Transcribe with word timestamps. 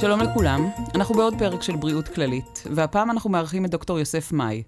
שלום 0.00 0.20
לכולם, 0.20 0.70
אנחנו 0.94 1.14
בעוד 1.14 1.34
פרק 1.38 1.62
של 1.62 1.76
בריאות 1.76 2.08
כללית, 2.08 2.62
והפעם 2.74 3.10
אנחנו 3.10 3.30
מארחים 3.30 3.64
את 3.64 3.70
דוקטור 3.70 3.98
יוסף 3.98 4.32
מאי. 4.32 4.62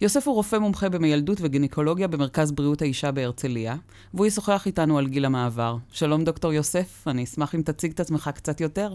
יוסף 0.00 0.28
הוא 0.28 0.34
רופא 0.34 0.56
מומחה 0.56 0.88
במיילדות 0.88 1.38
וגינקולוגיה 1.40 2.08
במרכז 2.08 2.52
בריאות 2.52 2.82
האישה 2.82 3.12
בהרצליה, 3.12 3.76
והוא 4.14 4.26
ישוחח 4.26 4.66
איתנו 4.66 4.98
על 4.98 5.08
גיל 5.08 5.24
המעבר. 5.24 5.76
שלום 5.92 6.24
דוקטור 6.24 6.52
יוסף, 6.52 7.04
אני 7.06 7.24
אשמח 7.24 7.54
אם 7.54 7.62
תציג 7.62 7.92
את 7.92 8.00
עצמך 8.00 8.30
קצת 8.34 8.60
יותר. 8.60 8.94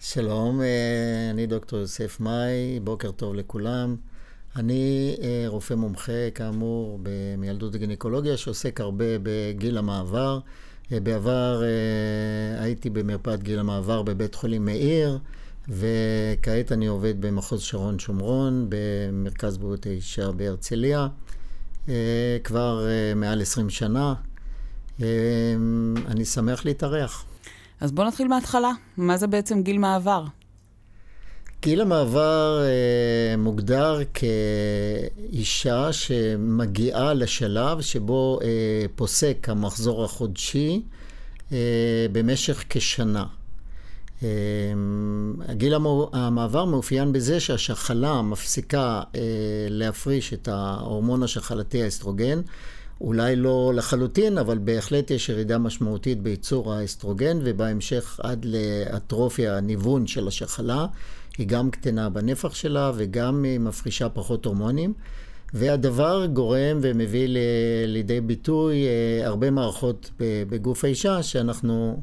שלום, 0.00 0.60
אה, 0.60 1.30
אני 1.30 1.46
דוקטור 1.46 1.78
יוסף 1.78 2.20
מאי, 2.20 2.80
בוקר 2.84 3.10
טוב 3.10 3.34
לכולם. 3.34 3.96
אני 4.56 5.16
אה, 5.22 5.44
רופא 5.46 5.74
מומחה, 5.74 6.30
כאמור, 6.34 7.00
במיילדות 7.02 7.74
וגינקולוגיה, 7.74 8.36
שעוסק 8.36 8.80
הרבה 8.80 9.04
בגיל 9.22 9.78
המעבר. 9.78 10.40
אה, 10.92 11.00
בעבר 11.00 11.62
הייתי 12.58 12.90
במרפאת 12.90 13.42
גיל 13.42 13.58
המעבר 13.58 14.02
בבית 14.02 14.34
חולים 14.34 14.64
מאיר, 14.64 15.18
וכעת 15.68 16.72
אני 16.72 16.86
עובד 16.86 17.20
במחוז 17.20 17.60
שרון 17.60 17.98
שומרון, 17.98 18.66
במרכז 18.68 19.56
בריאות 19.58 19.86
האישה 19.86 20.32
בהרצליה, 20.32 21.08
כבר 22.44 22.86
מעל 23.16 23.42
20 23.42 23.70
שנה. 23.70 24.14
אני 26.06 26.24
שמח 26.24 26.64
להתארח. 26.64 27.24
אז 27.80 27.92
בואו 27.92 28.08
נתחיל 28.08 28.28
מההתחלה. 28.28 28.70
מה 28.96 29.16
זה 29.16 29.26
בעצם 29.26 29.62
גיל 29.62 29.78
מעבר? 29.78 30.24
גיל 31.66 31.80
המעבר 31.80 32.60
אה, 32.64 33.36
מוגדר 33.36 33.98
כאישה 34.14 35.92
שמגיעה 35.92 37.14
לשלב 37.14 37.80
שבו 37.80 38.38
אה, 38.42 38.48
פוסק 38.94 39.48
המחזור 39.48 40.04
החודשי 40.04 40.82
אה, 41.52 41.58
במשך 42.12 42.64
כשנה. 42.68 43.24
אה, 44.22 44.28
גיל 45.52 45.74
המעבר 46.12 46.64
מאופיין 46.64 47.12
בזה 47.12 47.40
שהשחלה 47.40 48.22
מפסיקה 48.22 49.02
אה, 49.14 49.20
להפריש 49.70 50.32
את 50.32 50.48
ההורמון 50.48 51.22
השחלתי 51.22 51.82
האסטרוגן. 51.82 52.40
אולי 53.00 53.36
לא 53.36 53.72
לחלוטין, 53.74 54.38
אבל 54.38 54.58
בהחלט 54.58 55.10
יש 55.10 55.28
ירידה 55.28 55.58
משמעותית 55.58 56.22
בייצור 56.22 56.74
האסטרוגן, 56.74 57.38
ובהמשך 57.44 58.20
עד 58.22 58.44
לאטרופיה, 58.44 59.56
הניוון 59.56 60.06
של 60.06 60.28
השחלה. 60.28 60.86
היא 61.38 61.46
גם 61.46 61.70
קטנה 61.70 62.08
בנפח 62.08 62.54
שלה 62.54 62.92
וגם 62.96 63.44
מפרישה 63.60 64.08
פחות 64.08 64.44
הורמונים. 64.44 64.92
והדבר 65.54 66.26
גורם 66.26 66.78
ומביא 66.80 67.26
ל- 67.28 67.38
לידי 67.86 68.20
ביטוי 68.20 68.84
אה, 68.86 69.26
הרבה 69.26 69.50
מערכות 69.50 70.10
בגוף 70.20 70.84
האישה, 70.84 71.22
שאנחנו 71.22 72.00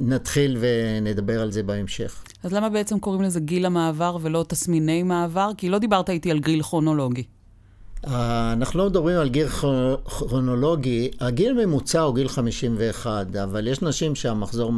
נתחיל 0.00 0.56
ונדבר 0.60 1.40
על 1.42 1.52
זה 1.52 1.62
בהמשך. 1.62 2.22
אז 2.42 2.52
למה 2.52 2.68
בעצם 2.68 2.98
קוראים 2.98 3.22
לזה 3.22 3.40
גיל 3.40 3.66
המעבר 3.66 4.16
ולא 4.22 4.44
תסמיני 4.48 5.02
מעבר? 5.02 5.50
כי 5.56 5.68
לא 5.68 5.78
דיברת 5.78 6.10
איתי 6.10 6.30
על 6.30 6.38
גיל 6.38 6.62
כרונולוגי. 6.62 7.22
אנחנו 8.04 8.78
לא 8.78 8.86
מדברים 8.86 9.16
על 9.18 9.28
גיל 9.28 9.48
כרונולוגי, 9.48 11.10
הגיל 11.20 11.66
ממוצע 11.66 12.00
הוא 12.00 12.14
גיל 12.14 12.28
51, 12.28 13.36
אבל 13.36 13.68
יש 13.68 13.82
נשים 13.82 14.14
שהמחזור 14.14 14.72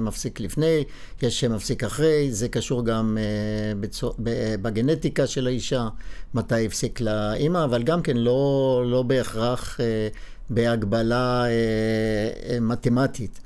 מפסיק 0.00 0.40
לפני, 0.40 0.84
יש 1.22 1.40
שמפסיק 1.40 1.84
אחרי, 1.84 2.32
זה 2.32 2.48
קשור 2.48 2.84
גם 2.84 3.18
אה, 3.20 4.54
בגנטיקה 4.62 5.26
של 5.26 5.46
האישה, 5.46 5.88
מתי 6.34 6.66
הפסיק 6.66 7.00
לאימא, 7.00 7.64
אבל 7.64 7.82
גם 7.82 8.02
כן 8.02 8.16
לא, 8.16 8.82
לא 8.86 9.02
בהכרח 9.02 9.80
אה, 9.80 10.08
בהגבלה 10.50 11.44
אה, 11.46 12.60
מתמטית. 12.60 13.40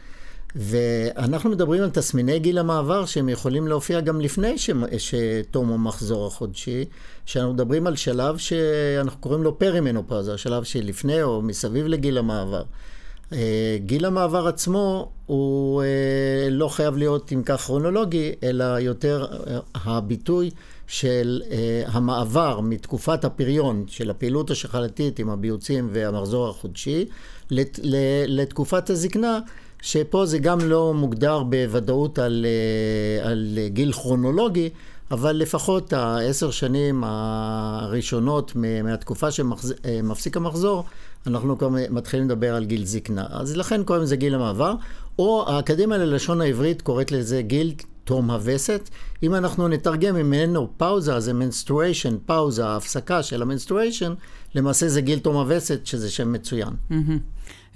ואנחנו 0.57 1.51
מדברים 1.51 1.83
על 1.83 1.91
תסמיני 1.91 2.39
גיל 2.39 2.59
המעבר 2.59 3.07
שהם 3.07 3.29
יכולים 3.29 3.69
להופיע 3.69 4.01
גם 4.01 4.21
לפני 4.21 4.55
שתום 4.99 5.73
המחזור 5.73 6.27
החודשי, 6.27 6.85
שאנחנו 7.27 7.53
מדברים 7.53 7.87
על 7.87 7.97
שלב 7.97 8.37
שאנחנו 8.37 9.21
קוראים 9.21 9.43
לו 9.43 9.59
פרימנופאוזה, 9.59 10.35
השלב 10.35 10.65
שלפני 10.65 11.23
או 11.23 11.43
מסביב 11.43 11.87
לגיל 11.87 12.19
המעבר. 12.19 12.63
אה, 13.33 13.77
גיל 13.81 14.05
המעבר 14.05 14.49
עצמו 14.49 15.13
הוא 15.27 15.83
אה, 15.83 16.49
לא 16.51 16.69
חייב 16.69 16.97
להיות 16.97 17.33
אם 17.33 17.43
כך 17.43 17.61
כרונולוגי, 17.61 18.33
אלא 18.43 18.65
יותר 18.65 19.27
אה, 19.47 19.59
הביטוי 19.75 20.51
של 20.87 21.43
המעבר 21.87 22.61
מתקופת 22.61 23.25
הפריון 23.25 23.85
של 23.89 24.11
הפעילות 24.11 24.51
השחלתית 24.51 25.19
עם 25.19 25.31
הביוצים 25.31 25.89
והמחזור 25.93 26.49
החודשי 26.49 27.05
לתקופת 28.29 28.91
הזקנה. 28.91 29.39
שפה 29.83 30.27
זה 30.27 30.39
גם 30.39 30.59
לא 30.61 30.95
מוגדר 30.95 31.43
בוודאות 31.43 32.19
על, 32.19 32.47
אה, 32.47 33.31
על 33.31 33.59
גיל 33.67 33.93
כרונולוגי, 33.93 34.71
אבל 35.11 35.33
לפחות 35.37 35.93
העשר 35.93 36.51
שנים 36.51 37.05
הראשונות 37.07 38.53
מהתקופה 38.85 39.31
שמפסיק 39.31 40.37
המחזור, 40.37 40.85
אנחנו 41.27 41.59
כבר 41.59 41.69
מתחילים 41.91 42.27
לדבר 42.27 42.55
על 42.55 42.65
גיל 42.65 42.87
זקנה. 42.87 43.27
אז 43.31 43.57
לכן 43.57 43.85
קוראים 43.85 44.03
לזה 44.03 44.17
גיל 44.17 44.35
המעבר, 44.35 44.75
או 45.19 45.45
האקדמיה 45.49 45.99
ללשון 45.99 46.41
העברית 46.41 46.83
קוראת 46.83 47.13
לזה 47.13 47.43
גיל 47.43 47.75
תום 48.05 48.31
הווסת. 48.31 48.89
אם 49.23 49.35
אנחנו 49.35 49.69
נתרגם 49.69 50.15
מנופאוזה, 50.15 51.21
זה 51.21 51.33
menstruation, 51.33 52.17
פאוזה, 52.27 52.77
הפסקה 52.77 53.23
של 53.23 53.43
ה 53.43 53.48
menstruation, 53.48 54.15
למעשה 54.55 54.89
זה 54.89 55.01
גיל 55.01 55.19
תום 55.19 55.37
הווסת, 55.37 55.87
שזה 55.87 56.11
שם 56.11 56.33
מצוין. 56.33 56.71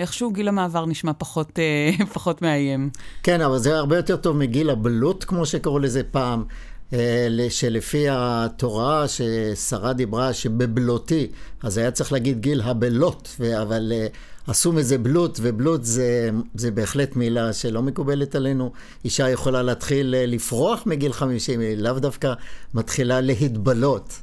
איכשהו 0.01 0.33
גיל 0.33 0.49
המעבר 0.49 0.87
נשמע 0.87 1.13
פחות, 1.19 1.59
אה, 1.59 2.05
פחות 2.15 2.43
מאיים. 2.43 2.91
כן, 3.23 3.41
אבל 3.41 3.59
זה 3.59 3.79
הרבה 3.79 3.97
יותר 3.97 4.17
טוב 4.17 4.37
מגיל 4.37 4.71
הבלות, 4.71 5.25
כמו 5.29 5.47
שקראו 5.47 5.79
לזה 5.79 6.03
פעם. 6.03 6.45
אה, 6.93 7.29
שלפי 7.49 8.07
התורה 8.11 9.05
ששרה 9.09 9.93
דיברה 9.93 10.33
שבבלותי, 10.33 11.27
אז 11.63 11.79
היה 11.79 11.91
צריך 11.91 12.13
להגיד 12.13 12.41
גיל 12.41 12.61
הבלות, 12.61 13.29
אבל 13.63 13.93
אה, 13.95 14.07
עשו 14.47 14.73
מזה 14.73 14.99
בלות, 14.99 15.39
ובלות 15.43 15.85
זה, 15.85 16.31
זה 16.55 16.71
בהחלט 16.71 17.17
מילה 17.17 17.53
שלא 17.53 17.83
מקובלת 17.83 18.35
עלינו. 18.35 18.73
אישה 19.05 19.31
יכולה 19.31 19.63
להתחיל 19.63 20.15
לפרוח 20.27 20.83
מגיל 20.87 21.13
50, 21.13 21.61
היא 21.61 21.77
לאו 21.77 21.93
דווקא 21.93 22.33
מתחילה 22.75 23.21
להתבלות. 23.21 24.23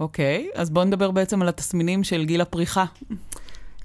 אוקיי, 0.00 0.48
אז 0.54 0.70
בואו 0.70 0.84
נדבר 0.84 1.10
בעצם 1.10 1.42
על 1.42 1.48
התסמינים 1.48 2.04
של 2.04 2.24
גיל 2.24 2.40
הפריחה. 2.40 2.84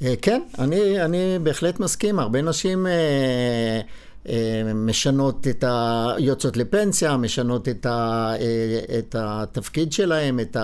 אה, 0.03 0.13
כן, 0.21 0.41
אני, 0.59 1.05
אני 1.05 1.39
בהחלט 1.43 1.79
מסכים. 1.79 2.19
הרבה 2.19 2.41
נשים 2.41 2.87
אה, 2.87 3.81
אה, 4.29 4.73
משנות 4.75 5.47
את 5.47 5.63
ה... 5.63 6.07
יוצאות 6.17 6.57
לפנסיה, 6.57 7.17
משנות 7.17 7.69
את, 7.69 7.85
ה, 7.85 8.33
אה, 8.39 8.97
את 8.99 9.15
התפקיד 9.19 9.91
שלהם, 9.91 10.39
את 10.39 10.57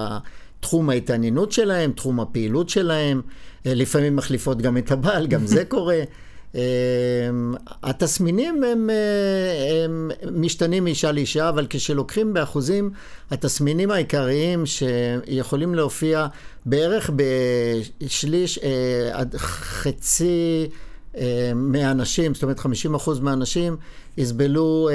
תחום 0.59 0.89
ההתעניינות 0.89 1.51
שלהם, 1.51 1.91
תחום 1.91 2.19
הפעילות 2.19 2.69
שלהם. 2.69 3.21
אה, 3.65 3.73
לפעמים 3.73 4.15
מחליפות 4.15 4.61
גם 4.61 4.77
את 4.77 4.91
הבעל, 4.91 5.27
גם 5.27 5.47
זה 5.47 5.65
קורה. 5.65 5.99
אמ, 6.55 7.53
התסמינים 7.83 8.63
הם, 8.63 8.89
אה, 8.89 9.83
הם 9.85 10.11
משתנים 10.31 10.83
מאישה 10.83 11.11
לאישה, 11.11 11.49
אבל 11.49 11.67
כשלוקחים 11.69 12.33
באחוזים, 12.33 12.91
התסמינים 13.31 13.91
העיקריים 13.91 14.65
שיכולים 14.65 15.75
להופיע 15.75 16.27
בערך 16.65 17.09
בשליש 17.15 18.57
אה, 18.57 19.09
עד 19.13 19.35
חצי 19.37 20.69
אה, 21.17 21.51
מהאנשים, 21.55 22.33
זאת 22.33 22.43
אומרת 22.43 22.59
50 22.59 22.95
אחוז 22.95 23.19
מהאנשים, 23.19 23.77
יסבלו 24.17 24.89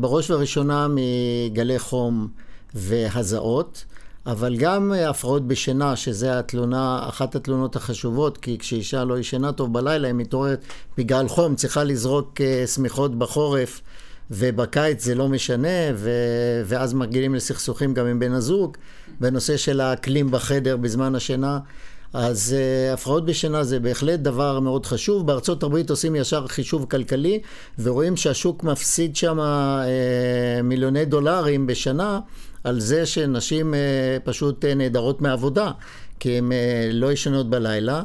בראש 0.00 0.30
ובראשונה 0.30 0.86
מגלי 0.90 1.78
חום 1.78 2.28
והזעות. 2.74 3.84
אבל 4.28 4.56
גם 4.56 4.92
אה, 4.92 5.10
הפרעות 5.10 5.46
בשינה, 5.46 5.96
שזה 5.96 6.38
התלונה, 6.38 7.00
אחת 7.08 7.34
התלונות 7.34 7.76
החשובות, 7.76 8.38
כי 8.38 8.58
כשאישה 8.58 9.04
לא 9.04 9.18
ישנה 9.18 9.52
טוב 9.52 9.72
בלילה, 9.72 10.08
היא 10.08 10.14
מתעוררת 10.14 10.64
בגלל 10.98 11.28
חום, 11.28 11.54
צריכה 11.54 11.84
לזרוק 11.84 12.40
אה, 12.40 12.66
שמיכות 12.66 13.18
בחורף, 13.18 13.80
ובקיץ 14.30 15.04
זה 15.04 15.14
לא 15.14 15.28
משנה, 15.28 15.92
ו... 15.94 16.10
ואז 16.66 16.94
מרגילים 16.94 17.34
לסכסוכים 17.34 17.94
גם 17.94 18.06
עם 18.06 18.18
בן 18.18 18.32
הזוג, 18.32 18.76
בנושא 19.20 19.56
של 19.56 19.80
האקלים 19.80 20.30
בחדר 20.30 20.76
בזמן 20.76 21.14
השינה. 21.14 21.58
אז 22.12 22.56
uh, 22.56 22.94
הפרעות 22.94 23.24
בשינה 23.24 23.64
זה 23.64 23.80
בהחלט 23.80 24.20
דבר 24.20 24.60
מאוד 24.60 24.86
חשוב. 24.86 25.26
בארצות 25.26 25.62
הברית 25.62 25.90
עושים 25.90 26.16
ישר 26.16 26.46
חישוב 26.46 26.86
כלכלי, 26.90 27.40
ורואים 27.78 28.16
שהשוק 28.16 28.64
מפסיד 28.64 29.16
שם 29.16 29.38
uh, 29.40 30.62
מיליוני 30.62 31.04
דולרים 31.04 31.66
בשנה 31.66 32.20
על 32.64 32.80
זה 32.80 33.06
שנשים 33.06 33.74
uh, 33.74 33.76
פשוט 34.24 34.64
uh, 34.64 34.68
נעדרות 34.76 35.20
מעבודה, 35.20 35.70
כי 36.20 36.38
הן 36.38 36.52
uh, 36.52 36.54
לא 36.92 37.12
ישנות 37.12 37.50
בלילה. 37.50 38.02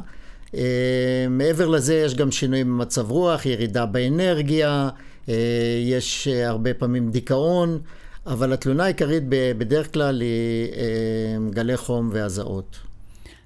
מעבר 1.30 1.68
לזה 1.68 1.94
יש 1.94 2.14
גם 2.14 2.30
שינויים 2.30 2.66
במצב 2.66 3.10
רוח, 3.10 3.46
ירידה 3.46 3.86
באנרגיה, 3.86 4.88
יש 5.84 6.28
הרבה 6.28 6.74
פעמים 6.74 7.10
דיכאון, 7.10 7.78
אבל 8.26 8.52
התלונה 8.52 8.84
העיקרית 8.84 9.22
בדרך 9.28 9.92
כלל 9.92 10.20
היא 10.20 10.68
גלי 11.50 11.76
חום 11.76 12.10
והזעות. 12.12 12.76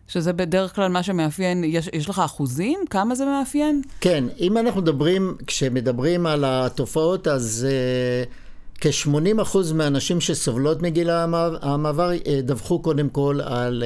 שזה 0.09 0.33
בדרך 0.33 0.75
כלל 0.75 0.89
מה 0.89 1.03
שמאפיין, 1.03 1.65
יש, 1.65 1.89
יש 1.93 2.09
לך 2.09 2.19
אחוזים? 2.25 2.81
כמה 2.91 3.15
זה 3.15 3.25
מאפיין? 3.25 3.83
כן, 4.01 4.25
אם 4.41 4.59
אנחנו 4.59 4.81
מדברים, 4.81 5.37
כשמדברים 5.47 6.27
על 6.27 6.45
התופעות, 6.47 7.29
אז... 7.29 7.67
Uh, 7.69 8.48
כ-80% 8.81 9.75
מהנשים 9.75 10.21
שסובלות 10.21 10.83
מגיל 10.83 11.11
המעבר 11.63 12.11
דווחו 12.43 12.79
קודם 12.79 13.09
כל 13.09 13.41
על, 13.45 13.85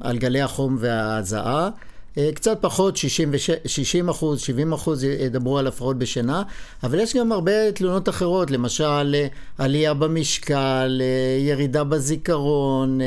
על 0.00 0.18
גלי 0.18 0.40
החום 0.40 0.76
וההזעה. 0.80 1.70
אה, 2.18 2.30
קצת 2.34 2.58
פחות, 2.60 2.96
60, 2.96 3.32
60 3.66 4.08
אחוז, 4.08 4.40
70 4.40 4.72
אחוז 4.72 5.04
ידברו 5.04 5.58
על 5.58 5.66
הפרעות 5.66 5.98
בשינה, 5.98 6.42
אבל 6.82 7.00
יש 7.00 7.16
גם 7.16 7.32
הרבה 7.32 7.72
תלונות 7.72 8.08
אחרות, 8.08 8.50
למשל 8.50 9.14
אה, 9.14 9.26
עלייה 9.58 9.94
במשקל, 9.94 11.00
אה, 11.00 11.38
ירידה 11.40 11.84
בזיכרון, 11.84 12.98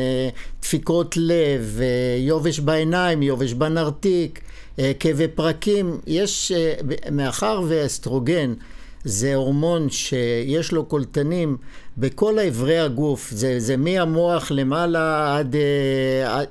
דפיקות 0.62 1.18
לב, 1.18 1.80
יובש 2.19 2.60
בעיניים, 2.60 3.24
יובש 3.24 3.54
בנרתיק, 3.54 4.42
כאבי 5.00 5.28
פרקים. 5.28 6.00
יש, 6.08 6.52
מאחר 7.12 7.62
ואסטרוגן 7.68 8.54
זה 9.03 9.36
הורמון 9.36 9.89
שיש 9.89 10.71
לו 10.71 10.86
קולטנים 10.86 11.57
בכל 11.98 12.39
איברי 12.39 12.80
הגוף, 12.80 13.31
זה, 13.31 13.59
זה 13.59 13.77
מהמוח 13.77 14.51
למעלה 14.51 15.38
עד 15.38 15.56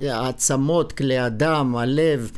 העצמות, 0.00 0.93
כלי 0.93 1.19
הדם, 1.19 1.75
הלב. 1.79 2.31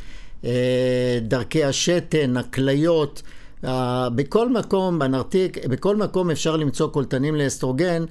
אה, 0.45 1.19
דרכי 1.23 1.65
השתן, 1.65 2.37
הכליות, 2.37 3.23
בכל 4.15 4.49
מקום, 4.49 4.99
בנרתיק, 4.99 5.67
בכל 5.67 5.97
מקום 5.97 6.31
אפשר 6.31 6.57
למצוא 6.57 6.89
קולטנים 6.89 7.35
לאסטרוגן, 7.35 8.05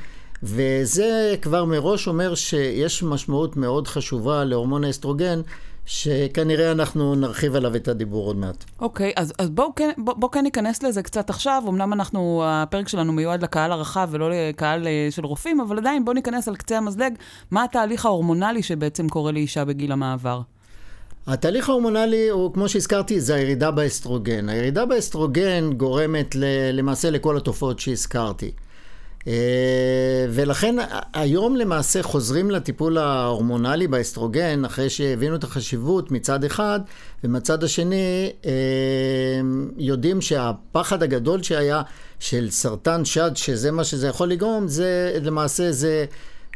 וזה 0.43 1.35
כבר 1.41 1.65
מראש 1.65 2.07
אומר 2.07 2.35
שיש 2.35 3.03
משמעות 3.03 3.57
מאוד 3.57 3.87
חשובה 3.87 4.43
להורמון 4.43 4.83
האסטרוגן, 4.83 5.41
שכנראה 5.85 6.71
אנחנו 6.71 7.15
נרחיב 7.15 7.55
עליו 7.55 7.75
את 7.75 7.87
הדיבור 7.87 8.25
עוד 8.25 8.35
מעט. 8.35 8.63
אוקיי, 8.79 9.09
okay, 9.09 9.13
אז, 9.21 9.33
אז 9.37 9.49
בואו 9.49 9.75
כן, 9.75 9.89
בוא, 9.97 10.13
בוא 10.13 10.29
כן 10.29 10.43
ניכנס 10.43 10.83
לזה 10.83 11.03
קצת 11.03 11.29
עכשיו. 11.29 11.63
אמנם 11.67 11.93
אנחנו, 11.93 12.43
הפרק 12.45 12.87
שלנו 12.87 13.13
מיועד 13.13 13.43
לקהל 13.43 13.71
הרחב 13.71 14.09
ולא 14.11 14.29
לקהל 14.31 14.87
אה, 14.87 15.07
של 15.09 15.25
רופאים, 15.25 15.61
אבל 15.61 15.77
עדיין 15.77 16.05
בואו 16.05 16.15
ניכנס 16.15 16.47
על 16.47 16.55
קצה 16.55 16.77
המזלג, 16.77 17.13
מה 17.51 17.63
התהליך 17.63 18.05
ההורמונלי 18.05 18.63
שבעצם 18.63 19.09
קורה 19.09 19.31
לאישה 19.31 19.65
בגיל 19.65 19.91
המעבר. 19.91 20.41
התהליך 21.27 21.69
ההורמונלי 21.69 22.29
הוא, 22.29 22.53
כמו 22.53 22.69
שהזכרתי, 22.69 23.21
זה 23.21 23.35
הירידה 23.35 23.71
באסטרוגן. 23.71 24.49
הירידה 24.49 24.85
באסטרוגן 24.85 25.73
גורמת 25.73 26.35
ל, 26.35 26.43
למעשה 26.73 27.09
לכל 27.09 27.37
התופעות 27.37 27.79
שהזכרתי. 27.79 28.51
אה, 29.27 30.25
ולכן 30.29 30.75
היום 31.13 31.55
למעשה 31.55 32.03
חוזרים 32.03 32.51
לטיפול 32.51 32.97
ההורמונלי 32.97 33.87
באסטרוגן 33.87 34.65
אחרי 34.65 34.89
שהבינו 34.89 35.35
את 35.35 35.43
החשיבות 35.43 36.11
מצד 36.11 36.43
אחד, 36.43 36.79
ומצד 37.23 37.63
השני 37.63 38.31
אה, 38.45 38.51
יודעים 39.77 40.21
שהפחד 40.21 41.03
הגדול 41.03 41.43
שהיה 41.43 41.81
של 42.19 42.49
סרטן 42.49 43.05
שד, 43.05 43.31
שזה 43.35 43.71
מה 43.71 43.83
שזה 43.83 44.07
יכול 44.07 44.29
לגרום, 44.29 44.67
זה 44.67 45.19
למעשה 45.23 45.71
זה 45.71 46.05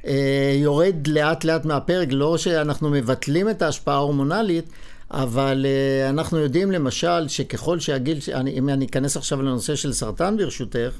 אה, 0.07 0.53
יורד 0.55 1.07
לאט 1.07 1.43
לאט 1.43 1.65
מהפרק, 1.65 2.07
לא 2.11 2.37
שאנחנו 2.37 2.89
מבטלים 2.89 3.49
את 3.49 3.61
ההשפעה 3.61 3.95
ההורמונלית, 3.95 4.65
אבל 5.11 5.65
אנחנו 6.09 6.39
יודעים 6.39 6.71
למשל 6.71 7.27
שככל 7.27 7.79
שהגיל, 7.79 8.19
אם 8.47 8.69
אני 8.69 8.85
אכנס 8.85 9.17
עכשיו 9.17 9.41
לנושא 9.41 9.75
של 9.75 9.93
סרטן 9.93 10.37
ברשותך, 10.37 10.91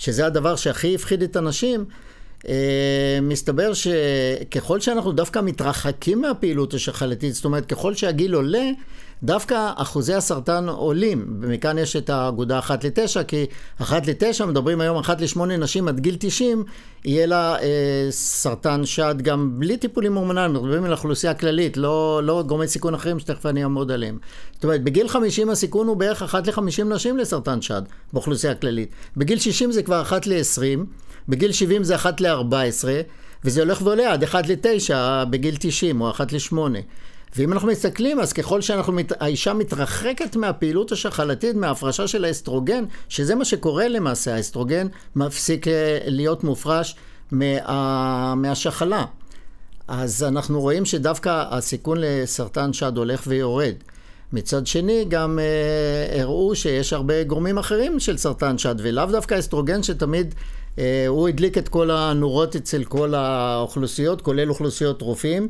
שזה 0.00 0.26
הדבר 0.26 0.56
שהכי 0.56 0.94
הפחיד 0.94 1.22
את 1.22 1.36
הנשים, 1.36 1.84
uh, 2.38 2.46
מסתבר 3.22 3.72
שככל 3.74 4.80
שאנחנו 4.80 5.12
דווקא 5.12 5.38
מתרחקים 5.38 6.20
מהפעילות 6.20 6.74
השחלתית, 6.74 7.34
זאת 7.34 7.44
אומרת 7.44 7.66
ככל 7.66 7.94
שהגיל 7.94 8.34
עולה, 8.34 8.70
דווקא 9.22 9.70
אחוזי 9.76 10.14
הסרטן 10.14 10.68
עולים, 10.68 11.38
ומכאן 11.40 11.78
יש 11.78 11.96
את 11.96 12.10
האגודה 12.10 12.58
אחת 12.58 12.84
לתשע, 12.84 13.22
כי 13.22 13.46
אחת 13.80 14.06
לתשע, 14.06 14.46
מדברים 14.46 14.80
היום 14.80 14.96
אחת 14.96 15.20
לשמונה 15.20 15.56
נשים 15.56 15.88
עד 15.88 16.00
גיל 16.00 16.16
90, 16.18 16.64
יהיה 17.04 17.26
לה 17.26 17.56
אה, 17.62 18.06
סרטן 18.10 18.86
שד 18.86 19.14
גם 19.22 19.50
בלי 19.58 19.76
טיפולים 19.76 20.14
הורמונליים, 20.14 20.52
מדברים 20.52 20.84
על 20.84 20.92
אוכלוסייה 20.92 21.34
כללית, 21.34 21.76
לא, 21.76 22.20
לא 22.24 22.42
גורמי 22.46 22.68
סיכון 22.68 22.94
אחרים 22.94 23.18
שתכף 23.18 23.46
אני 23.46 23.62
אעמוד 23.62 23.92
עליהם. 23.92 24.18
זאת 24.54 24.64
אומרת, 24.64 24.84
בגיל 24.84 25.08
50 25.08 25.50
הסיכון 25.50 25.86
הוא 25.86 25.96
בערך 25.96 26.22
אחת 26.22 26.46
ל-50 26.46 26.84
נשים 26.84 27.18
לסרטן 27.18 27.62
שד 27.62 27.82
באוכלוסייה 28.12 28.52
הכללית. 28.52 28.88
בגיל 29.16 29.38
60 29.38 29.72
זה 29.72 29.82
כבר 29.82 30.02
אחת 30.02 30.26
ל-20, 30.26 30.80
בגיל 31.28 31.52
70 31.52 31.84
זה 31.84 31.94
אחת 31.94 32.20
ל-14, 32.20 32.84
וזה 33.44 33.60
הולך 33.60 33.82
ועולה 33.82 34.12
עד 34.12 34.22
אחת 34.22 34.48
ל-9 34.48 34.94
בגיל 35.30 35.54
90 35.58 36.00
או 36.00 36.10
אחת 36.10 36.32
ל-8. 36.32 36.56
ואם 37.36 37.52
אנחנו 37.52 37.68
מסתכלים, 37.68 38.20
אז 38.20 38.32
ככל 38.32 38.60
שהאישה 38.60 39.54
מתרחקת 39.54 40.36
מהפעילות 40.36 40.92
השחלתית, 40.92 41.56
מההפרשה 41.56 42.08
של 42.08 42.24
האסטרוגן, 42.24 42.84
שזה 43.08 43.34
מה 43.34 43.44
שקורה 43.44 43.88
למעשה, 43.88 44.34
האסטרוגן 44.34 44.86
מפסיק 45.16 45.68
אה, 45.68 45.98
להיות 46.06 46.44
מופרש 46.44 46.96
מה, 47.30 48.34
מהשחלה. 48.34 49.04
אז 49.88 50.22
אנחנו 50.22 50.60
רואים 50.60 50.84
שדווקא 50.84 51.44
הסיכון 51.50 51.98
לסרטן 52.00 52.72
שד 52.72 52.96
הולך 52.96 53.22
ויורד. 53.26 53.74
מצד 54.32 54.66
שני, 54.66 55.04
גם 55.08 55.38
אה, 55.38 56.20
הראו 56.22 56.54
שיש 56.54 56.92
הרבה 56.92 57.24
גורמים 57.24 57.58
אחרים 57.58 58.00
של 58.00 58.16
סרטן 58.16 58.58
שד, 58.58 58.74
ולאו 58.78 59.06
דווקא 59.06 59.38
אסטרוגן 59.38 59.82
שתמיד 59.82 60.34
אה, 60.78 61.04
הוא 61.08 61.28
הדליק 61.28 61.58
את 61.58 61.68
כל 61.68 61.90
הנורות 61.90 62.56
אצל 62.56 62.84
כל 62.84 63.14
האוכלוסיות, 63.14 64.22
כולל 64.22 64.48
אוכלוסיות 64.48 65.02
רופאים. 65.02 65.48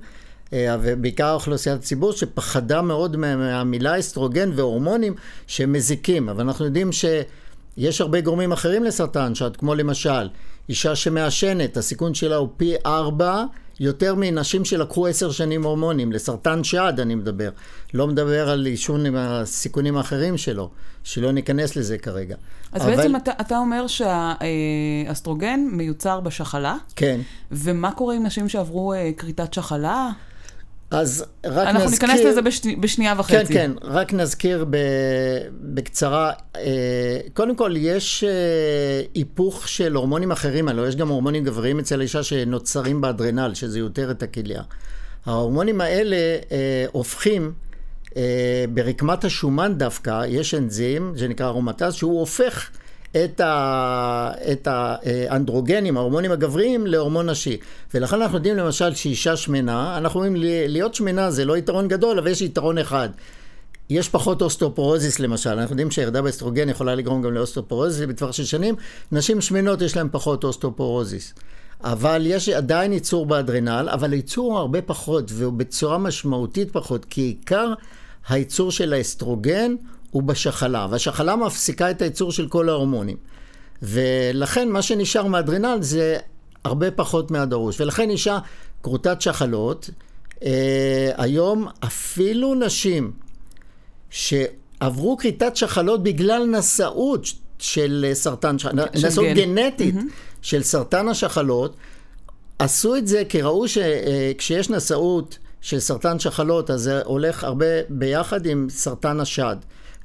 אה, 0.52 0.76
ובעיקר 0.82 1.32
אוכלוסיית 1.34 1.78
הציבור 1.78 2.12
שפחדה 2.12 2.82
מאוד 2.82 3.16
מהמילה 3.16 3.98
אסטרוגן 3.98 4.50
והורמונים 4.54 5.14
שמזיקים. 5.46 6.28
אבל 6.28 6.40
אנחנו 6.40 6.64
יודעים 6.64 6.90
שיש 6.92 8.00
הרבה 8.00 8.20
גורמים 8.20 8.52
אחרים 8.52 8.84
לסרטן 8.84 9.34
שד, 9.34 9.56
כמו 9.56 9.74
למשל, 9.74 10.28
אישה 10.68 10.96
שמעשנת, 10.96 11.76
הסיכון 11.76 12.14
שלה 12.14 12.36
הוא 12.36 12.48
פי 12.56 12.74
ארבע 12.86 13.44
יותר 13.80 14.14
מנשים 14.16 14.64
שלקחו 14.64 15.06
עשר 15.06 15.30
שנים 15.30 15.64
הורמונים, 15.64 16.12
לסרטן 16.12 16.64
שד 16.64 16.92
אני 16.98 17.14
מדבר. 17.14 17.50
לא 17.94 18.06
מדבר 18.06 18.50
על 18.50 18.66
עישון 18.66 19.06
עם 19.06 19.16
הסיכונים 19.16 19.96
האחרים 19.96 20.36
שלו, 20.36 20.70
שלא 21.04 21.32
ניכנס 21.32 21.76
לזה 21.76 21.98
כרגע. 21.98 22.36
אז 22.72 22.82
אבל... 22.82 22.96
בעצם 22.96 23.16
אתה, 23.16 23.32
אתה 23.40 23.58
אומר 23.58 23.86
שהאסטרוגן 23.86 25.60
מיוצר 25.72 26.20
בשחלה? 26.20 26.76
כן. 26.96 27.20
ומה 27.52 27.92
קורה 27.92 28.14
עם 28.14 28.26
נשים 28.26 28.48
שעברו 28.48 28.92
אה, 28.92 29.10
כריתת 29.16 29.54
שחלה? 29.54 30.10
אז 30.90 31.24
רק 31.44 31.66
אנחנו 31.68 31.84
נזכיר... 31.84 32.08
אנחנו 32.08 32.16
ניכנס 32.16 32.30
לזה 32.30 32.42
בשני, 32.42 32.76
בשנייה 32.76 33.14
וחצי. 33.18 33.34
כן, 33.34 33.54
כן, 33.54 33.70
רק 33.82 34.14
נזכיר 34.14 34.64
ב, 34.70 34.76
בקצרה. 35.60 36.32
אה, 36.56 37.18
קודם 37.34 37.56
כל, 37.56 37.74
יש 37.76 38.24
אה, 38.24 38.30
היפוך 39.14 39.68
של 39.68 39.94
הורמונים 39.94 40.30
אחרים, 40.30 40.68
הלוא 40.68 40.86
יש 40.86 40.96
גם 40.96 41.08
הורמונים 41.08 41.44
גבריים 41.44 41.78
אצל 41.78 42.00
האישה 42.00 42.22
שנוצרים 42.22 43.00
באדרנל, 43.00 43.54
שזה 43.54 43.78
יותר 43.78 44.10
את 44.10 44.22
הכליה. 44.22 44.62
ההורמונים 45.26 45.80
האלה 45.80 46.16
אה, 46.52 46.84
הופכים, 46.92 47.52
ברקמת 48.74 49.24
השומן 49.24 49.78
דווקא, 49.78 50.22
יש 50.28 50.54
אנזים, 50.54 51.12
שנקרא 51.16 51.46
ארומטז, 51.46 51.94
שהוא 51.94 52.20
הופך 52.20 52.70
את, 53.16 53.40
ה, 53.40 54.32
את 54.52 54.68
האנדרוגנים, 54.70 55.96
ההורמונים 55.96 56.32
הגבריים, 56.32 56.86
להורמון 56.86 57.30
נשי. 57.30 57.56
ולכן 57.94 58.22
אנחנו 58.22 58.36
יודעים 58.36 58.56
למשל 58.56 58.94
שאישה 58.94 59.36
שמנה, 59.36 59.98
אנחנו 59.98 60.20
אומרים 60.20 60.34
להיות 60.68 60.94
שמנה 60.94 61.30
זה 61.30 61.44
לא 61.44 61.56
יתרון 61.56 61.88
גדול, 61.88 62.18
אבל 62.18 62.28
יש 62.28 62.42
יתרון 62.42 62.78
אחד. 62.78 63.08
יש 63.90 64.08
פחות 64.08 64.42
אוסטאופורוזיס 64.42 65.20
למשל, 65.20 65.50
אנחנו 65.50 65.72
יודעים 65.72 65.90
שירידה 65.90 66.22
באסטרוגן 66.22 66.68
יכולה 66.68 66.94
לגרום 66.94 67.22
גם 67.22 67.34
לאוסטאופורוזיס 67.34 68.08
בטווח 68.08 68.32
של 68.32 68.44
שנים, 68.44 68.74
נשים 69.12 69.40
שמנות 69.40 69.82
יש 69.82 69.96
להן 69.96 70.08
פחות 70.12 70.44
אוסטאופורוזיס. 70.44 71.34
אבל 71.84 72.22
יש 72.26 72.48
עדיין 72.48 72.92
ייצור 72.92 73.26
באדרנל, 73.26 73.88
אבל 73.92 74.12
הייצור 74.12 74.52
הוא 74.52 74.58
הרבה 74.58 74.82
פחות, 74.82 75.30
והוא 75.34 75.52
בצורה 75.52 75.98
משמעותית 75.98 76.72
פחות, 76.72 77.04
כי 77.04 77.20
עיקר 77.20 77.72
הייצור 78.28 78.70
של 78.70 78.92
האסטרוגן 78.92 79.74
הוא 80.10 80.22
בשחלה, 80.22 80.86
והשחלה 80.90 81.36
מפסיקה 81.36 81.90
את 81.90 82.02
הייצור 82.02 82.32
של 82.32 82.48
כל 82.48 82.68
ההורמונים. 82.68 83.16
ולכן 83.82 84.68
מה 84.68 84.82
שנשאר 84.82 85.26
מאדרנל 85.26 85.78
זה 85.80 86.16
הרבה 86.64 86.90
פחות 86.90 87.30
מהדרוש. 87.30 87.80
ולכן 87.80 88.10
אישה 88.10 88.38
כרותת 88.82 89.20
שחלות, 89.20 89.90
אה, 90.44 91.10
היום 91.16 91.68
אפילו 91.84 92.54
נשים 92.54 93.12
שעברו 94.10 95.16
כריתת 95.16 95.56
שחלות 95.56 96.02
בגלל 96.02 96.46
נשאות 96.46 97.26
של 97.58 98.10
סרטן, 98.12 98.56
נשאות 98.94 99.26
גן. 99.26 99.34
גנטית 99.34 99.94
mm-hmm. 99.94 100.42
של 100.42 100.62
סרטן 100.62 101.08
השחלות, 101.08 101.76
עשו 102.58 102.96
את 102.96 103.06
זה 103.06 103.22
כי 103.28 103.42
ראו 103.42 103.64
שכשיש 103.68 104.70
נשאות 104.70 105.38
של 105.60 105.80
סרטן 105.80 106.18
שחלות, 106.18 106.70
אז 106.70 106.80
זה 106.80 107.02
הולך 107.04 107.44
הרבה 107.44 107.66
ביחד 107.88 108.46
עם 108.46 108.66
סרטן 108.70 109.20
השד. 109.20 109.56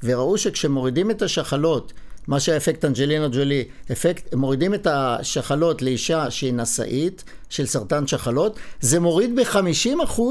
וראו 0.03 0.37
שכשמורידים 0.37 1.11
את 1.11 1.21
השחלות, 1.21 1.93
מה 2.27 2.39
שהאפקט 2.39 2.85
אנג'לינה 2.85 3.27
ג'ולי, 3.27 3.63
אפקט, 3.91 4.33
מורידים 4.33 4.73
את 4.73 4.87
השחלות 4.89 5.81
לאישה 5.81 6.31
שהיא 6.31 6.53
נשאית 6.53 7.23
של 7.49 7.65
סרטן 7.65 8.07
שחלות, 8.07 8.59
זה 8.81 8.99
מוריד 8.99 9.35
ב-50% 9.35 10.21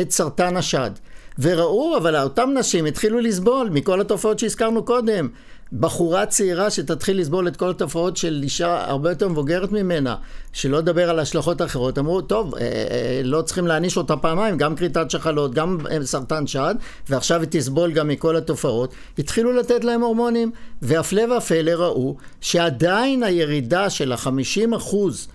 את 0.00 0.10
סרטן 0.10 0.56
השד. 0.56 0.90
וראו, 1.38 1.96
אבל 1.96 2.16
אותם 2.16 2.50
נשים 2.58 2.84
התחילו 2.84 3.20
לסבול 3.20 3.68
מכל 3.72 4.00
התופעות 4.00 4.38
שהזכרנו 4.38 4.84
קודם. 4.84 5.28
בחורה 5.80 6.26
צעירה 6.26 6.70
שתתחיל 6.70 7.20
לסבול 7.20 7.48
את 7.48 7.56
כל 7.56 7.70
התופעות 7.70 8.16
של 8.16 8.40
אישה 8.42 8.84
הרבה 8.84 9.10
יותר 9.10 9.28
מבוגרת 9.28 9.72
ממנה, 9.72 10.16
שלא 10.52 10.78
לדבר 10.78 11.10
על 11.10 11.18
השלכות 11.18 11.62
אחרות, 11.62 11.98
אמרו, 11.98 12.20
טוב, 12.20 12.54
אה, 12.54 12.60
אה, 12.60 13.20
לא 13.24 13.42
צריכים 13.42 13.66
להעניש 13.66 13.96
אותה 13.96 14.16
פעמיים, 14.16 14.56
גם 14.56 14.76
כריתת 14.76 15.10
שחלות, 15.10 15.54
גם 15.54 15.78
אה, 15.90 16.06
סרטן 16.06 16.46
שד, 16.46 16.74
ועכשיו 17.08 17.40
היא 17.40 17.48
תסבול 17.50 17.92
גם 17.92 18.08
מכל 18.08 18.36
התופעות. 18.36 18.94
התחילו 19.18 19.52
לתת 19.52 19.84
להם 19.84 20.00
הורמונים, 20.00 20.52
והפלא 20.82 21.36
ופלא 21.36 21.70
ראו 21.70 22.16
שעדיין 22.40 23.22
הירידה 23.22 23.90
של 23.90 24.12
החמישים 24.12 24.74
אחוז 24.74 25.28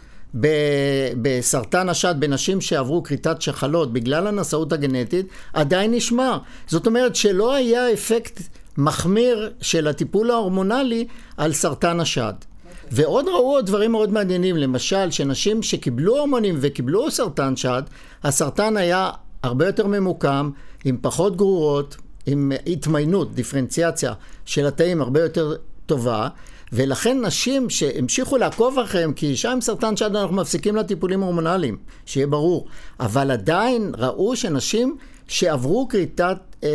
בסרטן 1.21 1.89
השד 1.89 2.15
בנשים 2.19 2.61
שעברו 2.61 3.03
כריתת 3.03 3.41
שחלות 3.41 3.93
בגלל 3.93 4.27
הנשאות 4.27 4.73
הגנטית 4.73 5.27
עדיין 5.53 5.93
נשמר. 5.93 6.37
זאת 6.67 6.87
אומרת 6.87 7.15
שלא 7.15 7.55
היה 7.55 7.93
אפקט 7.93 8.39
מחמיר 8.77 9.53
של 9.61 9.87
הטיפול 9.87 10.31
ההורמונלי 10.31 11.07
על 11.37 11.53
סרטן 11.53 11.99
השד. 11.99 12.33
ועוד 12.91 13.27
ראו 13.27 13.51
עוד 13.55 13.65
דברים 13.65 13.91
מאוד 13.91 14.13
מעניינים, 14.13 14.57
למשל 14.57 15.11
שנשים 15.11 15.63
שקיבלו 15.63 16.17
הורמונים 16.17 16.55
וקיבלו 16.61 17.11
סרטן 17.11 17.55
שד, 17.55 17.83
הסרטן 18.23 18.77
היה 18.77 19.09
הרבה 19.43 19.65
יותר 19.65 19.87
ממוקם, 19.87 20.49
עם 20.85 20.97
פחות 21.01 21.35
גרורות, 21.35 21.97
עם 22.25 22.51
התמיינות, 22.67 23.33
דיפרנציאציה 23.35 24.13
של 24.45 24.65
התאים 24.65 25.01
הרבה 25.01 25.21
יותר 25.21 25.55
טובה, 25.85 26.27
ולכן 26.73 27.25
נשים 27.25 27.69
שהמשיכו 27.69 28.37
לעקוב 28.37 28.79
אחריהם, 28.79 29.13
כי 29.13 29.25
אישה 29.25 29.51
עם 29.51 29.61
סרטן 29.61 29.97
שד 29.97 30.15
אנחנו 30.15 30.35
מפסיקים 30.35 30.75
לה 30.75 30.83
טיפולים 30.83 31.21
הורמונליים, 31.21 31.77
שיהיה 32.05 32.27
ברור, 32.27 32.67
אבל 32.99 33.31
עדיין 33.31 33.91
ראו 33.97 34.35
שנשים 34.35 34.97
שעברו 35.27 35.87
כריתת 35.87 36.37
אה, 36.63 36.69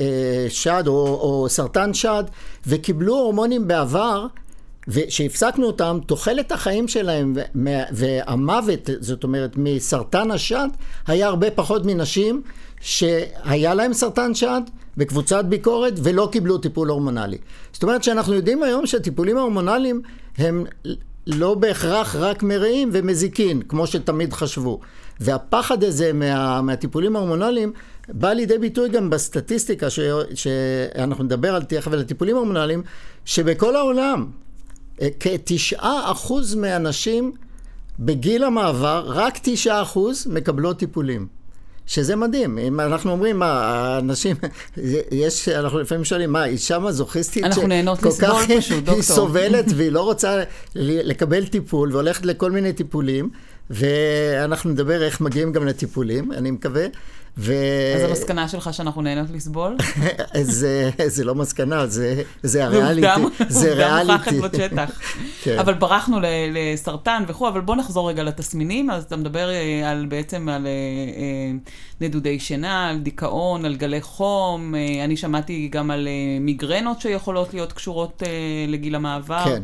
אה, 0.00 0.46
שד 0.48 0.84
או, 0.86 1.06
או 1.06 1.46
סרטן 1.48 1.94
שד 1.94 2.24
וקיבלו 2.66 3.14
הורמונים 3.14 3.68
בעבר, 3.68 4.26
ושהפסקנו 4.88 5.66
אותם, 5.66 5.98
תוחלת 6.06 6.52
החיים 6.52 6.88
שלהם 6.88 7.36
והמוות, 7.92 8.90
זאת 9.00 9.24
אומרת, 9.24 9.56
מסרטן 9.56 10.30
השד, 10.30 10.68
היה 11.06 11.26
הרבה 11.26 11.50
פחות 11.50 11.82
מנשים 11.84 12.42
שהיה 12.80 13.74
להם 13.74 13.92
סרטן 13.92 14.34
שד 14.34 14.60
בקבוצת 14.96 15.44
ביקורת 15.44 15.92
ולא 16.02 16.28
קיבלו 16.32 16.58
טיפול 16.58 16.88
הורמונלי. 16.88 17.38
זאת 17.72 17.82
אומרת 17.82 18.04
שאנחנו 18.04 18.34
יודעים 18.34 18.62
היום 18.62 18.86
שהטיפולים 18.86 19.36
ההורמונליים 19.36 20.02
הם 20.38 20.64
לא 21.26 21.54
בהכרח 21.54 22.16
רק 22.16 22.42
מרעים 22.42 22.90
ומזיקין, 22.92 23.62
כמו 23.62 23.86
שתמיד 23.86 24.32
חשבו. 24.32 24.80
והפחד 25.20 25.84
הזה 25.84 26.12
מה, 26.12 26.62
מהטיפולים 26.62 27.16
ההורמונליים 27.16 27.72
בא 28.08 28.32
לידי 28.32 28.58
ביטוי 28.58 28.88
גם 28.88 29.10
בסטטיסטיקה 29.10 29.90
ש, 29.90 30.00
שאנחנו 30.34 31.24
נדבר 31.24 31.54
על 31.54 31.62
תכף 31.62 31.92
על 31.92 32.00
הטיפולים 32.00 32.36
ההורמונליים, 32.36 32.82
שבכל 33.24 33.76
העולם 33.76 34.26
אה, 35.02 35.08
כתשעה 35.20 36.12
אחוז 36.12 36.54
מהנשים 36.54 37.32
בגיל 37.98 38.44
המעבר, 38.44 39.04
רק 39.06 39.38
תשעה 39.42 39.82
אחוז 39.82 40.26
מקבלות 40.26 40.78
טיפולים. 40.78 41.26
שזה 41.86 42.16
מדהים, 42.16 42.58
אם 42.58 42.80
אנחנו 42.80 43.12
אומרים, 43.12 43.38
מה, 43.38 43.46
האנשים, 43.46 44.36
יש, 45.10 45.48
אנחנו 45.48 45.78
לפעמים 45.78 46.04
שואלים, 46.04 46.32
מה, 46.32 46.44
אישה 46.44 46.78
מזוכיסטית, 46.78 47.44
נהנות 47.68 48.02
לסבול 48.02 48.30
פשוט, 48.58 48.76
דוקטור. 48.76 48.94
היא 48.94 49.02
סובלת 49.16 49.64
והיא 49.76 49.92
לא 49.92 50.00
רוצה 50.00 50.42
לקבל 50.74 51.46
טיפול 51.46 51.92
והולכת 51.92 52.26
לכל 52.26 52.50
מיני 52.50 52.72
טיפולים, 52.72 53.30
ואנחנו 53.70 54.70
נדבר 54.70 55.02
איך 55.02 55.20
מגיעים 55.20 55.52
גם 55.52 55.66
לטיפולים, 55.66 56.32
אני 56.32 56.50
מקווה. 56.50 56.86
ו... 57.38 57.54
אז 57.96 58.10
המסקנה 58.10 58.48
שלך 58.48 58.74
שאנחנו 58.74 59.02
נהנות 59.02 59.30
לסבול? 59.30 59.76
זה, 60.42 60.90
זה 61.06 61.24
לא 61.24 61.34
מסקנה, 61.34 61.86
זה, 61.86 62.22
זה 62.42 62.64
הריאליטי. 62.64 63.06
זה 63.48 63.74
ריאליטי. 63.74 64.12
עובדה 64.12 64.38
מוכחת 64.38 64.54
בשטח. 64.54 65.00
כן. 65.42 65.58
אבל 65.58 65.74
ברחנו 65.74 66.18
לסרטן 66.52 67.24
וכו', 67.28 67.48
אבל 67.48 67.60
בוא 67.60 67.76
נחזור 67.76 68.08
רגע 68.08 68.22
לתסמינים. 68.22 68.90
אז 68.90 69.04
אתה 69.04 69.16
מדבר 69.16 69.50
אה, 69.50 69.90
על, 69.90 70.06
בעצם 70.06 70.48
על 70.48 70.66
אה, 70.66 70.70
אה, 70.70 71.52
נדודי 72.00 72.38
שינה, 72.38 72.88
על 72.88 72.98
דיכאון, 72.98 73.64
על 73.64 73.76
גלי 73.76 74.00
חום. 74.00 74.74
אני 75.04 75.16
שמעתי 75.16 75.68
גם 75.72 75.90
על 75.90 76.08
מיגרנות 76.40 77.00
שיכולות 77.00 77.54
להיות 77.54 77.72
קשורות 77.72 78.22
לגיל 78.68 78.94
המעבר. 78.94 79.44
כן. 79.44 79.62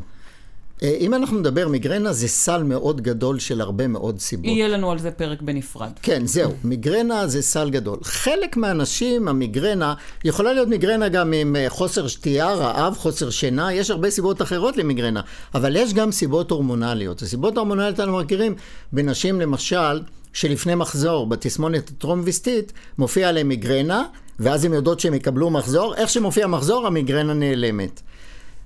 אה, 0.82 0.96
אם 1.00 1.14
אנחנו 1.14 1.38
נדבר, 1.38 1.68
מיגרנה 1.68 2.12
זה 2.12 2.28
סל 2.28 2.62
מאוד 2.62 3.00
גדול 3.00 3.38
של 3.38 3.60
הרבה 3.60 3.88
מאוד 3.88 4.20
סיבות. 4.20 4.46
יהיה 4.46 4.68
לנו 4.68 4.90
על 4.90 4.98
זה 4.98 5.10
פרק 5.10 5.42
בנפרד. 5.42 5.90
כן, 6.02 6.26
זהו. 6.26 6.52
מיגרנה 6.64 7.26
זה 7.26 7.42
סל 7.42 7.70
גדול. 7.70 7.98
חלק 8.02 8.56
מהאנשים, 8.56 9.28
המיגרנה, 9.28 9.94
יכולה 10.24 10.52
להיות 10.52 10.68
מיגרנה 10.68 11.08
גם 11.08 11.32
עם 11.32 11.56
אה, 11.56 11.70
חוסר 11.70 12.08
שתייה, 12.08 12.54
רעב, 12.54 12.94
חוסר 12.96 13.30
שינה, 13.30 13.72
יש 13.72 13.90
הרבה 13.90 14.10
סיבות 14.10 14.42
אחרות 14.42 14.76
למיגרנה, 14.76 15.20
אבל 15.54 15.76
יש 15.76 15.94
גם 15.94 16.12
סיבות 16.12 16.50
הורמונליות. 16.50 17.22
הסיבות 17.22 17.56
ההורמונליות 17.56 18.00
אנחנו 18.00 18.18
מכירים 18.18 18.54
בנשים, 18.92 19.40
למשל, 19.40 20.02
שלפני 20.32 20.74
מחזור, 20.74 21.26
בתסמונת 21.26 21.88
הטרום-ויסטית, 21.88 22.72
מופיע 22.98 23.28
עליהם 23.28 23.48
מיגרנה, 23.48 24.04
ואז 24.38 24.64
הן 24.64 24.72
יודעות 24.72 25.00
שהם 25.00 25.14
יקבלו 25.14 25.50
מחזור. 25.50 25.94
איך 25.94 26.10
שמופיע 26.10 26.46
מחזור, 26.46 26.86
המיגרנה 26.86 27.34
נעלמת. 27.34 28.00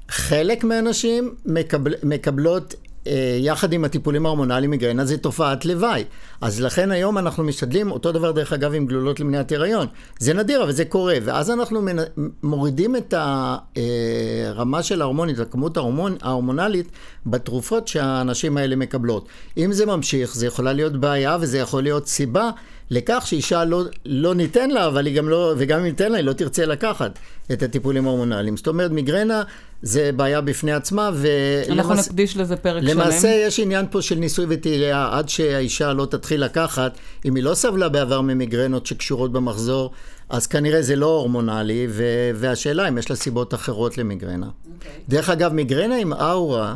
חלק 0.09 0.65
מהנשים 0.65 1.35
מקבל, 1.47 1.95
מקבלות 2.03 2.75
אה, 3.07 3.37
יחד 3.41 3.73
עם 3.73 3.85
הטיפולים 3.85 4.27
ההורמונליים 4.27 4.71
מיגרנה 4.71 5.05
זה 5.05 5.19
תופעת 5.19 5.65
לוואי. 5.65 6.05
אז 6.41 6.61
לכן 6.61 6.91
היום 6.91 7.19
אנחנו 7.19 7.45
משתדלים, 7.45 7.91
אותו 7.91 8.13
דבר 8.13 8.33
דרך 8.33 8.53
אגב 8.53 8.75
עם 8.75 8.87
גלולות 8.87 9.21
למניעת 9.21 9.53
הריון. 9.53 9.87
זה 10.19 10.35
נדיר 10.35 10.63
אבל 10.63 10.73
זה 10.73 10.85
קורה, 10.85 11.17
ואז 11.25 11.51
אנחנו 11.51 11.83
מנ... 11.83 11.97
מורידים 12.43 12.97
את 12.97 13.15
הרמה 13.17 14.79
אה, 14.79 14.83
של 14.83 15.03
ההורמונית, 15.03 15.39
הכמות 15.39 15.77
ההורמונ... 15.77 16.15
ההורמונלית 16.23 16.89
בתרופות 17.27 17.89
שהנשים 17.89 18.57
האלה 18.57 18.77
מקבלות. 18.77 19.29
אם 19.57 19.73
זה 19.73 19.87
ממשיך, 19.87 20.35
זה 20.35 20.47
יכולה 20.47 20.73
להיות 20.73 20.93
בעיה 20.93 21.37
וזה 21.41 21.59
יכול 21.59 21.83
להיות 21.83 22.07
סיבה 22.09 22.51
לכך 22.91 23.23
שאישה 23.27 23.65
לא, 23.65 23.83
לא 24.05 24.35
ניתן 24.35 24.71
לה, 24.71 24.87
אבל 24.87 25.07
היא 25.07 25.17
גם 25.17 25.29
לא, 25.29 25.55
וגם 25.59 25.79
אם 25.79 25.85
ניתן 25.85 26.13
לה, 26.13 26.19
היא 26.19 26.25
לא 26.25 26.33
תרצה 26.33 26.67
לקחת 26.67 27.19
את 27.53 27.63
הטיפולים 27.63 28.07
ההורמונליים. 28.07 28.57
זאת 28.57 28.67
אומרת, 28.67 28.91
מיגרנה 28.91 29.43
זה 29.83 30.11
בעיה 30.17 30.41
בפני 30.41 30.73
עצמה, 30.73 31.11
ו... 31.15 31.29
אנחנו 31.69 31.91
ולמס... 31.91 32.09
נקדיש 32.09 32.37
לזה 32.37 32.57
פרק 32.57 32.83
למעשה, 32.83 32.93
שלם. 32.93 33.01
למעשה 33.01 33.29
יש 33.29 33.61
עניין 33.61 33.87
פה 33.91 34.03
של 34.03 34.15
ניסוי 34.15 34.47
וטעייה, 34.49 35.09
עד 35.13 35.29
שהאישה 35.29 35.93
לא 35.93 36.07
תתחיל 36.07 36.45
לקחת, 36.45 36.99
אם 37.25 37.35
היא 37.35 37.45
לא 37.45 37.55
סבלה 37.55 37.89
בעבר 37.89 38.21
ממיגרנות 38.21 38.87
שקשורות 38.87 39.33
במחזור, 39.33 39.91
אז 40.29 40.47
כנראה 40.47 40.83
זה 40.83 40.97
לא 40.97 41.07
הורמונלי, 41.07 41.87
ו... 41.91 42.05
והשאלה 42.35 42.89
אם 42.89 42.99
יש 42.99 43.11
לה 43.11 43.17
סיבות 43.17 43.55
אחרות 43.55 43.99
למיגרנה. 43.99 44.47
Okay. 44.47 44.69
אוקיי. 44.75 44.91
דרך 45.09 45.31
אגב, 45.31 45.53
מיגרנה 45.53 45.97
עם 45.97 46.13
אאורה, 46.13 46.75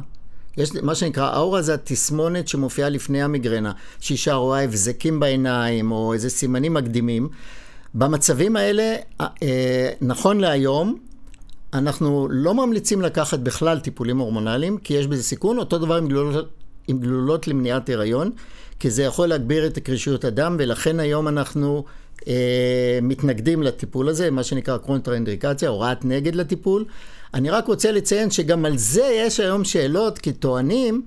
יש 0.57 0.71
מה 0.83 0.95
שנקרא, 0.95 1.37
אאורה 1.37 1.63
זה 1.63 1.75
התסמונת 1.75 2.49
שמופיעה 2.49 2.89
לפני 2.89 3.23
המיגרנה, 3.23 3.73
שאישה 4.01 4.35
רואה 4.35 4.63
הבזקים 4.63 5.21
בעיניים, 5.21 5.93
או 5.93 6.13
איזה 6.13 6.31
סימנים 6.31 6.75
מקדימים. 6.75 7.29
במצבים 7.95 8.57
האלה, 8.57 8.95
אה, 9.21 9.27
נכון 10.01 10.41
להיום, 10.41 10.99
אנחנו 11.75 12.29
לא 12.31 12.55
ממליצים 12.55 13.03
לקחת 13.03 13.39
בכלל 13.39 13.79
טיפולים 13.79 14.19
הורמונליים, 14.19 14.79
כי 14.79 14.95
יש 14.95 15.07
בזה 15.07 15.23
סיכון, 15.23 15.59
אותו 15.59 15.79
דבר 15.79 15.97
עם 15.97 16.09
גלולות, 16.09 16.49
עם 16.89 16.99
גלולות 16.99 17.49
למניעת 17.49 17.91
הריון, 17.91 18.31
כי 18.81 18.91
זה 18.91 19.03
יכול 19.03 19.29
להגביר 19.29 19.67
את 19.67 19.77
הקרישיות 19.77 20.25
הדם, 20.25 20.57
ולכן 20.59 21.01
היום 21.01 21.29
אנחנו 21.29 21.85
אה, 22.29 22.99
מתנגדים 23.03 23.63
לטיפול 23.63 24.09
הזה, 24.09 24.31
מה 24.31 24.43
שנקרא 24.43 24.79
קרונטראינדיקציה, 24.79 25.69
הוראת 25.69 26.05
נגד 26.05 26.35
לטיפול. 26.35 26.85
אני 27.35 27.51
רק 27.51 27.67
רוצה 27.67 27.93
לציין 27.93 28.31
שגם 28.31 28.65
על 28.65 28.77
זה 28.77 29.11
יש 29.15 29.41
היום 29.41 29.65
שאלות, 29.65 30.19
כי 30.19 30.33
טוענים 30.33 31.03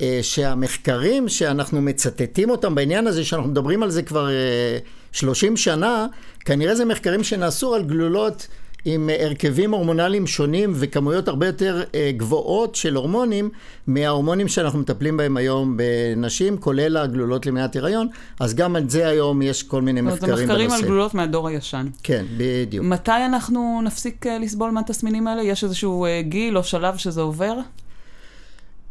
אה, 0.00 0.18
שהמחקרים 0.22 1.28
שאנחנו 1.28 1.82
מצטטים 1.82 2.50
אותם 2.50 2.74
בעניין 2.74 3.06
הזה, 3.06 3.24
שאנחנו 3.24 3.50
מדברים 3.50 3.82
על 3.82 3.90
זה 3.90 4.02
כבר 4.02 4.28
אה, 4.30 4.78
30 5.12 5.56
שנה, 5.56 6.06
כנראה 6.44 6.74
זה 6.74 6.84
מחקרים 6.84 7.24
שנעשו 7.24 7.74
על 7.74 7.82
גלולות 7.82 8.46
עם 8.84 9.10
הרכבים 9.20 9.74
הורמונליים 9.74 10.26
שונים 10.26 10.72
וכמויות 10.74 11.28
הרבה 11.28 11.46
יותר 11.46 11.82
אה, 11.94 12.10
גבוהות 12.16 12.74
של 12.74 12.94
הורמונים 12.94 13.50
מההורמונים 13.86 14.48
שאנחנו 14.48 14.78
מטפלים 14.78 15.16
בהם 15.16 15.36
היום 15.36 15.76
בנשים, 15.76 16.58
כולל 16.58 16.96
הגלולות 16.96 17.46
למניעת 17.46 17.76
הריון, 17.76 18.08
אז 18.40 18.54
גם 18.54 18.76
על 18.76 18.88
זה 18.88 19.08
היום 19.08 19.42
יש 19.42 19.62
כל 19.62 19.82
מיני 19.82 20.00
מחקרים 20.00 20.20
בנושא. 20.20 20.46
זה 20.46 20.52
מחקרים 20.52 20.70
על 20.70 20.82
גלולות 20.82 21.14
מהדור 21.14 21.48
הישן. 21.48 21.86
כן, 22.02 22.24
בדיוק. 22.36 22.84
מתי 22.86 23.24
אנחנו 23.26 23.80
נפסיק 23.84 24.26
אה, 24.26 24.38
לסבול 24.38 24.70
מהתסמינים 24.70 25.26
האלה? 25.26 25.42
יש 25.42 25.64
איזשהו 25.64 26.04
אה, 26.04 26.22
גיל 26.22 26.58
או 26.58 26.64
שלב 26.64 26.96
שזה 26.96 27.20
עובר? 27.20 27.54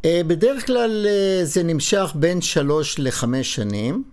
בדרך 0.05 0.65
כלל 0.65 1.05
זה 1.43 1.63
נמשך 1.63 2.11
בין 2.15 2.41
שלוש 2.41 2.99
לחמש 2.99 3.55
שנים. 3.55 4.03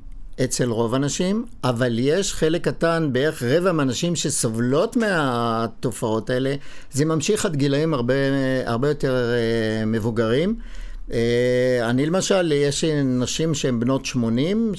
אצל 0.45 0.71
רוב 0.71 0.95
הנשים, 0.95 1.45
אבל 1.64 1.99
יש 1.99 2.35
חלק 2.35 2.64
קטן, 2.64 3.09
בערך 3.12 3.43
רבע 3.43 3.73
מהנשים 3.73 4.16
שסובלות 4.16 4.97
מהתופעות 4.97 6.31
האלה, 6.31 6.55
זה 6.93 7.05
ממשיך 7.05 7.47
עד 7.47 7.57
גילאים 7.57 7.95
הרבה, 7.95 8.14
הרבה 8.64 8.88
יותר 8.88 9.31
uh, 9.33 9.87
מבוגרים. 9.87 10.57
Uh, 11.09 11.12
אני 11.83 12.07
למשל, 12.07 12.52
יש 12.52 12.85
נשים 13.05 13.55
שהן 13.55 13.81
בנות 13.81 14.05
80, 14.05 14.73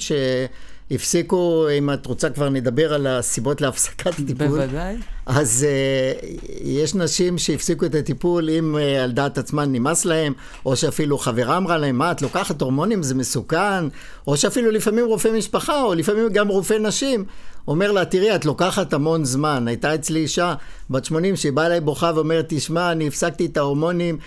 שהפסיקו, 0.90 1.66
אם 1.78 1.90
את 1.90 2.06
רוצה 2.06 2.30
כבר 2.30 2.48
נדבר 2.48 2.94
על 2.94 3.06
הסיבות 3.06 3.60
להפסקת 3.60 4.06
הטיפול. 4.22 4.46
בוודאי. 4.46 4.96
אז 5.26 5.66
uh, 5.66 6.26
יש 6.62 6.94
נשים 6.94 7.38
שהפסיקו 7.38 7.86
את 7.86 7.94
הטיפול 7.94 8.50
אם 8.50 8.76
uh, 8.76 9.02
על 9.02 9.12
דעת 9.12 9.38
עצמן 9.38 9.72
נמאס 9.72 10.04
להם, 10.04 10.32
או 10.66 10.76
שאפילו 10.76 11.18
חברה 11.18 11.56
אמרה 11.56 11.78
להם, 11.78 11.98
מה, 11.98 12.12
את 12.12 12.22
לוקחת 12.22 12.62
הורמונים, 12.62 13.02
זה 13.02 13.14
מסוכן, 13.14 13.88
או 14.26 14.36
שאפילו 14.36 14.70
לפעמים 14.70 15.06
רופא 15.06 15.28
משפחה, 15.28 15.82
או 15.82 15.94
לפעמים 15.94 16.28
גם 16.28 16.48
רופא 16.48 16.74
נשים, 16.74 17.24
אומר 17.68 17.92
לה, 17.92 18.04
תראי, 18.04 18.34
את 18.34 18.44
לוקחת 18.44 18.92
המון 18.92 19.24
זמן. 19.24 19.68
הייתה 19.68 19.94
אצלי 19.94 20.20
אישה 20.20 20.54
בת 20.90 21.04
80 21.04 21.36
שהיא 21.36 21.52
באה 21.52 21.66
אליי 21.66 21.80
בוכה 21.80 22.12
ואומרת, 22.14 22.44
תשמע, 22.48 22.92
אני 22.92 23.08
הפסקתי 23.08 23.46
את 23.46 23.56
ההורמונים, 23.56 24.18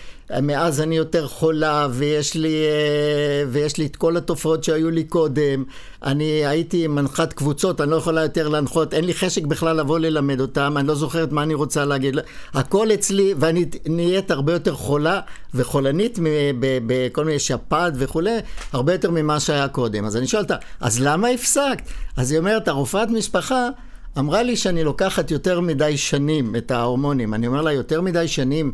מאז 0.41 0.81
אני 0.81 0.97
יותר 0.97 1.27
חולה, 1.27 1.87
ויש 1.91 2.35
לי, 2.35 2.53
אה, 2.53 3.43
ויש 3.51 3.77
לי 3.77 3.85
את 3.85 3.95
כל 3.95 4.17
התופעות 4.17 4.63
שהיו 4.63 4.91
לי 4.91 5.03
קודם. 5.03 5.63
אני 6.03 6.45
הייתי 6.45 6.87
מנחת 6.87 7.33
קבוצות, 7.33 7.81
אני 7.81 7.91
לא 7.91 7.95
יכולה 7.95 8.21
יותר 8.21 8.47
להנחות, 8.47 8.93
אין 8.93 9.05
לי 9.05 9.13
חשק 9.13 9.45
בכלל 9.45 9.77
לבוא 9.77 9.99
ללמד 9.99 10.41
אותם, 10.41 10.75
אני 10.77 10.87
לא 10.87 10.95
זוכרת 10.95 11.31
מה 11.31 11.43
אני 11.43 11.53
רוצה 11.53 11.85
להגיד. 11.85 12.15
הכל 12.53 12.91
אצלי, 12.93 13.33
ואני 13.37 13.65
נהיית 13.85 14.31
הרבה 14.31 14.53
יותר 14.53 14.73
חולה 14.73 15.19
וחולנית 15.53 16.19
בכל 16.59 17.25
מיני 17.25 17.39
שפעת 17.39 17.93
וכולי, 17.95 18.37
הרבה 18.73 18.93
יותר 18.93 19.11
ממה 19.11 19.39
שהיה 19.39 19.67
קודם. 19.67 20.05
אז 20.05 20.17
אני 20.17 20.27
שואל 20.27 20.43
אותה, 20.43 20.55
אז 20.79 20.99
למה 20.99 21.27
הפסקת? 21.27 21.83
אז 22.17 22.31
היא 22.31 22.39
אומרת, 22.39 22.67
הרופאת 22.67 23.09
משפחה 23.09 23.67
אמרה 24.19 24.43
לי 24.43 24.55
שאני 24.55 24.83
לוקחת 24.83 25.31
יותר 25.31 25.59
מדי 25.59 25.97
שנים 25.97 26.55
את 26.55 26.71
ההורמונים. 26.71 27.33
אני 27.33 27.47
אומר 27.47 27.61
לה, 27.61 27.71
יותר 27.71 28.01
מדי 28.01 28.27
שנים. 28.27 28.71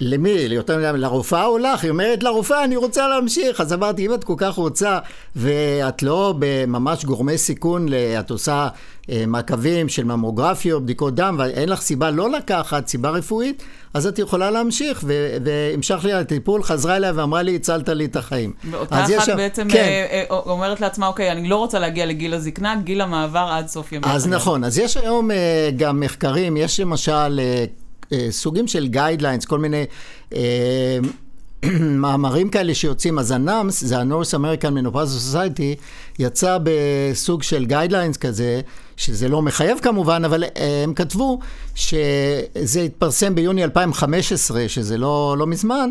למי? 0.00 0.30
יותר 0.30 0.78
מדי, 0.78 0.90
לרופאה 0.94 1.46
או 1.46 1.58
לך? 1.58 1.82
היא 1.82 1.90
אומרת 1.90 2.22
לרופאה, 2.22 2.64
אני 2.64 2.76
רוצה 2.76 3.08
להמשיך. 3.08 3.60
אז 3.60 3.72
אמרתי, 3.72 4.06
אם 4.06 4.14
את 4.14 4.24
כל 4.24 4.34
כך 4.36 4.54
רוצה, 4.54 4.98
ואת 5.36 6.02
לא 6.02 6.34
בממש 6.38 7.04
גורמי 7.04 7.38
סיכון, 7.38 7.86
את 8.20 8.30
עושה 8.30 8.68
אה, 9.10 9.24
מעקבים 9.26 9.88
של 9.88 10.04
ממוגרפיה 10.04 10.74
או 10.74 10.80
בדיקות 10.80 11.14
דם, 11.14 11.36
ואין 11.38 11.68
לך 11.68 11.80
סיבה 11.80 12.10
לא 12.10 12.30
לקחת, 12.30 12.86
סיבה 12.86 13.10
רפואית, 13.10 13.62
אז 13.94 14.06
את 14.06 14.18
יכולה 14.18 14.50
להמשיך. 14.50 15.04
והמשכתי 15.42 16.04
לה 16.04 16.12
טיפול, 16.12 16.62
חזרה 16.62 16.96
אליי 16.96 17.12
ואמרה 17.14 17.42
לי, 17.42 17.56
הצלת 17.56 17.88
לי 17.88 18.04
את 18.04 18.16
החיים. 18.16 18.52
ואותה 18.70 19.04
אחת 19.04 19.24
שם... 19.24 19.36
בעצם 19.36 19.68
כן. 19.70 19.78
אה, 19.78 20.24
אה, 20.30 20.36
אומרת 20.36 20.80
לעצמה, 20.80 21.06
אוקיי, 21.06 21.32
אני 21.32 21.48
לא 21.48 21.56
רוצה 21.56 21.78
להגיע 21.78 22.06
לגיל 22.06 22.34
הזקנה, 22.34 22.76
גיל 22.84 23.00
המעבר 23.00 23.48
עד 23.52 23.68
סוף 23.68 23.92
ימי 23.92 24.06
אז 24.06 24.28
נכון, 24.28 24.64
אז 24.64 24.78
יש 24.78 24.96
היום 24.96 25.30
גם 25.76 26.00
מחקרים, 26.00 26.56
יש 26.56 26.80
למשל... 26.80 27.40
אה, 28.12 28.26
סוגים 28.30 28.66
של 28.66 28.86
guidelines, 28.86 29.44
כל 29.44 29.58
מיני 29.58 29.84
אה, 30.34 30.98
מאמרים 31.80 32.48
כאלה 32.48 32.74
שיוצאים. 32.74 33.18
אז 33.18 33.30
ה-NAMS, 33.30 33.70
זה 33.70 33.98
ה-North 33.98 34.34
American 34.34 34.92
Menopause 34.92 35.34
Society, 35.34 35.82
יצא 36.18 36.58
בסוג 36.62 37.42
של 37.42 37.64
guidelines 37.64 38.16
כזה, 38.16 38.60
שזה 38.96 39.28
לא 39.28 39.42
מחייב 39.42 39.78
כמובן, 39.82 40.24
אבל 40.24 40.44
אה, 40.44 40.82
הם 40.84 40.94
כתבו 40.94 41.38
שזה 41.74 42.80
התפרסם 42.84 43.34
ביוני 43.34 43.64
2015, 43.64 44.68
שזה 44.68 44.98
לא, 44.98 45.36
לא 45.38 45.46
מזמן. 45.46 45.90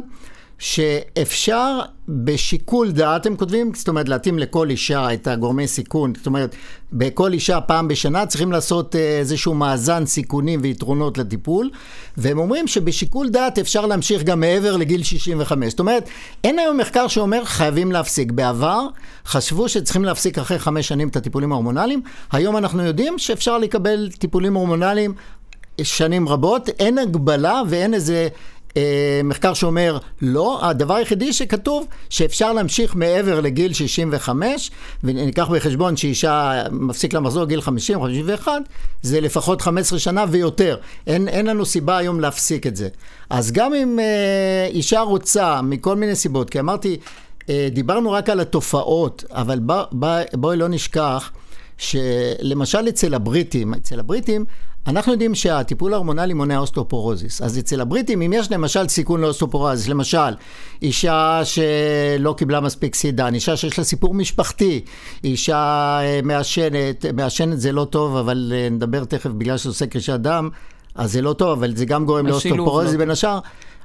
שאפשר 0.59 1.79
בשיקול 2.07 2.91
דעת, 2.91 3.25
הם 3.25 3.35
כותבים, 3.35 3.71
זאת 3.75 3.87
אומרת 3.87 4.09
להתאים 4.09 4.39
לכל 4.39 4.69
אישה 4.69 5.13
את 5.13 5.27
הגורמי 5.27 5.67
סיכון, 5.67 6.13
זאת 6.17 6.25
אומרת 6.25 6.55
בכל 6.93 7.33
אישה 7.33 7.61
פעם 7.61 7.87
בשנה 7.87 8.25
צריכים 8.25 8.51
לעשות 8.51 8.95
אה, 8.95 9.19
איזשהו 9.19 9.53
מאזן 9.53 10.05
סיכונים 10.05 10.59
ויתרונות 10.63 11.17
לטיפול, 11.17 11.69
והם 12.17 12.39
אומרים 12.39 12.67
שבשיקול 12.67 13.29
דעת 13.29 13.59
אפשר 13.59 13.85
להמשיך 13.85 14.23
גם 14.23 14.39
מעבר 14.39 14.77
לגיל 14.77 15.03
65. 15.03 15.69
זאת 15.69 15.79
אומרת, 15.79 16.09
אין 16.43 16.59
היום 16.59 16.77
מחקר 16.77 17.07
שאומר 17.07 17.45
חייבים 17.45 17.91
להפסיק. 17.91 18.31
בעבר 18.31 18.87
חשבו 19.25 19.69
שצריכים 19.69 20.05
להפסיק 20.05 20.37
אחרי 20.37 20.59
חמש 20.59 20.87
שנים 20.87 21.07
את 21.07 21.15
הטיפולים 21.15 21.51
ההורמונליים, 21.51 22.01
היום 22.31 22.57
אנחנו 22.57 22.83
יודעים 22.83 23.19
שאפשר 23.19 23.57
לקבל 23.57 24.09
טיפולים 24.19 24.53
הורמונליים 24.53 25.13
שנים 25.81 26.29
רבות, 26.29 26.69
אין 26.69 26.97
הגבלה 26.97 27.61
ואין 27.67 27.93
איזה 27.93 28.27
אה, 28.77 29.21
מחקר 29.23 29.53
שאומר 29.53 29.97
לא, 30.21 30.59
הדבר 30.65 30.95
היחידי 30.95 31.33
שכתוב 31.33 31.85
שאפשר 32.09 32.53
להמשיך 32.53 32.95
מעבר 32.95 33.41
לגיל 33.41 33.73
65 33.73 34.71
וניקח 35.03 35.49
בחשבון 35.49 35.97
שאישה 35.97 36.63
מפסיק 36.71 37.13
לה 37.13 37.19
מחזור 37.19 37.45
גיל 37.45 37.61
50, 37.61 38.01
51 38.01 38.51
זה 39.01 39.21
לפחות 39.21 39.61
15 39.61 39.99
שנה 39.99 40.25
ויותר, 40.29 40.77
אין, 41.07 41.27
אין 41.27 41.45
לנו 41.45 41.65
סיבה 41.65 41.97
היום 41.97 42.19
להפסיק 42.19 42.67
את 42.67 42.75
זה. 42.75 42.87
אז 43.29 43.51
גם 43.51 43.73
אם 43.73 43.99
אה, 43.99 44.67
אישה 44.69 45.01
רוצה 45.01 45.61
מכל 45.61 45.95
מיני 45.95 46.15
סיבות, 46.15 46.49
כי 46.49 46.59
אמרתי, 46.59 46.97
אה, 47.49 47.67
דיברנו 47.71 48.11
רק 48.11 48.29
על 48.29 48.39
התופעות, 48.39 49.23
אבל 49.29 49.59
בואי 49.59 49.83
בוא, 49.91 50.17
בוא, 50.33 50.53
לא 50.53 50.67
נשכח 50.67 51.31
שלמשל 51.77 52.89
אצל 52.89 53.13
הבריטים, 53.13 53.73
אצל 53.73 53.99
הבריטים 53.99 54.45
אנחנו 54.87 55.11
יודעים 55.11 55.35
שהטיפול 55.35 55.93
ההורמונלי 55.93 56.33
מונע 56.33 56.57
אוסטאופורוזיס. 56.57 57.41
אז 57.41 57.59
אצל 57.59 57.81
הבריטים, 57.81 58.21
אם 58.21 58.33
יש 58.33 58.51
למשל 58.51 58.87
סיכון 58.87 59.21
לאוסטאופורוזיס, 59.21 59.87
למשל, 59.87 60.35
אישה 60.81 61.41
שלא 61.43 62.35
קיבלה 62.37 62.59
מספיק 62.59 62.95
סידן, 62.95 63.33
אישה 63.33 63.57
שיש 63.57 63.77
לה 63.77 63.83
סיפור 63.83 64.13
משפחתי, 64.13 64.81
אישה 65.23 65.99
אה, 66.01 66.19
מעשנת, 66.23 67.05
מעשנת 67.13 67.59
זה 67.59 67.71
לא 67.71 67.85
טוב, 67.85 68.15
אבל 68.15 68.53
אה, 68.55 68.69
נדבר 68.71 69.05
תכף 69.05 69.29
בגלל 69.29 69.57
שזה 69.57 69.69
עושה 69.69 69.87
קרישת 69.87 70.19
דם, 70.19 70.49
אז 70.95 71.11
זה 71.11 71.21
לא 71.21 71.33
טוב, 71.33 71.49
אבל 71.49 71.75
זה 71.75 71.85
גם 71.85 72.05
גורם 72.05 72.27
לאוסטאופורוזיס 72.27 72.91
לא 72.91 72.97
בין 72.97 73.09
השאר. 73.09 73.39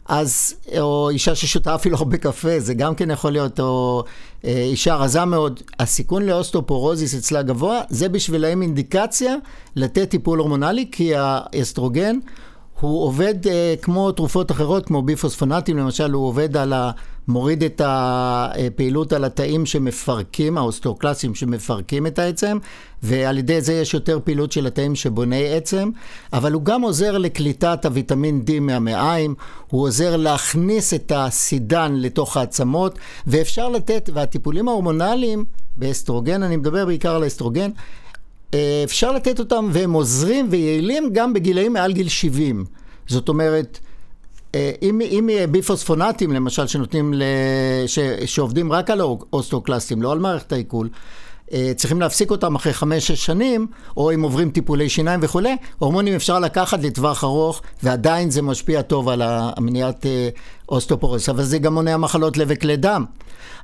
אז, 0.09 0.55
או 0.79 1.11
אישה 1.11 1.35
ששותה 1.35 1.75
אפילו 1.75 1.97
הרבה 1.97 2.16
קפה, 2.16 2.61
זה 2.61 2.75
גם 2.75 2.94
כן 2.94 3.11
יכול 3.11 3.33
להיות, 3.33 3.61
או 3.61 4.05
אה, 4.44 4.62
אישה 4.62 4.97
רזה 4.97 5.25
מאוד. 5.25 5.61
הסיכון 5.79 6.27
לאוסטאופורוזיס 6.26 7.14
אצלה 7.14 7.42
גבוה, 7.42 7.81
זה 7.88 8.09
בשבילהם 8.09 8.62
אינדיקציה 8.62 9.35
לתת 9.77 10.11
טיפול 10.11 10.38
הורמונלי, 10.38 10.88
כי 10.92 11.12
האסטרוגן 11.16 12.18
הוא 12.80 13.04
עובד 13.04 13.46
אה, 13.46 13.74
כמו 13.82 14.12
תרופות 14.12 14.50
אחרות, 14.50 14.86
כמו 14.86 15.02
ביספוספונטים 15.02 15.78
למשל, 15.78 16.12
הוא 16.12 16.26
עובד 16.26 16.56
על 16.56 16.72
ה... 16.72 16.90
מוריד 17.28 17.62
את 17.62 17.80
הפעילות 17.84 19.12
על 19.12 19.24
התאים 19.24 19.66
שמפרקים, 19.66 20.58
האוסטאוקלסטים 20.59 21.35
שמפרקים 21.34 22.06
את 22.06 22.18
העצם, 22.18 22.58
ועל 23.02 23.38
ידי 23.38 23.60
זה 23.60 23.72
יש 23.72 23.94
יותר 23.94 24.18
פעילות 24.24 24.52
של 24.52 24.66
התאים 24.66 24.94
שבוני 24.94 25.54
עצם, 25.54 25.90
אבל 26.32 26.52
הוא 26.52 26.62
גם 26.62 26.82
עוזר 26.82 27.18
לקליטת 27.18 27.86
הוויטמין 27.86 28.44
D 28.46 28.60
מהמעיים, 28.60 29.34
הוא 29.66 29.82
עוזר 29.82 30.16
להכניס 30.16 30.94
את 30.94 31.12
הסידן 31.14 31.92
לתוך 31.94 32.36
העצמות, 32.36 32.98
ואפשר 33.26 33.68
לתת, 33.68 34.10
והטיפולים 34.14 34.68
ההורמונליים 34.68 35.44
באסטרוגן, 35.76 36.42
אני 36.42 36.56
מדבר 36.56 36.86
בעיקר 36.86 37.14
על 37.14 37.22
האסטרוגן, 37.22 37.70
אה, 37.70 37.72
אפשר 38.84 39.12
לתת 39.12 39.38
אותם 39.38 39.68
והם 39.72 39.92
עוזרים 39.92 40.46
ויעילים 40.50 41.11
גם 41.12 41.32
בגילאים 41.32 41.72
מעל 41.72 41.92
גיל 41.92 42.08
70. 42.08 42.64
זאת 43.06 43.28
אומרת, 43.28 43.78
אה, 44.54 44.72
אם, 44.82 45.00
אם 45.00 45.28
ביספוספונטים 45.50 46.33
למשל 46.32 46.66
שנותנים, 46.66 47.14
ש, 47.87 47.98
שעובדים 48.26 48.72
רק 48.72 48.90
על 48.90 49.00
אוסטוקלסטים, 49.32 50.02
לא 50.02 50.12
על 50.12 50.18
מערכת 50.18 50.52
העיכול, 50.52 50.88
צריכים 51.76 52.00
להפסיק 52.00 52.30
אותם 52.30 52.54
אחרי 52.54 52.72
חמש-שש 52.72 53.26
שנים, 53.26 53.66
או 53.96 54.14
אם 54.14 54.22
עוברים 54.22 54.50
טיפולי 54.50 54.88
שיניים 54.88 55.20
וכולי, 55.22 55.56
הורמונים 55.78 56.14
אפשר 56.14 56.38
לקחת 56.38 56.82
לטווח 56.82 57.24
ארוך, 57.24 57.62
ועדיין 57.82 58.30
זה 58.30 58.42
משפיע 58.42 58.82
טוב 58.82 59.08
על 59.08 59.22
מניעת 59.58 60.06
אה, 60.06 60.28
אוסטאופורוזיס, 60.68 61.28
אבל 61.28 61.42
זה 61.42 61.58
גם 61.58 61.74
מונע 61.74 61.96
מחלות 61.96 62.37
לב 62.37 62.48
וכלי 62.50 62.76
דם. 62.76 63.04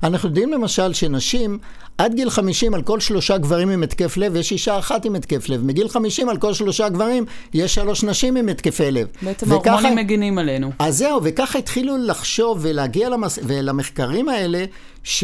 אנחנו 0.03 0.29
יודעים 0.29 0.53
למשל 0.53 0.93
שנשים, 0.93 1.59
עד 1.97 2.13
גיל 2.13 2.29
50 2.29 2.73
על 2.73 2.81
כל 2.81 2.99
שלושה 2.99 3.37
גברים 3.37 3.69
עם 3.69 3.83
התקף 3.83 4.17
לב, 4.17 4.35
יש 4.35 4.51
אישה 4.51 4.79
אחת 4.79 5.05
עם 5.05 5.15
התקף 5.15 5.49
לב. 5.49 5.63
מגיל 5.63 5.89
50 5.89 6.29
על 6.29 6.37
כל 6.37 6.53
שלושה 6.53 6.89
גברים, 6.89 7.25
יש 7.53 7.75
שלוש 7.75 8.03
נשים 8.03 8.35
עם 8.35 8.49
התקפי 8.49 8.91
לב. 8.91 9.07
בעצם 9.21 9.45
וככה, 9.51 9.71
ההורמונים 9.71 9.97
מגינים 9.97 10.37
עלינו. 10.37 10.71
אז 10.79 10.97
זהו, 10.97 11.21
וככה 11.23 11.59
התחילו 11.59 11.97
לחשוב 11.97 12.59
ולהגיע 12.61 13.09
למס... 13.09 13.39
ולמחקרים 13.43 14.29
האלה, 14.29 14.65
ש... 15.05 15.23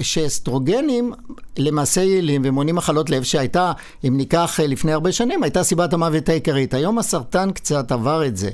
שאסטרוגנים 0.00 1.12
למעשה 1.58 2.00
יעילים 2.00 2.42
ומונעים 2.44 2.76
מחלות 2.76 3.10
לב, 3.10 3.22
שהייתה, 3.22 3.72
אם 4.04 4.16
ניקח 4.16 4.60
אה, 4.60 4.66
לפני 4.66 4.92
הרבה 4.92 5.12
שנים, 5.12 5.42
הייתה 5.42 5.62
סיבת 5.62 5.92
המוות 5.92 6.28
העיקרית. 6.28 6.74
היום 6.74 6.98
הסרטן 6.98 7.50
קצת 7.50 7.92
עבר 7.92 8.26
את 8.26 8.36
זה. 8.36 8.50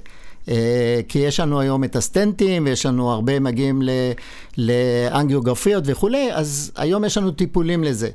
אה, 0.49 1.01
כי 1.09 1.19
יש 1.19 1.41
לנו 1.41 1.61
היום 1.61 1.85
את 1.85 1.97
הסטנטים, 1.97 2.65
ויש 2.67 2.87
לנו 2.87 3.11
הרבה 3.11 3.41
מגיעים 3.41 3.83
לאנגיוגרפיות 4.59 5.85
וכולי, 5.87 6.33
אז 6.33 6.73
היום 6.77 7.05
יש 7.05 7.19
לנו 7.19 7.31
טיפולים 7.31 7.85
לזה. 7.85 8.09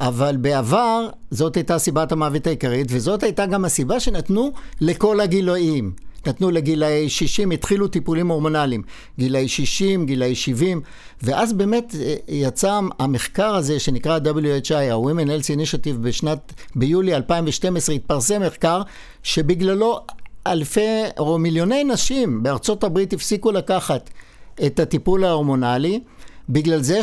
אבל 0.00 0.36
בעבר 0.36 1.08
זאת 1.30 1.56
הייתה 1.56 1.78
סיבת 1.78 2.12
המוות 2.12 2.46
העיקרית, 2.46 2.86
וזאת 2.90 3.22
הייתה 3.22 3.46
גם 3.46 3.64
הסיבה 3.64 4.00
שנתנו 4.00 4.52
לכל 4.80 5.20
הגילאים. 5.20 5.92
נתנו 6.26 6.50
לגילאי 6.50 7.08
60, 7.08 7.50
התחילו 7.50 7.88
טיפולים 7.88 8.28
הורמונליים, 8.28 8.82
גילאי 9.18 9.48
60, 9.48 10.06
גילאי 10.06 10.34
70, 10.34 10.80
ואז 11.22 11.52
באמת 11.52 11.94
אה, 12.00 12.14
יצא 12.28 12.80
המחקר 12.98 13.54
הזה 13.54 13.80
שנקרא 13.80 14.18
WHI, 14.18 14.74
ה-Women 14.74 15.28
Health 15.28 15.56
Initiative, 15.56 15.98
בשנת, 16.00 16.52
ביולי 16.76 17.14
2012 17.14 17.94
התפרסם 17.94 18.42
מחקר 18.42 18.82
שבגללו 19.22 20.00
אלפי 20.46 21.02
או 21.18 21.38
מיליוני 21.38 21.84
נשים 21.84 22.42
בארצות 22.42 22.84
הברית 22.84 23.12
הפסיקו 23.12 23.52
לקחת 23.52 24.10
את 24.66 24.80
הטיפול 24.80 25.24
ההורמונלי, 25.24 26.00
בגלל 26.48 26.82
זה 26.82 27.00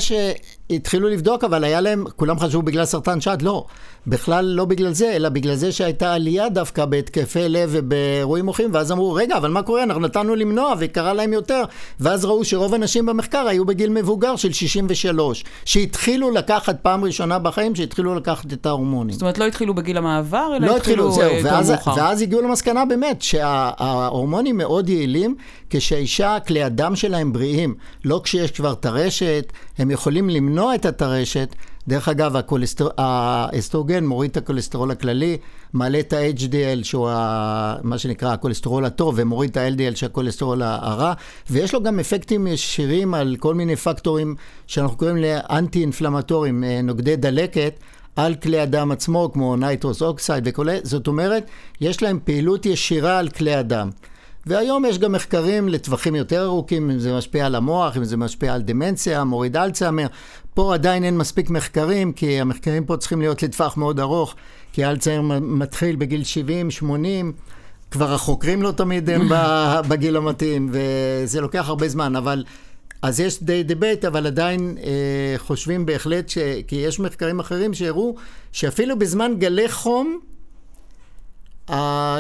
התחילו 0.70 1.10
לבדוק, 1.10 1.44
אבל 1.44 1.64
היה 1.64 1.82
להם, 1.82 2.06
כולם 2.16 2.40
חשבו 2.40 2.62
בגלל 2.62 2.86
סרטן 2.86 3.22
שד, 3.22 3.42
לא. 3.42 3.66
בכלל 4.08 4.46
לא 4.46 4.66
בגלל 4.66 4.92
זה, 4.92 5.16
אלא 5.16 5.30
בגלל 5.30 5.56
זה 5.56 5.72
שהייתה 5.72 6.14
עלייה 6.14 6.50
דווקא 6.50 6.86
בהתקפי 6.86 7.50
לב 7.50 7.70
ובאירועים 7.72 8.46
מוחיים, 8.46 8.70
ואז 8.74 8.92
אמרו, 8.92 9.14
רגע, 9.14 9.38
אבל 9.38 9.50
מה 9.50 9.64
קורה? 9.64 9.84
אנחנו 9.84 10.02
נתנו 10.02 10.36
למנוע 10.36 10.74
וקרה 10.80 11.14
להם 11.14 11.34
יותר. 11.34 11.64
ואז 12.00 12.26
ראו 12.26 12.46
שרוב 12.46 12.74
הנשים 12.74 13.06
במחקר 13.06 13.48
היו 13.48 13.66
בגיל 13.66 13.90
מבוגר 13.90 14.36
של 14.36 14.54
63, 14.54 15.44
שהתחילו 15.66 16.32
לקחת 16.32 16.80
פעם 16.82 17.04
ראשונה 17.04 17.40
בחיים, 17.40 17.76
שהתחילו 17.76 18.16
לקחת 18.16 18.54
את 18.54 18.66
ההורמונים. 18.66 19.14
זאת 19.14 19.22
אומרת, 19.22 19.38
לא 19.38 19.46
התחילו 19.46 19.74
בגיל 19.74 19.98
המעבר, 19.98 20.54
אלא 20.58 20.68
לא 20.68 20.78
התחילו 20.78 21.12
זהו, 21.12 21.36
יותר 21.36 21.50
ואז, 21.50 21.70
מאוחר. 21.70 21.94
ואז 21.98 22.22
הגיעו 22.22 22.42
למסקנה 22.42 22.86
באמת 22.86 23.22
שההורמונים 23.22 24.58
מאוד 24.58 24.90
יעילים 24.90 25.36
כשהאישה, 25.70 26.38
כלי 26.48 26.64
הדם 26.64 26.96
שלהם 26.96 27.34
בריאים. 27.34 27.76
לא 28.06 28.22
כשיש 28.24 28.52
כבר 28.52 28.74
טרשת, 28.74 29.54
הם 29.78 29.92
יכולים 29.92 30.30
למנוע 30.30 30.76
את 30.76 30.86
הטרשת. 30.86 31.56
דרך 31.88 32.10
אגב, 32.10 32.36
הכולסטר... 32.36 32.88
האסטרוגן 32.98 34.06
מוריד 34.06 34.32
את 34.32 34.38
הכולסטרול 34.38 34.92
הכללי, 34.92 35.38
מעלה 35.74 36.00
את 36.00 36.14
ה-HDL, 36.14 36.84
שהוא 36.84 37.10
ה... 37.10 37.76
מה 37.84 37.98
שנקרא 37.98 38.34
הכולסטרול 38.34 38.86
הטוב, 38.86 39.16
ומוריד 39.18 39.50
את 39.50 39.58
ה-LDL, 39.58 39.96
שהכולסטרול 39.96 40.62
הרע, 40.62 41.14
ויש 41.50 41.74
לו 41.74 41.84
גם 41.84 42.00
אפקטים 42.00 42.48
ישירים 42.48 43.14
על 43.14 43.36
כל 43.40 43.54
מיני 43.54 43.76
פקטורים 43.76 44.36
שאנחנו 44.68 44.98
קוראים 44.98 45.18
לאנטי-אינפלמטוריים, 45.18 46.64
אה, 46.64 46.82
נוגדי 46.82 47.16
דלקת. 47.16 47.80
על 48.16 48.36
כלי 48.36 48.60
הדם 48.60 48.92
עצמו, 48.92 49.30
כמו 49.34 49.56
nitrous 49.56 50.02
oxide 50.02 50.44
וכולי, 50.48 50.78
זאת 50.84 51.08
אומרת, 51.08 51.50
יש 51.82 52.04
להם 52.04 52.20
פעילות 52.24 52.66
ישירה 52.66 53.20
על 53.20 53.30
כלי 53.30 53.56
הדם. 53.56 53.90
והיום 54.48 54.86
יש 54.86 55.00
גם 55.00 55.12
מחקרים 55.12 55.70
לטווחים 55.70 56.16
יותר 56.16 56.44
ארוכים, 56.44 56.92
אם 56.92 57.00
זה 57.00 57.18
משפיע 57.18 57.46
על 57.46 57.56
המוח, 57.56 57.98
אם 57.98 58.04
זה 58.04 58.18
משפיע 58.18 58.54
על 58.54 58.62
דמנציה, 58.62 59.24
מוריד 59.24 59.58
אלצהיימר. 59.58 60.08
פה 60.54 60.74
עדיין 60.74 61.04
אין 61.04 61.18
מספיק 61.18 61.50
מחקרים, 61.50 62.14
כי 62.14 62.42
המחקרים 62.42 62.86
פה 62.86 62.98
צריכים 62.98 63.22
להיות 63.22 63.44
לטווח 63.44 63.78
מאוד 63.78 64.00
ארוך, 64.00 64.36
כי 64.74 64.86
אלצהיימר 64.86 65.40
מתחיל 65.40 65.96
בגיל 65.96 66.24
70, 66.24 66.72
80, 66.72 67.34
כבר 67.92 68.14
החוקרים 68.14 68.62
לא 68.62 68.72
תמיד 68.72 69.10
הם 69.10 69.30
בגיל 69.90 70.18
המתאים, 70.18 70.72
וזה 70.72 71.42
לוקח 71.42 71.70
הרבה 71.70 71.90
זמן, 71.90 72.16
אבל... 72.16 72.44
אז 73.02 73.20
יש 73.20 73.44
די 73.44 73.64
debate, 73.64 74.06
אבל 74.06 74.28
עדיין 74.28 74.78
אה, 74.84 75.36
חושבים 75.38 75.86
בהחלט, 75.86 76.30
ש... 76.30 76.38
כי 76.68 76.76
יש 76.76 77.00
מחקרים 77.00 77.40
אחרים 77.40 77.74
שהראו 77.74 78.16
שאפילו 78.52 79.00
בזמן 79.00 79.32
גלי 79.38 79.70
חום, 79.70 80.20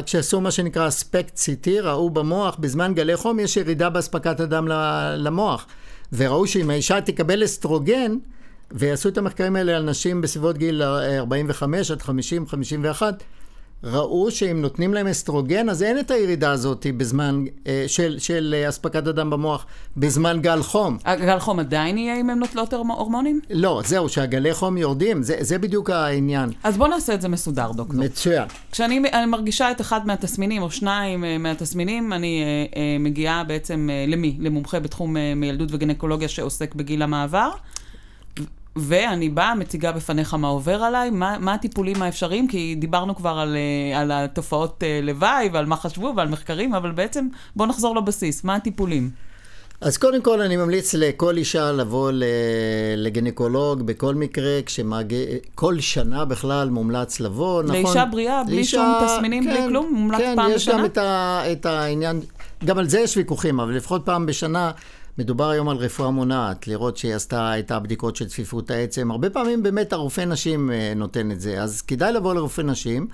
כשעשו 0.05 0.41
מה 0.41 0.51
שנקרא 0.51 0.87
אספקט 0.87 1.37
CT, 1.37 1.69
ראו 1.81 2.09
במוח, 2.09 2.55
בזמן 2.59 2.93
גלי 2.93 3.15
חום 3.15 3.39
יש 3.39 3.57
ירידה 3.57 3.89
באספקת 3.89 4.39
הדם 4.39 4.67
למוח. 5.17 5.65
וראו 6.13 6.47
שאם 6.47 6.69
האישה 6.69 7.01
תקבל 7.01 7.43
אסטרוגן, 7.43 8.17
ויעשו 8.71 9.09
את 9.09 9.17
המחקרים 9.17 9.55
האלה 9.55 9.75
על 9.75 9.83
נשים 9.83 10.21
בסביבות 10.21 10.57
גיל 10.57 10.83
45 10.83 11.91
עד 11.91 12.01
50, 12.01 12.47
51, 12.47 13.23
ראו 13.83 14.31
שאם 14.31 14.61
נותנים 14.61 14.93
להם 14.93 15.07
אסטרוגן, 15.07 15.69
אז 15.69 15.83
אין 15.83 15.99
את 15.99 16.11
הירידה 16.11 16.51
הזאת 16.51 16.87
בזמן, 16.97 17.45
של, 17.87 18.19
של 18.19 18.55
אספקת 18.69 19.07
הדם 19.07 19.29
במוח 19.29 19.65
בזמן 19.97 20.41
גל 20.41 20.63
חום. 20.63 20.97
גל 21.05 21.39
חום 21.39 21.59
עדיין 21.59 21.97
יהיה 21.97 22.19
אם 22.19 22.29
הן 22.29 22.39
נוטלות 22.39 22.73
הורמונים? 22.73 23.39
לא, 23.49 23.81
זהו, 23.85 24.09
שהגלי 24.09 24.53
חום 24.53 24.77
יורדים, 24.77 25.23
זה, 25.23 25.37
זה 25.39 25.57
בדיוק 25.57 25.89
העניין. 25.89 26.49
אז 26.63 26.77
בוא 26.77 26.87
נעשה 26.87 27.13
את 27.13 27.21
זה 27.21 27.27
מסודר, 27.27 27.71
דוקטור. 27.71 28.01
מצוין. 28.01 28.47
כשאני 28.71 29.01
מרגישה 29.27 29.71
את 29.71 29.81
אחד 29.81 30.07
מהתסמינים, 30.07 30.61
או 30.61 30.71
שניים 30.71 31.25
מהתסמינים, 31.39 32.13
אני 32.13 32.43
מגיעה 32.99 33.43
בעצם 33.43 33.89
למי? 34.07 34.37
למומחה 34.39 34.79
בתחום 34.79 35.15
מילדות 35.35 35.69
וגינקולוגיה 35.71 36.27
שעוסק 36.27 36.75
בגיל 36.75 37.01
המעבר. 37.01 37.49
ואני 38.75 39.29
באה, 39.29 39.55
מציגה 39.55 39.91
בפניך 39.91 40.33
מה 40.33 40.47
עובר 40.47 40.83
עליי, 40.83 41.09
מה, 41.09 41.37
מה 41.39 41.53
הטיפולים 41.53 42.01
האפשריים, 42.01 42.47
כי 42.47 42.75
דיברנו 42.75 43.15
כבר 43.15 43.39
על, 43.39 43.57
על 43.95 44.11
התופעות 44.11 44.83
לוואי 45.03 45.49
ועל 45.53 45.65
מה 45.65 45.75
חשבו 45.75 46.13
ועל 46.15 46.27
מחקרים, 46.27 46.73
אבל 46.73 46.91
בעצם 46.91 47.27
בוא 47.55 47.65
נחזור 47.65 47.95
לבסיס, 47.95 48.43
מה 48.43 48.55
הטיפולים? 48.55 49.09
אז 49.81 49.97
קודם 49.97 50.21
כל 50.21 50.41
אני 50.41 50.57
ממליץ 50.57 50.93
לכל 50.93 51.37
אישה 51.37 51.71
לבוא 51.71 52.11
לגנקולוג 52.97 53.81
בכל 53.81 54.15
מקרה, 54.15 54.59
כשמגיע, 54.65 55.25
כל 55.55 55.79
שנה 55.79 56.25
בכלל 56.25 56.69
מומלץ 56.69 57.19
לבוא, 57.19 57.63
נכון? 57.63 57.75
לאישה 57.75 58.05
בריאה, 58.05 58.43
בלי 58.43 58.55
לאישה, 58.55 58.77
שום 58.77 59.07
תסמינים, 59.07 59.43
כן, 59.43 59.49
בלי 59.49 59.67
כלום, 59.67 59.93
מומלץ 59.93 60.19
כן, 60.19 60.33
פעם 60.35 60.51
בשנה? 60.53 60.73
כן, 60.73 60.79
יש 60.79 60.79
גם 60.79 60.85
את, 60.85 60.97
ה, 60.97 61.41
את 61.51 61.65
העניין, 61.65 62.21
גם 62.65 62.77
על 62.77 62.89
זה 62.89 62.99
יש 62.99 63.17
ויכוחים, 63.17 63.59
אבל 63.59 63.75
לפחות 63.75 64.01
פעם 64.05 64.25
בשנה. 64.25 64.71
מדובר 65.17 65.49
היום 65.49 65.69
על 65.69 65.77
רפואה 65.77 66.11
מונעת, 66.11 66.67
לראות 66.67 66.97
שהיא 66.97 67.15
עשתה 67.15 67.59
את 67.59 67.71
הבדיקות 67.71 68.15
של 68.15 68.27
צפיפות 68.27 68.71
העצם. 68.71 69.11
הרבה 69.11 69.29
פעמים 69.29 69.63
באמת 69.63 69.93
הרופא 69.93 70.21
נשים 70.21 70.71
נותן 70.95 71.31
את 71.31 71.41
זה, 71.41 71.61
אז 71.63 71.81
כדאי 71.81 72.13
לבוא 72.13 72.33
לרופא 72.33 72.61
נשים. 72.61 73.07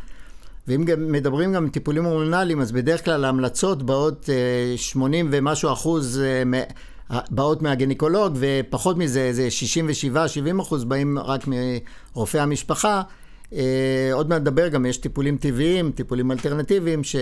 ואם 0.68 0.86
גם 0.86 1.12
מדברים 1.12 1.54
גם 1.54 1.70
טיפולים 1.70 2.06
הורמונליים, 2.06 2.62
אז 2.62 2.72
בדרך 2.72 3.06
כלל 3.06 3.26
ההמלצות 3.26 3.84
באות 3.84 4.30
80 4.76 5.30
ומשהו 5.32 5.74
אחוז 5.74 6.22
באות 7.32 7.62
מהגניקולוג, 7.62 8.38
ופחות 8.40 8.98
מזה, 8.98 9.34
זה 9.34 9.48
67-70 10.58 10.62
אחוז 10.62 10.84
באים 10.84 11.20
רק 11.20 11.42
מרופאי 11.48 12.40
המשפחה. 12.40 13.02
עוד 14.14 14.30
מעט 14.30 14.42
נדבר, 14.42 14.68
גם 14.68 14.86
יש 14.86 14.98
טיפולים 14.98 15.38
טבעיים, 15.38 15.92
טיפולים 15.92 16.32
אלטרנטיביים, 16.32 17.04
ש... 17.04 17.16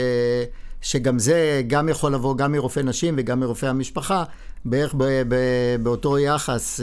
שגם 0.82 1.20
זה 1.20 1.62
גם 1.68 1.90
יכול 1.90 2.14
לבוא 2.14 2.38
גם 2.38 2.52
מרופא 2.52 2.80
נשים 2.80 3.16
וגם 3.18 3.40
מרופא 3.40 3.66
המשפחה, 3.66 4.24
בערך 4.66 4.96
ב... 4.98 5.04
ב... 5.28 5.36
באותו 5.84 6.20
יחס, 6.20 6.80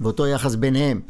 באותו 0.00 0.26
יחס 0.26 0.54
ביניהם. 0.54 1.00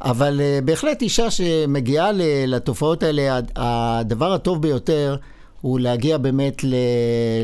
אבל 0.00 0.40
בהחלט 0.64 1.02
אישה 1.02 1.30
שמגיעה 1.30 2.10
לתופעות 2.46 3.02
האלה, 3.02 3.40
הדבר 3.56 4.32
הטוב 4.32 4.62
ביותר 4.62 5.16
הוא 5.60 5.80
להגיע 5.80 6.18
באמת 6.18 6.64
ל... 6.64 6.74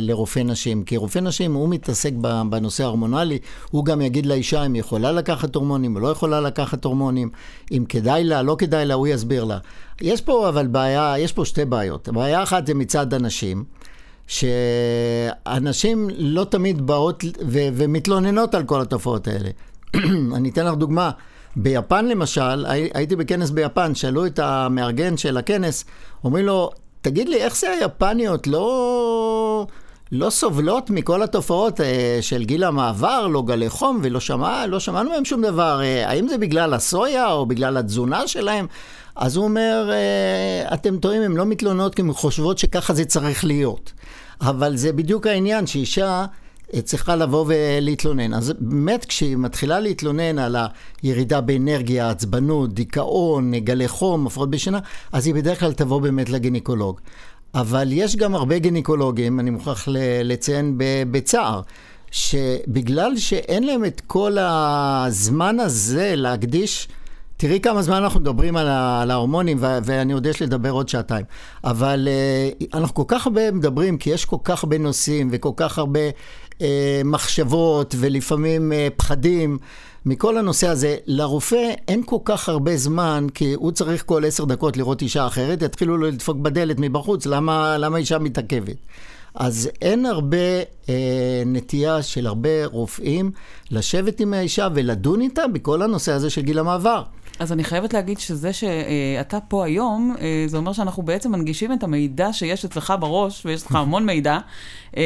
לרופא 0.01 0.41
נשים. 0.41 0.85
כי 0.85 0.97
רופא 0.97 1.19
נשים, 1.19 1.55
הוא 1.55 1.69
מתעסק 1.69 2.13
בנושא 2.51 2.85
ההורמונלי, 2.85 3.39
הוא 3.71 3.85
גם 3.85 4.01
יגיד 4.01 4.27
לאישה 4.27 4.67
אם 4.67 4.73
היא 4.73 4.81
יכולה 4.81 5.13
לקחת 5.13 5.55
הורמונים 5.55 5.97
או 5.97 6.01
לא 6.01 6.09
יכולה 6.09 6.41
לקחת 6.41 6.85
הורמונים, 6.85 7.31
אם 7.73 7.85
כדאי 7.89 8.25
לה, 8.25 8.43
לא 8.43 8.57
כדאי 8.59 8.87
לה, 8.87 8.95
הוא 8.95 9.07
יסביר 9.07 9.45
לה. 9.45 9.59
יש 10.01 10.21
פה 10.21 10.49
אבל 10.49 10.67
בעיה, 10.67 11.15
יש 11.19 11.33
פה 11.33 11.45
שתי 11.45 11.65
בעיות. 11.65 12.09
בעיה 12.09 12.43
אחת 12.43 12.67
זה 12.67 12.75
מצד 12.75 13.15
הנשים. 13.15 13.65
שאנשים 14.33 16.11
לא 16.19 16.45
תמיד 16.45 16.87
באות 16.87 17.25
ו- 17.49 17.69
ומתלוננות 17.75 18.55
על 18.55 18.65
כל 18.65 18.81
התופעות 18.81 19.29
האלה. 19.29 19.51
אני 20.37 20.51
אתן 20.51 20.67
לך 20.67 20.75
דוגמה. 20.75 21.11
ביפן 21.57 22.07
למשל, 22.07 22.67
הייתי 22.95 23.17
בכנס 23.17 23.51
ביפן, 23.51 23.95
שאלו 23.95 24.27
את 24.27 24.39
המארגן 24.39 25.17
של 25.17 25.37
הכנס, 25.37 25.85
אומרים 26.25 26.47
לו, 26.47 26.71
תגיד 27.01 27.29
לי, 27.29 27.37
איך 27.37 27.57
זה 27.57 27.71
היפניות 27.71 28.47
לא, 28.47 29.67
לא 30.13 30.31
סובלות 30.31 30.91
מכל 30.91 31.23
התופעות 31.23 31.81
של 32.21 32.45
גיל 32.45 32.65
המעבר, 32.65 33.27
לא 33.27 33.43
גלי 33.43 33.69
חום, 33.69 34.01
ולא 34.03 34.21
שמע, 34.21 34.67
לא 34.67 34.81
שמענו 34.81 35.11
מהם 35.11 35.25
שום 35.25 35.43
דבר, 35.43 35.81
האם 36.07 36.29
זה 36.29 36.39
בגלל 36.39 36.75
הסויה 36.75 37.33
או 37.33 37.47
בגלל 37.47 37.77
התזונה 37.77 38.27
שלהם? 38.27 38.67
אז 39.17 39.37
הוא 39.37 39.45
אומר, 39.45 39.91
אתם 40.75 40.97
טועים, 40.97 41.23
הן 41.23 41.33
לא 41.33 41.47
מתלוננות 41.47 41.95
כי 41.95 42.03
הן 42.03 42.13
חושבות 42.13 42.59
שככה 42.59 42.95
זה 42.95 43.05
צריך 43.05 43.45
להיות. 43.45 43.93
אבל 44.43 44.77
זה 44.77 44.93
בדיוק 44.93 45.27
העניין, 45.27 45.67
שאישה 45.67 46.25
צריכה 46.85 47.17
לבוא 47.17 47.45
ולהתלונן. 47.49 48.35
אז 48.35 48.53
באמת 48.59 49.05
כשהיא 49.05 49.37
מתחילה 49.37 49.81
להתלונן 49.81 50.39
על 50.39 50.57
הירידה 51.03 51.41
באנרגיה, 51.41 52.11
עצבנות, 52.11 52.75
דיכאון, 52.75 53.55
גלי 53.55 53.89
חום, 53.89 54.27
הפרעות 54.27 54.51
בשינה, 54.51 54.79
אז 55.13 55.27
היא 55.27 55.35
בדרך 55.35 55.61
כלל 55.61 55.73
תבוא 55.73 56.01
באמת 56.01 56.31
לגניקולוג. 56.31 57.01
אבל 57.55 57.89
יש 57.93 58.17
גם 58.17 58.35
הרבה 58.35 58.59
גניקולוגים, 58.59 59.41
אני 59.41 59.51
מוכרח 59.51 59.89
לציין 60.25 60.75
בצער, 61.11 61.61
שבגלל 62.11 63.17
שאין 63.17 63.63
להם 63.63 63.85
את 63.85 64.03
כל 64.07 64.37
הזמן 64.41 65.61
הזה 65.61 66.13
להקדיש 66.17 66.89
תראי 67.43 67.61
כמה 67.61 67.83
זמן 67.83 67.97
אנחנו 67.97 68.21
מדברים 68.21 68.57
על, 68.57 68.69
על 68.69 69.11
ההורמונים, 69.11 69.59
ואני 69.61 70.13
עוד 70.13 70.27
יש 70.27 70.43
לדבר 70.43 70.71
עוד 70.71 70.89
שעתיים. 70.89 71.25
אבל 71.65 72.09
uh, 72.61 72.65
אנחנו 72.75 72.95
כל 72.95 73.05
כך 73.09 73.27
הרבה 73.27 73.51
מדברים, 73.51 73.99
כי 73.99 74.11
יש 74.11 74.25
כל 74.25 74.37
כך 74.45 74.65
הרבה 74.65 74.79
נושאים 74.79 75.29
וכל 75.33 75.51
כך 75.57 75.79
הרבה 75.79 76.01
uh, 76.51 76.63
מחשבות 77.05 77.95
ולפעמים 77.99 78.73
uh, 78.73 78.75
פחדים. 78.97 79.59
מכל 80.07 80.39
הנושא 80.39 80.69
הזה, 80.69 80.97
לרופא 81.07 81.71
אין 81.89 82.03
כל 82.07 82.19
כך 82.25 82.49
הרבה 82.49 82.77
זמן, 82.77 83.27
כי 83.35 83.55
הוא 83.55 83.73
צריך 83.73 84.03
כל 84.07 84.25
עשר 84.25 84.45
דקות 84.45 84.77
לראות 84.77 85.03
אישה 85.03 85.27
אחרת, 85.27 85.63
יתחילו 85.63 85.97
לו 85.97 86.07
לדפוק 86.07 86.37
בדלת 86.37 86.77
מבחוץ, 86.79 87.27
למה, 87.27 87.79
למה 87.79 87.99
אישה 87.99 88.19
מתעכבת? 88.19 88.77
אז 89.35 89.71
אין 89.83 90.07
הרבה 90.07 90.37
אה, 90.89 91.43
נטייה 91.47 92.03
של 92.03 92.27
הרבה 92.27 92.67
רופאים 92.67 93.31
לשבת 93.71 94.21
עם 94.21 94.35
האישה 94.35 94.69
ולדון 94.75 95.21
איתה 95.21 95.47
בכל 95.47 95.83
הנושא 95.83 96.13
הזה 96.13 96.31
של 96.31 96.43
גיל 96.43 96.59
המעבר. 96.59 97.03
אז 97.43 97.53
אני 97.53 97.65
חייבת 97.65 97.95
להגיד 97.95 98.19
שזה 98.19 98.53
שאתה 98.53 99.39
פה 99.49 99.65
היום, 99.65 100.15
אה, 100.21 100.45
זה 100.47 100.57
אומר 100.57 100.73
שאנחנו 100.73 101.03
בעצם 101.03 101.33
מנגישים 101.33 101.73
את 101.73 101.83
המידע 101.83 102.33
שיש 102.33 102.65
אצלך 102.65 102.93
בראש, 103.01 103.47
ויש 103.47 103.67
לך 103.67 103.75
המון 103.75 104.07
מידע. 104.07 104.39
אה, 104.97 105.03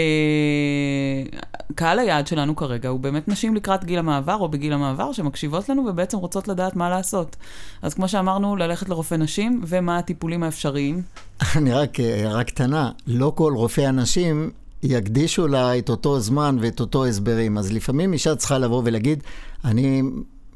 קהל 1.75 1.99
היעד 1.99 2.27
שלנו 2.27 2.57
כרגע 2.57 2.89
הוא 2.89 3.01
באמת 3.01 3.29
נשים 3.29 3.55
לקראת 3.55 3.85
גיל 3.85 3.99
המעבר 3.99 4.37
או 4.37 4.49
בגיל 4.49 4.73
המעבר, 4.73 5.13
שמקשיבות 5.13 5.69
לנו 5.69 5.87
ובעצם 5.87 6.19
רוצות 6.19 6.49
לדעת 6.49 6.77
מה 6.77 6.91
לעשות. 6.91 7.37
אז 7.83 7.95
כמו 7.95 8.09
שאמרנו, 8.09 8.57
ללכת 8.57 8.89
לרופא 8.89 9.15
נשים, 9.15 9.63
ומה 9.67 9.99
הטיפולים 9.99 10.43
האפשריים? 10.43 11.03
אני 11.57 11.73
רק 11.73 12.01
הערה 12.01 12.45
קטנה, 12.45 12.91
לא 13.07 13.33
כל 13.37 13.53
רופאי 13.57 13.87
הנשים 13.87 14.51
יקדישו 14.83 15.49
לה 15.49 15.79
את 15.79 15.89
אותו 15.89 16.21
זמן 16.21 16.57
ואת 16.61 16.81
אותו 16.81 17.07
הסברים. 17.07 17.59
אז 17.59 17.73
לפעמים 17.73 18.13
אישה 18.13 18.37
צריכה 18.37 18.59
לבוא 18.59 18.83
ולהגיד, 18.85 19.23
אני... 19.65 20.03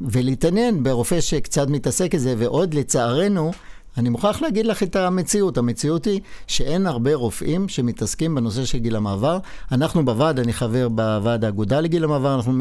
ולהתעניין 0.00 0.82
ברופא 0.82 1.20
שקצת 1.20 1.68
מתעסק 1.68 2.14
בזה, 2.14 2.34
ועוד 2.38 2.74
לצערנו, 2.74 3.52
אני 3.98 4.08
מוכרח 4.08 4.42
להגיד 4.42 4.66
לך 4.66 4.82
את 4.82 4.96
המציאות. 4.96 5.58
המציאות 5.58 6.04
היא 6.04 6.20
שאין 6.46 6.86
הרבה 6.86 7.14
רופאים 7.14 7.68
שמתעסקים 7.68 8.34
בנושא 8.34 8.64
של 8.64 8.78
גיל 8.78 8.96
המעבר. 8.96 9.38
אנחנו 9.72 10.04
בוועד, 10.04 10.38
אני 10.38 10.52
חבר 10.52 10.88
בוועד 10.88 11.44
האגודה 11.44 11.80
לגיל 11.80 12.04
המעבר, 12.04 12.34
אנחנו 12.34 12.52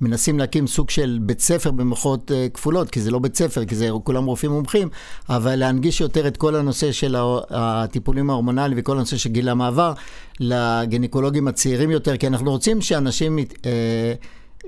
מנסים 0.00 0.38
להקים 0.38 0.66
סוג 0.66 0.90
של 0.90 1.18
בית 1.22 1.40
ספר 1.40 1.70
במוחות 1.70 2.32
אה, 2.32 2.46
כפולות, 2.54 2.90
כי 2.90 3.00
זה 3.00 3.10
לא 3.10 3.18
בית 3.18 3.36
ספר, 3.36 3.64
כי 3.64 3.74
זה 3.74 3.88
כולם 4.04 4.24
רופאים 4.24 4.52
מומחים, 4.52 4.88
אבל 5.28 5.56
להנגיש 5.56 6.00
יותר 6.00 6.26
את 6.26 6.36
כל 6.36 6.54
הנושא 6.54 6.92
של 6.92 7.16
הטיפולים 7.50 8.30
ההורמונליים 8.30 8.78
וכל 8.80 8.96
הנושא 8.96 9.16
של 9.16 9.30
גיל 9.30 9.48
המעבר 9.48 9.92
לגניקולוגים 10.40 11.48
הצעירים 11.48 11.90
יותר, 11.90 12.16
כי 12.16 12.26
אנחנו 12.26 12.50
רוצים 12.50 12.80
שאנשים... 12.80 13.38
אה, 13.66 14.14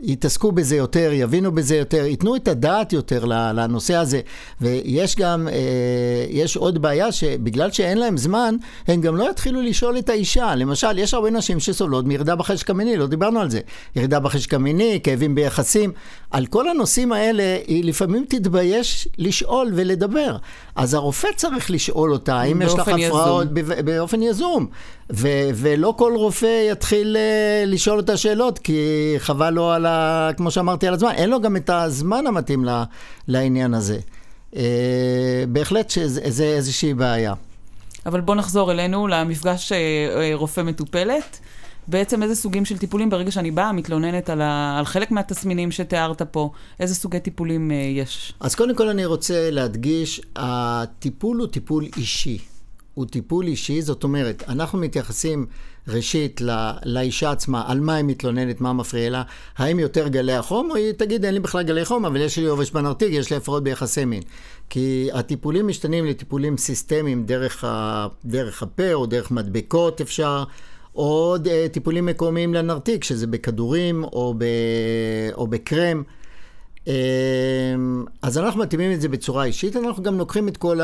יתעסקו 0.03 0.53
בזה 0.53 0.77
יותר, 0.77 1.11
יבינו 1.13 1.53
בזה 1.53 1.77
יותר, 1.77 2.05
ייתנו 2.05 2.37
את 2.37 2.49
הדעת 2.49 2.93
יותר 2.93 3.25
לנושא 3.25 3.95
הזה. 3.95 4.21
ויש 4.61 5.17
גם, 5.17 5.49
אה, 5.49 5.55
יש 6.31 6.57
עוד 6.57 6.83
בעיה 6.83 7.13
שבגלל 7.13 7.71
שאין 7.71 7.99
להם 7.99 8.17
זמן, 8.17 8.57
הם 8.87 9.01
גם 9.01 9.17
לא 9.17 9.31
יתחילו 9.31 9.63
לשאול 9.63 9.99
את 9.99 10.09
האישה. 10.09 10.55
למשל, 10.55 10.99
יש 10.99 11.15
הרבה 11.15 11.31
נשים 11.31 11.61
שסובלות 11.61 12.05
מירידה 12.05 12.37
בחשק 12.37 12.71
המיני, 12.71 12.97
לא 12.97 13.07
דיברנו 13.07 13.41
על 13.41 13.51
זה. 13.51 13.61
ירידה 13.97 14.21
בחשק 14.21 14.55
המיני, 14.55 15.01
כאבים 15.03 15.35
ביחסים. 15.35 15.93
על 16.31 16.47
כל 16.47 16.69
הנושאים 16.69 17.13
האלה, 17.13 17.59
היא 17.67 17.85
לפעמים 17.85 18.25
תתבייש 18.29 19.09
לשאול 19.19 19.73
ולדבר. 19.75 20.37
אז 20.77 20.95
הרופא 20.95 21.29
צריך 21.37 21.71
לשאול 21.71 22.13
אותה, 22.13 22.35
האם 22.35 22.63
יש 22.63 22.75
לך 22.75 22.89
הפרעות 22.89 23.49
באופן 23.85 24.23
יזום. 24.23 24.67
ו- 25.13 25.51
ולא 25.55 25.95
כל 25.99 26.13
רופא 26.17 26.67
יתחיל 26.71 27.17
uh, 27.17 27.71
לשאול 27.71 27.99
אותה 27.99 28.17
שאלות, 28.17 28.59
כי 28.59 29.15
חבל 29.19 29.51
לו 29.51 29.71
על 29.71 29.84
ה... 29.87 30.31
כמו 30.37 30.51
שאמרתי, 30.51 30.89
על 30.89 30.95
הזמן. 30.95 31.11
אין 31.11 31.31
לו 31.31 31.41
גם 31.41 31.57
את 31.57 31.71
הזמן 31.71 32.27
המתאים 32.27 32.65
ל- 32.65 32.83
לעניין 33.29 33.75
הזה. 33.75 33.99
Uh, 34.53 34.57
בהחלט 35.49 35.91
שזה 35.91 36.45
איזושהי 36.45 36.95
בעיה. 36.95 37.35
אבל 38.07 38.21
בוא 38.21 38.35
נחזור 38.35 38.73
אלינו 38.73 39.07
למפגש 39.07 39.73
uh, 39.73 39.75
רופא 40.35 40.61
מטופלת. 40.61 41.39
בעצם 41.89 42.23
איזה 42.23 42.35
סוגים 42.35 42.65
של 42.65 42.79
טיפולים, 42.79 43.11
ברגע 43.11 43.31
שאני 43.31 43.51
באה, 43.51 43.73
מתלוננת 43.73 44.31
על, 44.31 44.41
ה... 44.41 44.79
על 44.79 44.85
חלק 44.85 45.11
מהתסמינים 45.11 45.71
שתיארת 45.71 46.23
פה, 46.23 46.51
איזה 46.81 46.95
סוגי 46.95 47.21
טיפולים 47.21 47.71
uh, 47.71 47.75
יש? 47.75 48.35
אז 48.41 48.55
קודם 48.55 48.75
כל 48.75 48.89
אני 48.89 49.05
רוצה 49.07 49.51
להדגיש, 49.51 50.21
הטיפול 50.37 51.37
הוא 51.37 51.47
טיפול 51.47 51.87
אישי. 51.97 52.39
הוא 52.95 53.07
טיפול 53.07 53.47
אישי, 53.47 53.83
זאת 53.83 54.05
אומרת, 54.05 54.43
אנחנו 54.49 54.79
מתייחסים 54.79 55.47
ראשית 55.89 56.41
לא, 56.41 56.53
לאישה 56.85 57.31
עצמה, 57.31 57.65
על 57.67 57.81
מה 57.81 57.95
היא 57.95 58.05
מתלוננת, 58.05 58.61
מה 58.61 58.73
מפריע 58.73 59.11
לה, 59.11 59.23
האם 59.57 59.79
יותר 59.79 60.09
גלי 60.09 60.33
החום, 60.33 60.71
או 60.71 60.77
היא 60.77 60.93
תגיד, 60.93 61.25
אין 61.25 61.35
לי 61.35 61.41
בכלל 61.41 61.63
גלי 61.63 61.85
חום, 61.85 62.05
אבל 62.05 62.21
יש 62.21 62.39
לי 62.39 62.47
עובש 62.47 62.71
בנרתיק, 62.71 63.09
יש 63.13 63.31
לי 63.31 63.37
הפרעות 63.37 63.63
ביחסי 63.63 64.05
מין. 64.05 64.23
כי 64.71 65.09
הטיפולים 65.13 65.69
משתנים 65.69 66.07
לטיפולים 66.07 66.57
סיסטמיים 66.57 67.27
דרך, 67.27 67.65
ה, 67.65 68.07
דרך 68.25 68.63
הפה 68.63 68.93
או 68.93 69.07
דרך 69.07 69.31
מדבקות 69.31 70.01
אפשר. 70.01 70.45
או 70.95 71.37
אה, 71.51 71.67
טיפולים 71.73 72.07
מקומיים 72.07 72.55
לנרתיק, 72.55 73.05
שזה 73.05 73.27
בכדורים 73.27 74.05
או, 74.05 74.35
ב, 74.39 74.45
או 75.35 75.47
בקרם. 75.47 76.03
אמ, 76.87 78.05
אז 78.23 78.39
אנחנו 78.39 78.61
מתאימים 78.61 78.93
את 78.93 79.01
זה 79.01 79.09
בצורה 79.09 79.45
אישית, 79.45 79.77
אנחנו 79.77 80.03
גם 80.03 80.19
לוקחים 80.19 80.49
את 80.49 80.57
כל 80.57 80.81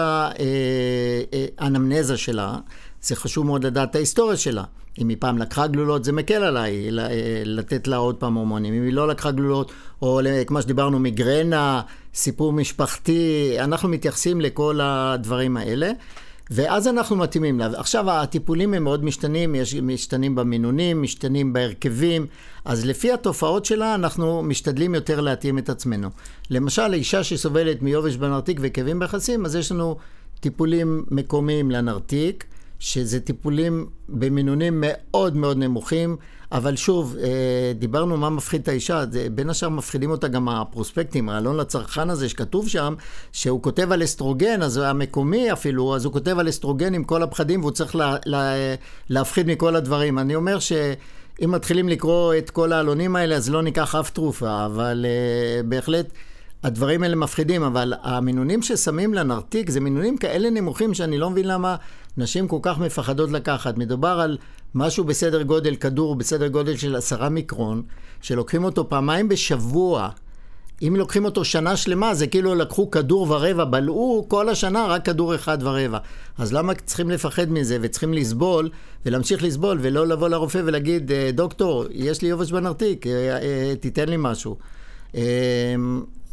האנמנזה 1.58 2.12
אה, 2.12 2.18
אה, 2.18 2.22
שלה, 2.22 2.56
זה 3.02 3.16
חשוב 3.16 3.46
מאוד 3.46 3.66
לדעת 3.66 3.90
את 3.90 3.94
ההיסטוריה 3.94 4.36
שלה. 4.36 4.64
אם 4.98 5.08
היא 5.08 5.16
פעם 5.20 5.38
לקחה 5.38 5.66
גלולות, 5.66 6.04
זה 6.04 6.12
מקל 6.12 6.42
עליי 6.42 6.90
אה, 6.98 7.08
לתת 7.44 7.88
לה 7.88 7.96
עוד 7.96 8.16
פעם 8.16 8.34
הורמונים. 8.34 8.74
אם 8.74 8.82
היא 8.82 8.92
לא 8.92 9.08
לקחה 9.08 9.30
גלולות, 9.30 9.72
או 10.02 10.20
כמו 10.46 10.62
שדיברנו, 10.62 10.98
מיגרנה, 10.98 11.80
סיפור 12.14 12.52
משפחתי, 12.52 13.56
אנחנו 13.58 13.88
מתייחסים 13.88 14.40
לכל 14.40 14.80
הדברים 14.82 15.56
האלה. 15.56 15.90
ואז 16.50 16.88
אנחנו 16.88 17.16
מתאימים 17.16 17.58
לה. 17.58 17.68
עכשיו, 17.76 18.10
הטיפולים 18.10 18.74
הם 18.74 18.84
מאוד 18.84 19.04
משתנים, 19.04 19.54
יש 19.54 19.74
משתנים 19.74 20.34
במינונים, 20.34 21.02
משתנים 21.02 21.52
בהרכבים, 21.52 22.26
אז 22.64 22.86
לפי 22.86 23.12
התופעות 23.12 23.64
שלה, 23.64 23.94
אנחנו 23.94 24.42
משתדלים 24.42 24.94
יותר 24.94 25.20
להתאים 25.20 25.58
את 25.58 25.68
עצמנו. 25.68 26.08
למשל, 26.50 26.94
אישה 26.94 27.24
שסובלת 27.24 27.82
מיובש 27.82 28.16
בנרתיק 28.16 28.58
וכאבים 28.62 28.98
ביחסים, 28.98 29.44
אז 29.44 29.56
יש 29.56 29.72
לנו 29.72 29.96
טיפולים 30.40 31.04
מקומיים 31.10 31.70
לנרתיק, 31.70 32.44
שזה 32.80 33.20
טיפולים 33.20 33.86
במינונים 34.08 34.84
מאוד 34.86 35.36
מאוד 35.36 35.56
נמוכים. 35.56 36.16
אבל 36.52 36.76
שוב, 36.76 37.16
אה, 37.22 37.72
דיברנו 37.78 38.16
מה 38.16 38.30
מפחיד 38.30 38.60
את 38.60 38.68
האישה, 38.68 39.04
בין 39.34 39.50
השאר 39.50 39.68
מפחידים 39.68 40.10
אותה 40.10 40.28
גם 40.28 40.48
הפרוספקטים, 40.48 41.28
העלון 41.28 41.56
לצרכן 41.56 42.10
הזה 42.10 42.28
שכתוב 42.28 42.68
שם, 42.68 42.94
שהוא 43.32 43.62
כותב 43.62 43.92
על 43.92 44.02
אסטרוגן, 44.02 44.62
אז 44.62 44.76
המקומי 44.76 45.52
אפילו, 45.52 45.96
אז 45.96 46.04
הוא 46.04 46.12
כותב 46.12 46.38
על 46.38 46.48
אסטרוגן 46.48 46.94
עם 46.94 47.04
כל 47.04 47.22
הפחדים 47.22 47.60
והוא 47.60 47.70
צריך 47.70 47.96
לה, 47.96 48.16
לה, 48.26 48.52
להפחיד 49.08 49.46
מכל 49.46 49.76
הדברים. 49.76 50.18
אני 50.18 50.34
אומר 50.34 50.58
ש... 50.58 50.72
אם 51.44 51.50
מתחילים 51.50 51.88
לקרוא 51.88 52.34
את 52.34 52.50
כל 52.50 52.72
העלונים 52.72 53.16
האלה, 53.16 53.36
אז 53.36 53.50
לא 53.50 53.62
ניקח 53.62 53.94
אף 53.94 54.10
תרופה, 54.10 54.66
אבל 54.66 55.06
uh, 55.06 55.66
בהחלט 55.66 56.06
הדברים 56.62 57.02
האלה 57.02 57.16
מפחידים, 57.16 57.62
אבל 57.62 57.94
המינונים 58.02 58.62
ששמים 58.62 59.14
לנרתיק 59.14 59.70
זה 59.70 59.80
מינונים 59.80 60.16
כאלה 60.16 60.50
נמוכים 60.50 60.94
שאני 60.94 61.18
לא 61.18 61.30
מבין 61.30 61.48
למה 61.48 61.76
נשים 62.16 62.48
כל 62.48 62.58
כך 62.62 62.78
מפחדות 62.78 63.30
לקחת. 63.30 63.78
מדובר 63.78 64.20
על 64.20 64.38
משהו 64.74 65.04
בסדר 65.04 65.42
גודל, 65.42 65.76
כדור 65.76 66.16
בסדר 66.16 66.48
גודל 66.48 66.76
של 66.76 66.96
עשרה 66.96 67.28
מיקרון, 67.28 67.82
שלוקחים 68.20 68.64
אותו 68.64 68.88
פעמיים 68.88 69.28
בשבוע. 69.28 70.08
אם 70.82 70.96
לוקחים 70.96 71.24
אותו 71.24 71.44
שנה 71.44 71.76
שלמה, 71.76 72.14
זה 72.14 72.26
כאילו 72.26 72.54
לקחו 72.54 72.90
כדור 72.90 73.26
ורבע, 73.30 73.64
בלעו 73.64 74.24
כל 74.28 74.48
השנה 74.48 74.86
רק 74.86 75.04
כדור 75.04 75.34
אחד 75.34 75.58
ורבע. 75.60 75.98
אז 76.38 76.52
למה 76.52 76.74
צריכים 76.74 77.10
לפחד 77.10 77.50
מזה 77.50 77.78
וצריכים 77.80 78.14
לסבול 78.14 78.68
ולהמשיך 79.06 79.42
לסבול 79.42 79.78
ולא 79.80 80.06
לבוא 80.06 80.28
לרופא 80.28 80.60
ולהגיד, 80.64 81.12
אה, 81.12 81.30
דוקטור, 81.32 81.84
יש 81.90 82.22
לי 82.22 82.28
יובש 82.28 82.52
בנרתיק, 82.52 83.06
אה, 83.06 83.12
אה, 83.42 83.74
תיתן 83.80 84.08
לי 84.08 84.16
משהו. 84.18 84.56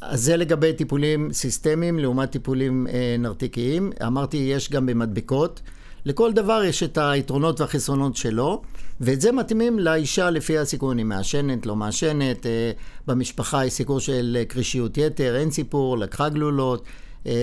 אז 0.02 0.24
זה 0.24 0.38
לגבי 0.38 0.74
טיפולים 0.74 1.34
סיסטמיים 1.34 2.00
לעומת 2.00 2.32
טיפולים 2.32 2.88
נרתיקיים. 3.20 3.92
אמרתי, 4.06 4.38
יש 4.38 4.72
גם 4.72 4.86
במדבקות. 4.86 5.62
לכל 6.08 6.34
דבר 6.34 6.64
יש 6.64 6.84
את 6.84 6.98
היתרונות 7.02 7.62
והחסרונות 7.62 8.16
שלו, 8.16 8.62
ואת 9.02 9.22
זה 9.22 9.32
מתאימים 9.32 9.80
לאישה 9.80 10.30
לפי 10.30 10.58
הסיכון, 10.58 10.98
היא 10.98 11.06
מעשנת, 11.06 11.66
לא 11.66 11.76
מעשנת, 11.76 12.46
אה, 12.46 12.72
במשפחה 13.08 13.66
יש 13.66 13.74
סיפור 13.74 14.00
של 14.00 14.44
קרישיות 14.48 14.98
יתר, 14.98 15.36
אין 15.36 15.52
סיפור, 15.52 15.98
לקחה 15.98 16.30
גלולות, 16.30 16.86
אה, 17.28 17.34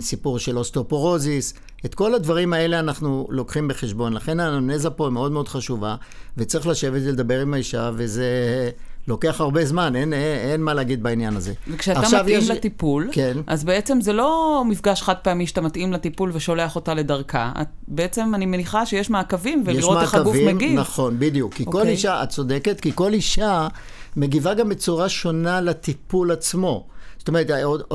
סיפור 0.00 0.38
של 0.38 0.58
אוסטופורוזיס, 0.58 1.54
את 1.84 1.94
כל 1.94 2.14
הדברים 2.14 2.52
האלה 2.52 2.78
אנחנו 2.80 3.26
לוקחים 3.30 3.68
בחשבון. 3.68 4.12
לכן 4.12 4.40
האנמנזה 4.40 4.90
פה 4.90 5.06
היא 5.06 5.12
מאוד 5.12 5.32
מאוד 5.32 5.48
חשובה, 5.48 5.96
וצריך 6.36 6.66
לשבת 6.66 7.02
ולדבר 7.04 7.40
עם 7.40 7.54
האישה, 7.54 7.90
וזה... 7.96 8.70
לוקח 9.08 9.40
הרבה 9.40 9.64
זמן, 9.64 9.96
אין, 9.96 10.12
אין, 10.12 10.50
אין 10.50 10.60
מה 10.60 10.74
להגיד 10.74 11.02
בעניין 11.02 11.36
הזה. 11.36 11.52
וכשאתה 11.68 12.00
מתאים 12.00 12.38
יש... 12.38 12.50
לטיפול, 12.50 13.08
כן. 13.12 13.36
אז 13.46 13.64
בעצם 13.64 14.00
זה 14.00 14.12
לא 14.12 14.62
מפגש 14.66 15.02
חד 15.02 15.14
פעמי 15.22 15.46
שאתה 15.46 15.60
מתאים 15.60 15.92
לטיפול 15.92 16.30
ושולח 16.32 16.76
אותה 16.76 16.94
לדרכה. 16.94 17.52
את, 17.62 17.68
בעצם 17.88 18.34
אני 18.34 18.46
מניחה 18.46 18.86
שיש 18.86 19.10
מעקבים 19.10 19.62
ולראות 19.66 20.02
איך 20.02 20.14
הגוף 20.14 20.36
מגיב. 20.46 20.78
נכון, 20.80 21.18
בדיוק. 21.18 21.54
כי 21.54 21.62
okay. 21.62 21.66
כל 21.66 21.78
אוקיי. 21.78 21.92
אישה, 21.92 22.22
את 22.22 22.28
צודקת, 22.28 22.80
כי 22.80 22.92
כל 22.94 23.12
אישה 23.12 23.68
מגיבה 24.16 24.54
גם 24.54 24.68
בצורה 24.68 25.08
שונה 25.08 25.60
לטיפול 25.60 26.30
עצמו. 26.30 26.86
זאת 27.18 27.28
אומרת, 27.28 27.50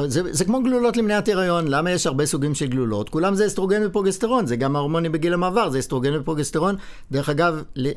זה, 0.06 0.22
זה 0.34 0.46
כמו 0.46 0.64
גלולות 0.64 0.98
למניעת 0.98 1.30
הריון, 1.30 1.68
למה 1.68 1.92
יש 1.92 2.08
הרבה 2.08 2.26
סוגים 2.26 2.56
של 2.56 2.68
גלולות? 2.68 3.10
כולם 3.10 3.36
זה 3.36 3.46
אסטרוגן 3.46 3.86
ופרוגסטרון, 3.86 4.46
זה 4.46 4.56
גם 4.56 4.76
ההורמונים 4.76 5.12
בגיל 5.12 5.34
המעבר, 5.34 5.70
זה 5.70 5.80
אסטרוגן 5.80 6.16
ופרוגסטרון. 6.16 6.76
דרך 7.12 7.30
אגב, 7.30 7.64
אה, 7.78 7.94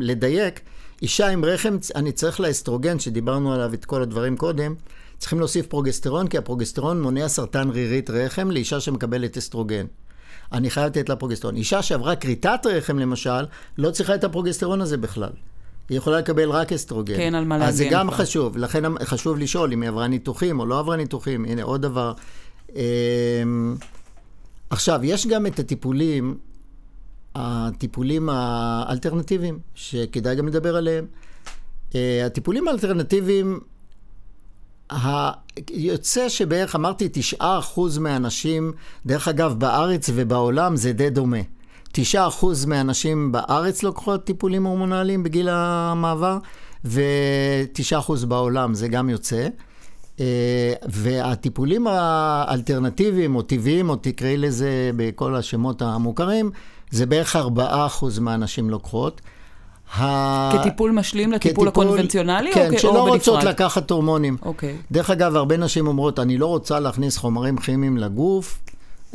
לדייק, 0.00 0.60
אישה 1.02 1.28
עם 1.28 1.44
רחם, 1.44 1.76
אני 1.94 2.12
צריך 2.12 2.40
לאסטרוגן, 2.40 2.98
שדיברנו 2.98 3.52
עליו 3.52 3.74
את 3.74 3.84
כל 3.84 4.02
הדברים 4.02 4.36
קודם, 4.36 4.74
צריכים 5.18 5.38
להוסיף 5.38 5.66
פרוגסטרון, 5.66 6.28
כי 6.28 6.38
הפרוגסטרון 6.38 7.02
מונע 7.02 7.28
סרטן 7.28 7.70
רירית 7.70 8.10
רחם 8.10 8.50
לאישה 8.50 8.80
שמקבלת 8.80 9.36
אסטרוגן. 9.36 9.86
אני 10.52 10.70
חייב 10.70 10.86
לתת 10.86 11.08
לה 11.08 11.16
פרוגסטרון. 11.16 11.56
אישה 11.56 11.82
שעברה 11.82 12.16
כריתת 12.16 12.60
רחם 12.64 12.98
למשל, 12.98 13.44
לא 13.78 13.90
צריכה 13.90 14.14
את 14.14 14.24
הפרוגסטרון 14.24 14.80
הזה 14.80 14.96
בכלל. 14.96 15.30
היא 15.88 15.98
יכולה 15.98 16.18
לקבל 16.18 16.50
רק 16.50 16.72
אסטרוגן. 16.72 17.16
כן, 17.16 17.34
על 17.34 17.44
מה 17.44 17.58
להגן 17.58 17.68
אז 17.68 17.76
זה 17.76 17.88
גם 17.90 18.08
כבר. 18.08 18.16
חשוב, 18.16 18.56
לכן 18.56 18.82
חשוב 19.04 19.38
לשאול 19.38 19.72
אם 19.72 19.82
היא 19.82 19.88
עברה 19.88 20.08
ניתוחים 20.08 20.60
או 20.60 20.66
לא 20.66 20.78
עברה 20.78 20.96
ניתוחים. 20.96 21.44
הנה 21.44 21.62
עוד 21.62 21.82
דבר. 21.82 22.12
אמ, 22.74 23.76
עכשיו, 24.70 25.00
יש 25.02 25.26
גם 25.26 25.46
את 25.46 25.58
הטיפולים, 25.58 26.38
הטיפולים 27.38 28.28
האלטרנטיביים, 28.28 29.58
שכדאי 29.74 30.36
גם 30.36 30.48
לדבר 30.48 30.76
עליהם. 30.76 31.06
אה, 31.94 32.26
הטיפולים 32.26 32.68
האלטרנטיביים, 32.68 33.60
יוצא 35.70 36.28
שבערך, 36.28 36.76
אמרתי, 36.76 37.08
9% 37.40 37.44
מהאנשים, 38.00 38.72
דרך 39.06 39.28
אגב, 39.28 39.54
בארץ 39.58 40.10
ובעולם 40.14 40.76
זה 40.76 40.92
די 40.92 41.10
דומה. 41.10 41.40
9% 41.92 41.98
מהנשים 42.66 43.32
בארץ 43.32 43.82
לוקחות 43.82 44.24
טיפולים 44.24 44.66
הורמונליים 44.66 45.22
בגיל 45.22 45.48
המעבר, 45.50 46.38
ו-9% 46.84 48.26
בעולם, 48.26 48.74
זה 48.74 48.88
גם 48.88 49.08
יוצא. 49.08 49.48
אה, 50.20 50.72
והטיפולים 50.88 51.86
האלטרנטיביים 51.86 53.36
או 53.36 53.42
טבעיים, 53.42 53.90
או 53.90 53.96
תקראי 53.96 54.36
לזה 54.36 54.90
בכל 54.96 55.34
השמות 55.34 55.82
המוכרים, 55.82 56.50
זה 56.90 57.06
בערך 57.06 57.36
4% 57.36 57.40
מהנשים 58.20 58.70
לוקחות. 58.70 59.20
ה- 59.98 60.50
כטיפול 60.60 60.90
משלים 60.90 61.32
לטיפול 61.32 61.68
כטיפול- 61.68 61.86
הקונבנציונלי, 61.86 62.52
כן, 62.54 62.70
או 62.74 62.78
שלא 62.78 62.90
או 62.98 63.06
רוצות 63.06 63.34
בנפרד? 63.34 63.48
לקחת 63.50 63.90
הורמונים. 63.90 64.36
אוקיי. 64.42 64.76
דרך 64.92 65.10
אגב, 65.10 65.36
הרבה 65.36 65.56
נשים 65.56 65.86
אומרות, 65.86 66.18
אני 66.18 66.38
לא 66.38 66.46
רוצה 66.46 66.80
להכניס 66.80 67.16
חומרים 67.16 67.56
כימיים 67.56 67.96
לגוף. 67.96 68.58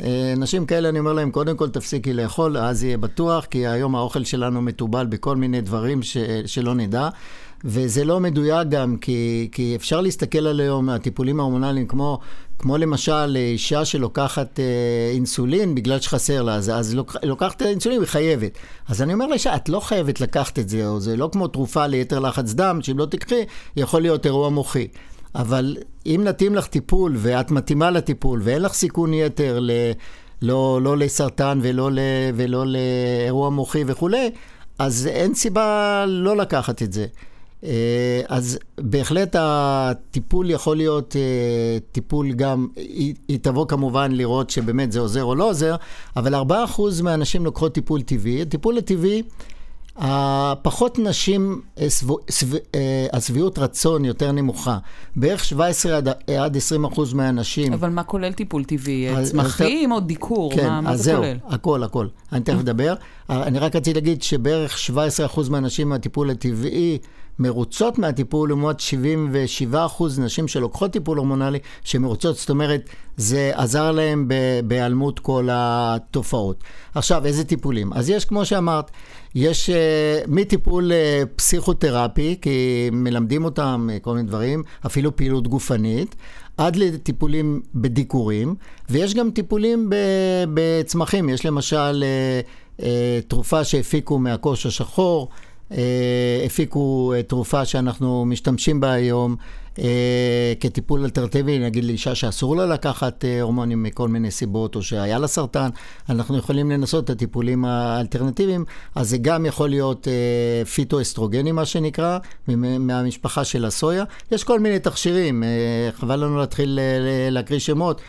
אה, 0.00 0.34
נשים 0.36 0.66
כאלה, 0.66 0.88
אני 0.88 0.98
אומר 0.98 1.12
להם, 1.12 1.30
קודם 1.30 1.56
כל 1.56 1.68
תפסיקי 1.68 2.12
לאכול, 2.12 2.56
אז 2.58 2.84
יהיה 2.84 2.98
בטוח, 2.98 3.44
כי 3.44 3.66
היום 3.66 3.94
האוכל 3.96 4.24
שלנו 4.24 4.62
מתובל 4.62 5.06
בכל 5.06 5.36
מיני 5.36 5.60
דברים 5.60 6.02
ש, 6.02 6.16
שלא 6.46 6.74
נדע. 6.74 7.08
וזה 7.64 8.04
לא 8.04 8.20
מדויק 8.20 8.68
גם, 8.68 8.96
כי, 8.96 9.48
כי 9.52 9.76
אפשר 9.76 10.00
להסתכל 10.00 10.46
על 10.46 10.60
היום 10.60 10.88
הטיפולים 10.88 11.40
ההורמונליים, 11.40 11.86
כמו, 11.86 12.18
כמו 12.58 12.78
למשל 12.78 13.36
אישה 13.36 13.84
שלוקחת 13.84 14.60
אה, 14.60 14.64
אינסולין 15.14 15.74
בגלל 15.74 16.00
שחסר 16.00 16.42
לה, 16.42 16.54
אז, 16.54 16.70
אז 16.70 16.94
לוק, 16.94 17.16
לוקחת 17.22 17.56
את 17.56 17.62
האינסולין, 17.62 18.00
היא 18.00 18.08
חייבת. 18.08 18.58
אז 18.88 19.02
אני 19.02 19.12
אומר 19.12 19.26
לאישה, 19.26 19.56
את 19.56 19.68
לא 19.68 19.80
חייבת 19.80 20.20
לקחת 20.20 20.58
את 20.58 20.68
זה, 20.68 20.86
או 20.86 21.00
זה 21.00 21.16
לא 21.16 21.28
כמו 21.32 21.48
תרופה 21.48 21.86
ליתר 21.86 22.18
לחץ 22.18 22.52
דם, 22.52 22.78
שאם 22.82 22.98
לא 22.98 23.06
תקחי, 23.06 23.44
יכול 23.76 24.02
להיות 24.02 24.26
אירוע 24.26 24.48
מוחי. 24.48 24.88
אבל 25.34 25.76
אם 26.06 26.20
נתאים 26.24 26.54
לך 26.54 26.66
טיפול 26.66 27.14
ואת 27.16 27.50
מתאימה 27.50 27.90
לטיפול 27.90 28.40
ואין 28.42 28.62
לך 28.62 28.72
סיכון 28.72 29.14
יתר 29.14 29.58
ל, 29.60 29.70
לא, 30.42 30.80
לא 30.82 30.96
לסרטן 30.96 31.58
ולא, 31.62 31.92
ל, 31.92 31.98
ולא 32.34 32.64
לאירוע 32.66 33.50
מוחי 33.50 33.84
וכולי, 33.86 34.30
אז 34.78 35.06
אין 35.06 35.34
סיבה 35.34 36.04
לא 36.08 36.36
לקחת 36.36 36.82
את 36.82 36.92
זה. 36.92 37.06
אה, 37.64 37.70
אז 38.28 38.58
בהחלט 38.80 39.36
הטיפול 39.38 40.50
יכול 40.50 40.76
להיות 40.76 41.16
אה, 41.16 41.22
טיפול 41.92 42.32
גם, 42.32 42.66
היא, 42.76 43.14
היא 43.28 43.38
תבוא 43.42 43.66
כמובן 43.66 44.12
לראות 44.12 44.50
שבאמת 44.50 44.92
זה 44.92 45.00
עוזר 45.00 45.24
או 45.24 45.34
לא 45.34 45.50
עוזר, 45.50 45.76
אבל 46.16 46.34
4% 46.34 46.42
מהנשים 47.02 47.44
לוקחות 47.44 47.74
טיפול 47.74 48.02
טבעי. 48.02 48.42
הטיפול 48.42 48.78
הטבעי, 48.78 49.22
הפחות 49.96 50.98
נשים, 50.98 51.60
אה, 51.80 51.90
סבו- 51.90 52.18
סב- 52.30 52.56
השביעות 53.12 53.58
רצון 53.58 54.04
יותר 54.04 54.32
נמוכה. 54.32 54.78
בערך 55.16 55.44
17 55.44 55.96
עד- 55.96 56.08
עד 56.38 56.56
20 56.56 56.84
אחוז 56.84 57.12
מהנשים. 57.12 57.72
אבל 57.72 57.88
מה 57.90 58.02
כולל 58.02 58.32
טיפול 58.32 58.64
טבעי? 58.64 59.08
צמחים 59.24 59.92
או 59.92 60.00
דיקור? 60.00 60.52
כן, 60.54 60.66
מה, 60.68 60.80
מה 60.80 60.90
אז 60.90 60.98
זה 60.98 61.04
זהו, 61.04 61.16
כולל? 61.22 61.36
הכל, 61.48 61.82
הכל. 61.82 62.06
אני 62.32 62.40
תכף 62.44 62.58
אדבר. 62.60 62.94
אני 63.30 63.58
רק 63.58 63.76
רציתי 63.76 63.94
להגיד 63.94 64.22
שבערך 64.22 64.78
17% 64.78 65.48
מהנשים 65.50 65.88
מהטיפול 65.88 66.30
הטבעי 66.30 66.98
מרוצות 67.42 67.98
מהטיפול, 67.98 68.48
לעומת 68.48 68.76
77% 69.72 69.74
נשים 70.18 70.48
שלוקחות 70.48 70.90
טיפול 70.90 71.18
הורמונלי 71.18 71.58
שמרוצות, 71.84 72.36
זאת 72.36 72.50
אומרת, 72.50 72.88
זה 73.16 73.52
עזר 73.54 73.92
להם 73.92 74.28
ב- 74.28 74.60
בהיעלמות 74.64 75.18
כל 75.18 75.48
התופעות. 75.50 76.64
עכשיו, 76.94 77.26
איזה 77.26 77.44
טיפולים? 77.44 77.92
אז 77.92 78.10
יש, 78.10 78.24
כמו 78.24 78.44
שאמרת, 78.44 78.90
יש 79.34 79.70
uh, 79.70 79.72
מטיפול 80.26 80.92
uh, 80.92 81.26
פסיכותרפי, 81.36 82.36
כי 82.42 82.88
מלמדים 82.92 83.44
אותם 83.44 83.88
uh, 83.90 84.00
כל 84.00 84.14
מיני 84.14 84.28
דברים, 84.28 84.62
אפילו 84.86 85.16
פעילות 85.16 85.48
גופנית, 85.48 86.16
עד 86.56 86.76
לטיפולים 86.76 87.60
בדיקורים, 87.74 88.54
ויש 88.90 89.14
גם 89.14 89.30
טיפולים 89.30 89.90
בצמחים. 90.54 91.28
יש 91.28 91.46
למשל 91.46 92.04
uh, 92.76 92.80
uh, 92.80 92.84
תרופה 93.28 93.64
שהפיקו 93.64 94.18
מהקוש 94.18 94.66
השחור, 94.66 95.28
הפיקו 96.46 97.12
uh, 97.18 97.22
תרופה 97.22 97.64
שאנחנו 97.64 98.24
משתמשים 98.24 98.80
בה 98.80 98.92
היום 98.92 99.36
אה, 99.74 99.78
כטיפול 100.60 101.04
אלטרנטיבי, 101.04 101.58
נגיד 101.58 101.84
לאישה 101.84 102.14
שאסור 102.14 102.56
לה 102.56 102.66
לקחת 102.66 103.24
הורמונים 103.40 103.82
מכל 103.82 104.08
מיני 104.08 104.30
סיבות, 104.30 104.76
או 104.76 104.82
שהיה 104.82 105.18
לה 105.18 105.26
סרטן, 105.26 105.68
אנחנו 106.08 106.38
יכולים 106.38 106.70
לנסות 106.70 107.04
את 107.04 107.10
הטיפולים 107.10 107.64
האלטרנטיביים, 107.64 108.64
אז 108.94 109.10
זה 109.10 109.18
גם 109.18 109.46
יכול 109.46 109.68
להיות 109.68 110.08
פיטואסטרוגני, 110.74 111.52
מה 111.52 111.64
שנקרא, 111.64 112.18
מהמשפחה 112.48 113.44
של 113.44 113.64
הסויה. 113.64 114.04
יש 114.32 114.44
כל 114.44 114.60
מיני 114.60 114.78
תכשירים, 114.78 115.42
חבל 115.94 116.24
לנו 116.24 116.38
להתחיל 116.38 116.78
להקריא 117.30 117.58
שמות. 117.58 118.00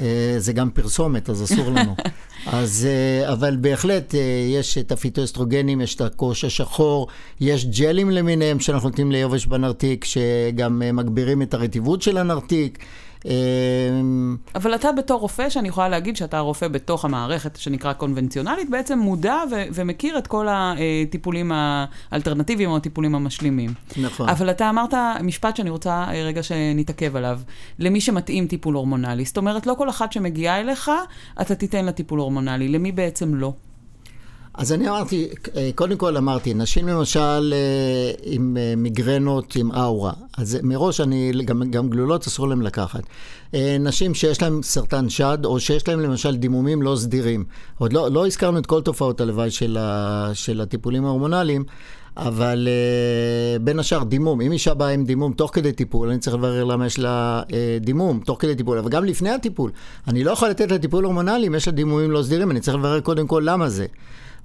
אה, 0.00 0.34
זה 0.38 0.52
גם 0.52 0.70
פרסומת, 0.70 1.30
אז 1.30 1.42
אסור 1.44 1.70
לנו. 1.70 1.94
אז, 2.46 2.88
אה, 2.90 3.32
אבל 3.32 3.56
בהחלט 3.60 4.14
אה, 4.14 4.20
יש 4.48 4.78
את 4.78 4.92
הפיטואסטרוגנים, 4.92 5.80
יש 5.80 5.94
את 5.94 6.00
הקוהוש 6.00 6.44
השחור, 6.44 7.08
יש 7.40 7.64
ג'לים 7.64 8.10
למיניהם 8.10 8.60
שאנחנו 8.60 8.88
נותנים 8.88 9.12
ליובש 9.12 9.46
בנרתיק, 9.46 10.04
שגם 10.04 10.82
מגבירים 10.92 11.42
את 11.42 11.54
הרטיבות 11.54 12.02
של 12.02 12.16
הנרתיק. 12.16 12.78
אה, 13.26 13.32
אבל 14.54 14.74
אתה 14.74 14.92
בתור 14.92 15.20
רופא, 15.20 15.50
שאני 15.50 15.68
יכולה 15.68 15.88
להגיד 15.88 16.16
שאתה 16.16 16.38
רופא 16.38 16.68
בתוך 16.68 17.04
המערכת 17.04 17.56
שנקרא 17.56 17.92
קונבנציונלית, 17.92 18.70
בעצם 18.70 18.98
מודע 18.98 19.36
ו- 19.50 19.64
ומכיר 19.72 20.18
את 20.18 20.26
כל 20.26 20.46
הטיפולים 20.50 21.52
האלטרנטיביים 21.54 22.70
או 22.70 22.76
הטיפולים 22.76 23.14
המשלימים. 23.14 23.74
נכון. 23.96 24.28
אבל 24.28 24.50
אתה 24.50 24.70
אמרת 24.70 24.94
משפט 25.22 25.56
שאני 25.56 25.70
רוצה 25.70 26.04
אה, 26.08 26.22
רגע 26.22 26.42
שנתעכב 26.42 27.16
עליו. 27.16 27.40
למי 27.78 28.00
שמתאים 28.00 28.46
טיפול 28.46 28.74
הורמונלי. 28.74 29.24
זאת 29.24 29.36
אומרת, 29.36 29.66
לא 29.66 29.74
כל 29.78 29.90
אחת 29.90 30.12
שמגיעה 30.12 30.60
אליך, 30.60 30.90
אתה 31.40 31.54
תיתן 31.54 31.84
לה 31.84 31.92
טיפול 31.92 32.18
הורמונלי. 32.18 32.68
למי 32.68 32.92
בעצם 32.92 33.34
לא? 33.34 33.52
אז 34.54 34.72
אני 34.72 34.88
אמרתי, 34.88 35.28
אה, 35.56 35.70
קודם 35.74 35.96
כל 35.96 36.16
אמרתי, 36.16 36.54
נשים 36.54 36.88
למשל 36.88 37.54
אה, 37.56 38.12
עם 38.22 38.56
אה, 38.60 38.74
מיגרנות, 38.76 39.56
עם 39.56 39.72
אאורה, 39.72 40.12
אז 40.38 40.58
מראש 40.62 41.00
אני, 41.00 41.32
גם, 41.44 41.70
גם 41.70 41.90
גלולות 41.90 42.26
אסור 42.26 42.48
להם 42.48 42.62
לקחת. 42.62 43.02
נשים 43.80 44.14
שיש 44.14 44.42
להן 44.42 44.62
סרטן 44.62 45.08
שד, 45.08 45.38
או 45.44 45.60
שיש 45.60 45.88
להן 45.88 46.00
למשל 46.00 46.36
דימומים 46.36 46.82
לא 46.82 46.96
סדירים. 46.96 47.44
עוד 47.78 47.92
לא, 47.92 48.10
לא 48.10 48.26
הזכרנו 48.26 48.58
את 48.58 48.66
כל 48.66 48.82
תופעות 48.82 49.20
הלוואי 49.20 49.50
של, 49.50 49.76
ה, 49.80 50.30
של 50.34 50.60
הטיפולים 50.60 51.04
ההורמונליים, 51.04 51.64
אבל 52.16 52.68
uh, 52.68 53.62
בין 53.62 53.78
השאר 53.78 54.04
דימום, 54.04 54.40
אם 54.40 54.52
אישה 54.52 54.74
באה 54.74 54.88
עם 54.88 55.04
דימום 55.04 55.32
תוך 55.32 55.50
כדי 55.54 55.72
טיפול, 55.72 56.08
אני 56.08 56.18
צריך 56.18 56.36
לברר 56.36 56.64
למה 56.64 56.86
יש 56.86 56.98
לה 56.98 57.42
uh, 57.48 57.52
דימום 57.80 58.20
תוך 58.24 58.36
כדי 58.40 58.54
טיפול, 58.54 58.78
אבל 58.78 58.90
גם 58.90 59.04
לפני 59.04 59.30
הטיפול. 59.30 59.70
אני 60.08 60.24
לא 60.24 60.30
יכול 60.30 60.48
לתת 60.48 60.70
לה 60.70 60.78
טיפול 60.78 61.04
הורמונלי 61.04 61.46
אם 61.46 61.54
יש 61.54 61.68
לה 61.68 61.72
דימומים 61.72 62.10
לא 62.10 62.22
סדירים, 62.22 62.50
אני 62.50 62.60
צריך 62.60 62.76
לברר 62.76 63.00
קודם 63.00 63.26
כל 63.26 63.42
למה 63.46 63.68
זה. 63.68 63.86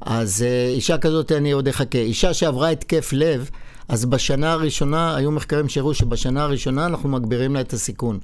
אז 0.02 0.46
uh, 0.48 0.76
אישה 0.76 0.98
כזאת 0.98 1.32
אני 1.32 1.52
עוד 1.52 1.68
אחכה. 1.68 1.98
אישה 1.98 2.34
שעברה 2.34 2.70
התקף 2.70 3.10
לב, 3.14 3.50
אז 3.88 4.06
בשנה 4.06 4.52
הראשונה, 4.52 5.16
היו 5.16 5.32
מחקרים 5.32 5.70
שהראו 5.70 5.94
שבשנה 5.94 6.44
הראשונה 6.44 6.86
אנחנו 6.86 7.10
מגבירים 7.10 7.54
לה 7.54 7.62
את 7.62 7.74
הסיכון. 7.74 8.20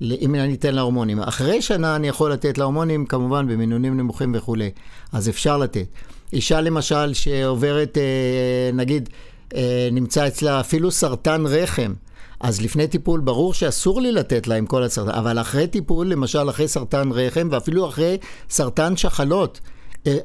אם 0.00 0.34
אני 0.34 0.54
אתן 0.54 0.74
לה 0.74 0.80
הורמונים. 0.80 1.20
אחרי 1.20 1.62
שנה 1.62 1.96
אני 1.96 2.08
יכול 2.08 2.32
לתת 2.32 2.58
לה 2.58 2.64
הורמונים, 2.64 3.06
כמובן 3.06 3.48
במינונים 3.48 3.96
נמוכים 3.96 4.32
וכולי. 4.34 4.70
אז 5.12 5.28
אפשר 5.28 5.58
לתת. 5.58 5.86
אישה 6.32 6.60
למשל 6.60 7.14
שעוברת, 7.14 7.98
אה, 7.98 8.70
נגיד, 8.72 9.08
אה, 9.54 9.88
נמצא 9.92 10.26
אצלה 10.26 10.60
אפילו 10.60 10.90
סרטן 10.90 11.46
רחם, 11.46 11.94
אז 12.40 12.62
לפני 12.62 12.88
טיפול 12.88 13.20
ברור 13.20 13.54
שאסור 13.54 14.00
לי 14.00 14.12
לתת 14.12 14.46
לה 14.46 14.54
עם 14.54 14.66
כל 14.66 14.82
הסרטן, 14.82 15.10
אבל 15.10 15.40
אחרי 15.40 15.66
טיפול, 15.66 16.06
למשל 16.06 16.50
אחרי 16.50 16.68
סרטן 16.68 17.12
רחם 17.12 17.48
ואפילו 17.50 17.88
אחרי 17.88 18.18
סרטן 18.50 18.96
שחלות, 18.96 19.60
אה, 19.64 19.77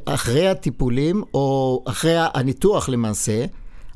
אחרי 0.05 0.47
הטיפולים 0.47 1.23
או 1.33 1.83
אחרי 1.87 2.15
הניתוח 2.17 2.89
למעשה, 2.89 3.45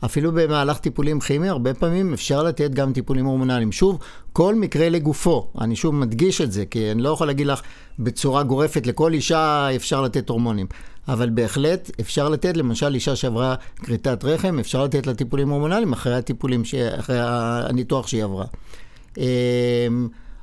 אפילו 0.06 0.32
במהלך 0.32 0.78
טיפולים 0.78 1.20
כימיים, 1.20 1.52
הרבה 1.52 1.74
פעמים 1.74 2.14
אפשר 2.14 2.44
לתת 2.44 2.72
גם 2.72 2.94
טיפולים 2.94 3.26
הורמונליים. 3.26 3.72
שוב, 3.72 4.00
כל 4.34 4.56
מקרה 4.56 4.90
לגופו. 4.90 5.48
אני 5.62 5.76
שוב 5.76 5.96
מדגיש 5.96 6.42
את 6.42 6.52
זה, 6.52 6.66
כי 6.66 6.92
אני 6.92 7.02
לא 7.02 7.10
יכול 7.10 7.28
להגיד 7.28 7.48
לך 7.48 7.62
בצורה 8.00 8.44
גורפת, 8.44 8.88
לכל 8.88 9.14
אישה 9.14 9.76
אפשר 9.76 10.02
לתת 10.02 10.30
הורמונים. 10.30 10.68
אבל 11.08 11.30
בהחלט 11.30 11.92
אפשר 12.00 12.30
לתת, 12.30 12.58
למשל 12.58 12.94
אישה 12.94 13.16
שעברה 13.16 13.56
כריתת 13.76 14.24
רחם, 14.24 14.60
אפשר 14.60 14.84
לתת 14.84 15.08
לה 15.08 15.14
טיפולים 15.14 15.50
הורמונליים 15.50 15.94
אחרי 15.94 16.16
הטיפולים, 16.16 16.66
ש... 16.66 16.76
אחרי 16.76 17.18
הניתוח 17.22 18.08
שהיא 18.08 18.24
עברה. 18.24 18.46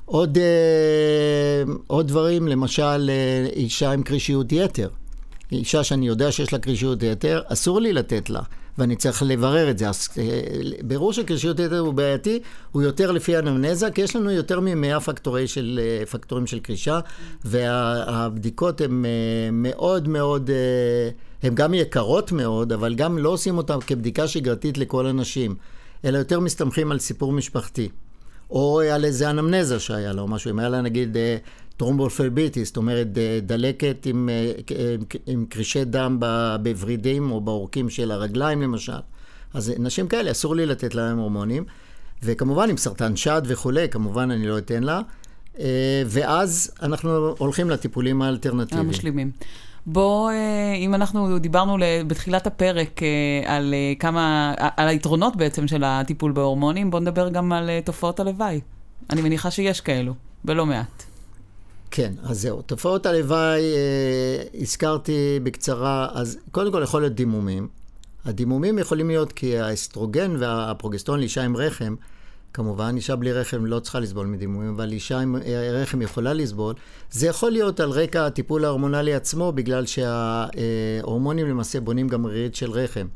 עוד, 0.05 0.39
עוד 1.87 2.09
דברים, 2.09 2.49
למשל 2.49 3.11
אישה 3.57 3.93
עם 3.93 4.03
קרישיות 4.03 4.53
יתר. 4.53 4.89
אישה 5.53 5.85
שאני 5.85 6.07
יודע 6.07 6.33
שיש 6.33 6.53
לה 6.53 6.59
קרישיות 6.59 7.03
יתר, 7.03 7.43
אסור 7.47 7.81
לי 7.81 7.93
לתת 7.93 8.31
לה. 8.31 8.41
ואני 8.79 8.97
צריך 8.97 9.23
לברר 9.27 9.71
את 9.71 9.79
זה. 9.79 9.89
אז 9.89 10.09
בירור 10.83 11.13
של 11.13 11.23
קרישיות 11.23 11.61
יתר 11.61 11.79
הוא 11.79 11.95
בעייתי, 11.95 12.41
הוא 12.73 12.83
יותר 12.83 13.11
לפי 13.11 13.39
אנמנזה, 13.39 13.91
כי 13.91 14.01
יש 14.01 14.17
לנו 14.17 14.31
יותר 14.31 14.61
מ-100 14.61 15.01
פקטורי 15.01 15.47
של, 15.47 15.81
פקטורים 16.11 16.47
של 16.47 16.59
קרישה, 16.59 17.01
והבדיקות 17.45 18.81
הן 18.81 19.05
מאוד 19.53 20.09
מאוד... 20.09 20.51
הן 21.43 21.55
גם 21.55 21.75
יקרות 21.75 22.33
מאוד, 22.33 22.73
אבל 22.73 22.95
גם 22.95 23.19
לא 23.19 23.29
עושים 23.29 23.59
אותן 23.59 23.81
כבדיקה 23.87 24.29
שגרתית 24.29 24.79
לכל 24.79 25.07
אנשים, 25.07 25.55
אלא 26.05 26.19
יותר 26.19 26.41
מסתמכים 26.41 26.93
על 26.93 26.99
סיפור 26.99 27.33
משפחתי. 27.33 27.89
או 28.51 28.81
על 28.81 29.05
איזה 29.05 29.31
אנמנזה 29.31 29.81
שהיה 29.81 30.13
לו, 30.13 30.29
משהו, 30.29 30.51
אם 30.51 30.59
היה 30.59 30.69
לה 30.69 30.81
נגיד 30.81 31.17
טרומבופלביטיס, 31.77 32.69
זאת 32.69 32.77
אומרת 32.77 33.09
דלקת 33.43 34.07
עם, 34.07 34.29
עם 35.27 35.47
קרישי 35.49 35.85
דם 35.85 36.21
בוורידים 36.63 37.31
או 37.31 37.41
בעורקים 37.41 37.91
של 37.91 38.11
הרגליים 38.11 38.63
למשל. 38.63 38.93
אז 39.55 39.73
נשים 39.79 40.09
כאלה, 40.09 40.31
אסור 40.31 40.57
לי 40.57 40.67
לתת 40.67 40.95
להם 40.95 41.19
הורמונים. 41.19 41.65
וכמובן 42.23 42.71
עם 42.71 42.77
סרטן 42.77 43.17
שד 43.17 43.43
וכולי, 43.47 43.89
כמובן 43.89 44.31
אני 44.31 44.47
לא 44.47 44.59
אתן 44.59 44.83
לה. 44.83 45.01
ואז 46.07 46.71
אנחנו 46.83 47.35
הולכים 47.39 47.71
לטיפולים 47.71 48.23
האלטרנטיביים. 48.23 48.87
המשלימים. 48.87 49.31
בוא, 49.87 50.31
אם 50.77 50.95
אנחנו 50.95 51.39
דיברנו 51.39 51.77
בתחילת 52.07 52.47
הפרק 52.47 53.01
על 53.47 53.75
כמה, 53.99 54.55
על 54.59 54.89
היתרונות 54.89 55.37
בעצם 55.37 55.69
של 55.69 55.85
הטיפול 55.85 56.33
בהורמונים, 56.33 56.91
בוא 56.91 57.01
נדבר 57.01 57.29
גם 57.29 57.53
על 57.53 57.71
תופעות 57.85 58.21
הלוואי. 58.21 58.61
אני 59.11 59.23
מניחה 59.23 59.51
שיש 59.51 59.81
כאלו, 59.81 60.15
ולא 60.45 60.67
מעט. 60.67 61.05
כן, 61.97 62.13
אז 62.23 62.41
זהו. 62.41 62.63
תופעות 62.63 63.07
הלוואי, 63.07 63.63
הזכרתי 64.61 65.41
בקצרה, 65.43 66.09
אז 66.13 66.39
קודם 66.51 66.73
כל 66.73 66.81
יכול 66.83 67.01
להיות 67.01 67.15
דימומים. 67.15 67.69
הדימומים 68.25 68.79
יכולים 68.79 69.09
להיות 69.09 69.33
כי 69.33 69.59
האסטרוגן 69.59 70.37
והפרוגסטרון 70.39 71.21
לאישה 71.21 71.43
עם 71.43 71.57
רחם, 71.57 71.95
כמובן, 72.53 72.97
אישה 72.97 73.17
בלי 73.17 73.33
רחם 73.33 73.67
לא 73.67 73.81
צריכה 73.81 74.01
לסבול 74.01 74.27
מדימומים, 74.27 74.75
אבל 74.75 74.93
אישה 74.93 75.19
עם 75.19 75.37
רחם 75.73 76.03
יכולה 76.03 76.33
לסבול. 76.33 76.75
זה 77.11 77.27
יכול 77.27 77.53
להיות 77.53 77.81
על 77.81 77.91
רקע 77.91 78.27
הטיפול 78.27 78.65
ההורמונלי 78.65 79.15
עצמו, 79.15 79.53
בגלל 79.53 79.87
שההורמונים 79.87 81.49
למעשה 81.49 81.81
בונים 81.81 82.09
גם 82.09 82.27
רירית 82.27 82.55
של 82.55 82.71
רחם. 82.71 83.07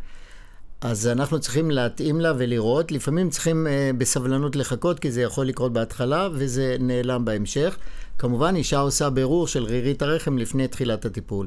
אז 0.81 1.07
אנחנו 1.07 1.41
צריכים 1.41 1.71
להתאים 1.71 2.21
לה 2.21 2.33
ולראות. 2.39 2.93
לפעמים 2.93 3.31
צריכים 3.31 3.67
בסבלנות 3.99 4.57
לחכות, 4.57 4.99
כי 4.99 5.11
זה 5.11 5.23
יכול 5.23 5.47
לקרות 5.47 5.73
בהתחלה, 5.73 6.29
וזה 6.33 6.77
נעלם 6.81 7.25
בהמשך. 7.25 7.77
כמובן, 8.19 8.57
אישה 8.57 8.79
עושה 8.79 9.11
בירור 9.11 9.47
של 9.47 9.65
רירית 9.65 10.03
הרחם 10.03 10.39
לפני 10.39 10.69
תחילת 10.69 11.05
הטיפול. 11.05 11.47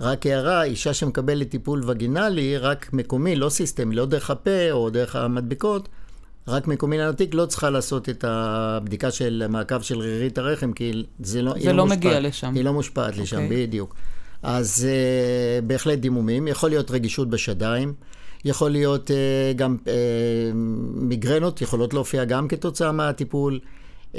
רק 0.00 0.26
הערה, 0.26 0.64
אישה 0.64 0.94
שמקבלת 0.94 1.50
טיפול 1.50 1.82
וגינלי, 1.86 2.58
רק 2.58 2.92
מקומי, 2.92 3.36
לא 3.36 3.48
סיסטמי, 3.48 3.94
לא 3.94 4.06
דרך 4.06 4.30
הפה 4.30 4.70
או 4.70 4.90
דרך 4.90 5.16
המדבקות, 5.16 5.88
רק 6.48 6.66
מקומי 6.66 6.98
לנתיק 6.98 7.34
לא 7.34 7.46
צריכה 7.46 7.70
לעשות 7.70 8.08
את 8.08 8.24
הבדיקה 8.28 9.10
של 9.10 9.46
מעקב 9.48 9.80
של 9.80 9.98
רירית 9.98 10.38
הרחם, 10.38 10.72
כי 10.72 11.04
זה 11.20 11.42
לא, 11.42 11.54
זה 11.60 11.72
לא, 11.72 11.76
לא 11.76 11.86
מגיע 11.86 12.10
מושפעת, 12.10 12.24
לשם. 12.24 12.54
היא 12.54 12.64
לא 12.64 12.72
מושפעת 12.72 13.14
okay. 13.14 13.20
לשם, 13.20 13.42
אוקיי. 13.42 13.66
בדיוק. 13.66 13.94
אז 14.42 14.86
uh, 14.86 15.64
בהחלט 15.64 15.98
דימומים, 15.98 16.48
יכול 16.48 16.70
להיות 16.70 16.90
רגישות 16.90 17.30
בשדיים, 17.30 17.94
יכול 18.44 18.70
להיות 18.70 19.10
uh, 19.10 19.56
גם 19.56 19.76
uh, 19.84 19.88
מיגרנות, 20.94 21.62
יכולות 21.62 21.94
להופיע 21.94 22.24
גם 22.24 22.48
כתוצאה 22.48 22.92
מהטיפול. 22.92 23.60
Uh, 24.12 24.18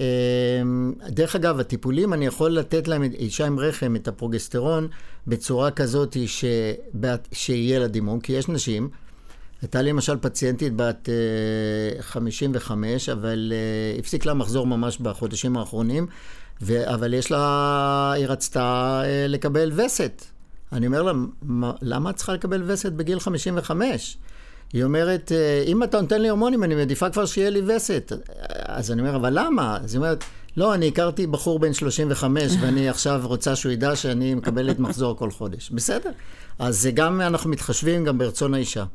דרך 1.10 1.36
אגב, 1.36 1.60
הטיפולים, 1.60 2.14
אני 2.14 2.26
יכול 2.26 2.52
לתת 2.52 2.88
להם, 2.88 3.04
אישה 3.04 3.48
עם 3.48 3.60
רחם, 3.60 3.96
את 3.96 4.08
הפרוגסטרון, 4.08 4.88
בצורה 5.28 5.72
כזאת 5.72 6.18
ש... 6.26 6.46
שיהיה 7.32 7.80
לה 7.80 7.88
דימום, 7.88 8.20
כי 8.20 8.34
יש 8.34 8.48
נשים 8.48 8.90
הייתה 9.62 9.82
לי 9.82 9.90
למשל 9.90 10.18
פציינטית 10.22 10.74
בת 10.76 11.10
55, 12.00 13.10
אה, 13.10 13.14
אבל 13.14 13.54
uh, 13.96 14.00
הפסיק 14.00 14.26
לה 14.26 14.34
מחזור 14.34 14.68
ממש 14.68 14.98
בחודשים 14.98 15.58
האחרונים, 15.58 16.08
ו... 16.62 16.94
אבל 16.94 17.14
יש 17.14 17.32
לה, 17.32 18.12
היא 18.16 18.28
רצתה 18.28 19.02
uh, 19.04 19.28
לקבל 19.28 19.72
וסת. 19.76 20.26
אני 20.72 20.88
אומר 20.88 21.04
לה, 21.04 21.12
למה 21.82 22.10
את 22.10 22.16
צריכה 22.16 22.34
לקבל 22.34 22.72
וסת 22.72 22.92
בגיל 22.92 23.20
55? 23.20 24.18
היא 24.74 24.84
אומרת, 24.84 25.32
אם 25.66 25.84
אתה 25.84 26.02
נותן 26.02 26.22
לי 26.22 26.30
הורמונים, 26.30 26.64
אני 26.64 26.76
מעדיפה 26.76 27.10
כבר 27.10 27.26
שיהיה 27.26 27.50
לי 27.50 27.62
וסת. 27.68 28.12
אז 28.66 28.92
אני 28.92 29.02
אומר, 29.02 29.16
אבל 29.16 29.40
למה? 29.40 29.78
אז 29.84 29.94
היא 29.94 30.00
אומרת, 30.00 30.24
לא, 30.58 30.74
אני 30.74 30.88
הכרתי 30.88 31.28
בחור 31.28 31.60
בן 31.60 31.74
35, 31.74 32.52
ואני 32.62 32.90
עכשיו 32.90 33.22
רוצה 33.24 33.56
שהוא 33.56 33.72
ידע 33.72 33.96
שאני 33.96 34.34
מקבלת 34.34 34.80
מחזור 34.80 35.18
כל 35.18 35.32
חודש. 35.32 35.70
בסדר. 35.70 36.12
אז 36.60 36.90
גם 36.94 37.22
אנחנו 37.22 37.50
מתחשבים 37.50 38.06
גם 38.06 38.18
ברצון 38.18 38.54
האישה. 38.54 38.86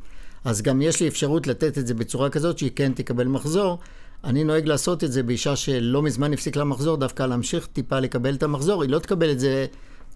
אז 0.44 0.62
גם 0.62 0.82
יש 0.82 1.00
לי 1.00 1.08
אפשרות 1.08 1.46
לתת 1.46 1.78
את 1.78 1.86
זה 1.86 1.94
בצורה 1.94 2.30
כזאת 2.30 2.58
שהיא 2.58 2.70
כן 2.76 2.92
תקבל 2.92 3.26
מחזור. 3.26 3.78
אני 4.24 4.44
נוהג 4.44 4.66
לעשות 4.66 5.04
את 5.04 5.12
זה 5.12 5.22
באישה 5.22 5.56
שלא 5.56 6.02
מזמן 6.02 6.32
הפסיק 6.32 6.56
לה 6.56 6.64
מחזור, 6.64 6.96
דווקא 6.96 7.22
להמשיך 7.22 7.66
טיפה 7.66 8.00
לקבל 8.00 8.34
את 8.34 8.42
המחזור. 8.42 8.82
היא 8.82 8.90
לא 8.90 8.98
תקבל 8.98 9.30
את 9.30 9.40
זה 9.40 9.66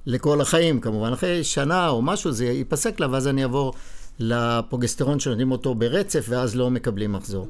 לכל 0.07 0.41
החיים, 0.41 0.81
כמובן. 0.81 1.13
אחרי 1.13 1.45
שנה 1.45 1.89
או 1.89 2.03
משהו 2.03 2.33
זה 2.33 2.45
ייפסק 2.45 3.01
לה, 3.01 3.07
ואז 3.11 3.29
אני 3.29 3.43
אעבור 3.43 3.73
לפרוגסטרון 4.19 5.21
שנותנים 5.21 5.53
אותו 5.53 5.75
ברצף, 5.75 6.27
ואז 6.29 6.57
לא 6.57 6.71
מקבלים 6.71 7.13
מחזור. 7.13 7.49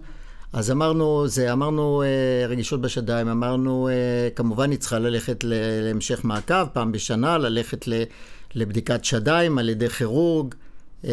אז 0.52 0.70
אמרנו, 0.70 1.28
זה, 1.28 1.52
אמרנו 1.52 2.02
אה, 2.02 2.46
רגישות 2.46 2.80
בשדיים, 2.80 3.28
אמרנו, 3.28 3.88
אה, 3.88 4.28
כמובן 4.36 4.70
היא 4.70 4.78
צריכה 4.78 4.98
ללכת 4.98 5.44
להמשך 5.44 6.24
מעקב, 6.24 6.66
פעם 6.72 6.92
בשנה, 6.92 7.38
ללכת 7.38 7.88
לבדיקת 8.54 9.04
שדיים 9.04 9.58
על 9.58 9.68
ידי 9.68 9.88
כירורג. 9.88 10.54
אה, 11.04 11.12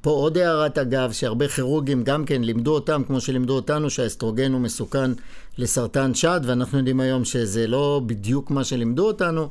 פה 0.00 0.10
עוד 0.10 0.38
הערת 0.38 0.78
אגב, 0.78 1.12
שהרבה 1.12 1.48
כירורגים 1.48 2.04
גם 2.04 2.24
כן 2.24 2.42
לימדו 2.42 2.74
אותם, 2.74 3.02
כמו 3.06 3.20
שלימדו 3.20 3.54
אותנו, 3.54 3.90
שהאסטרוגן 3.90 4.52
הוא 4.52 4.60
מסוכן 4.60 5.10
לסרטן 5.58 6.14
שד, 6.14 6.40
ואנחנו 6.44 6.78
יודעים 6.78 7.00
היום 7.00 7.24
שזה 7.24 7.66
לא 7.66 8.00
בדיוק 8.06 8.50
מה 8.50 8.64
שלימדו 8.64 9.06
אותנו, 9.06 9.48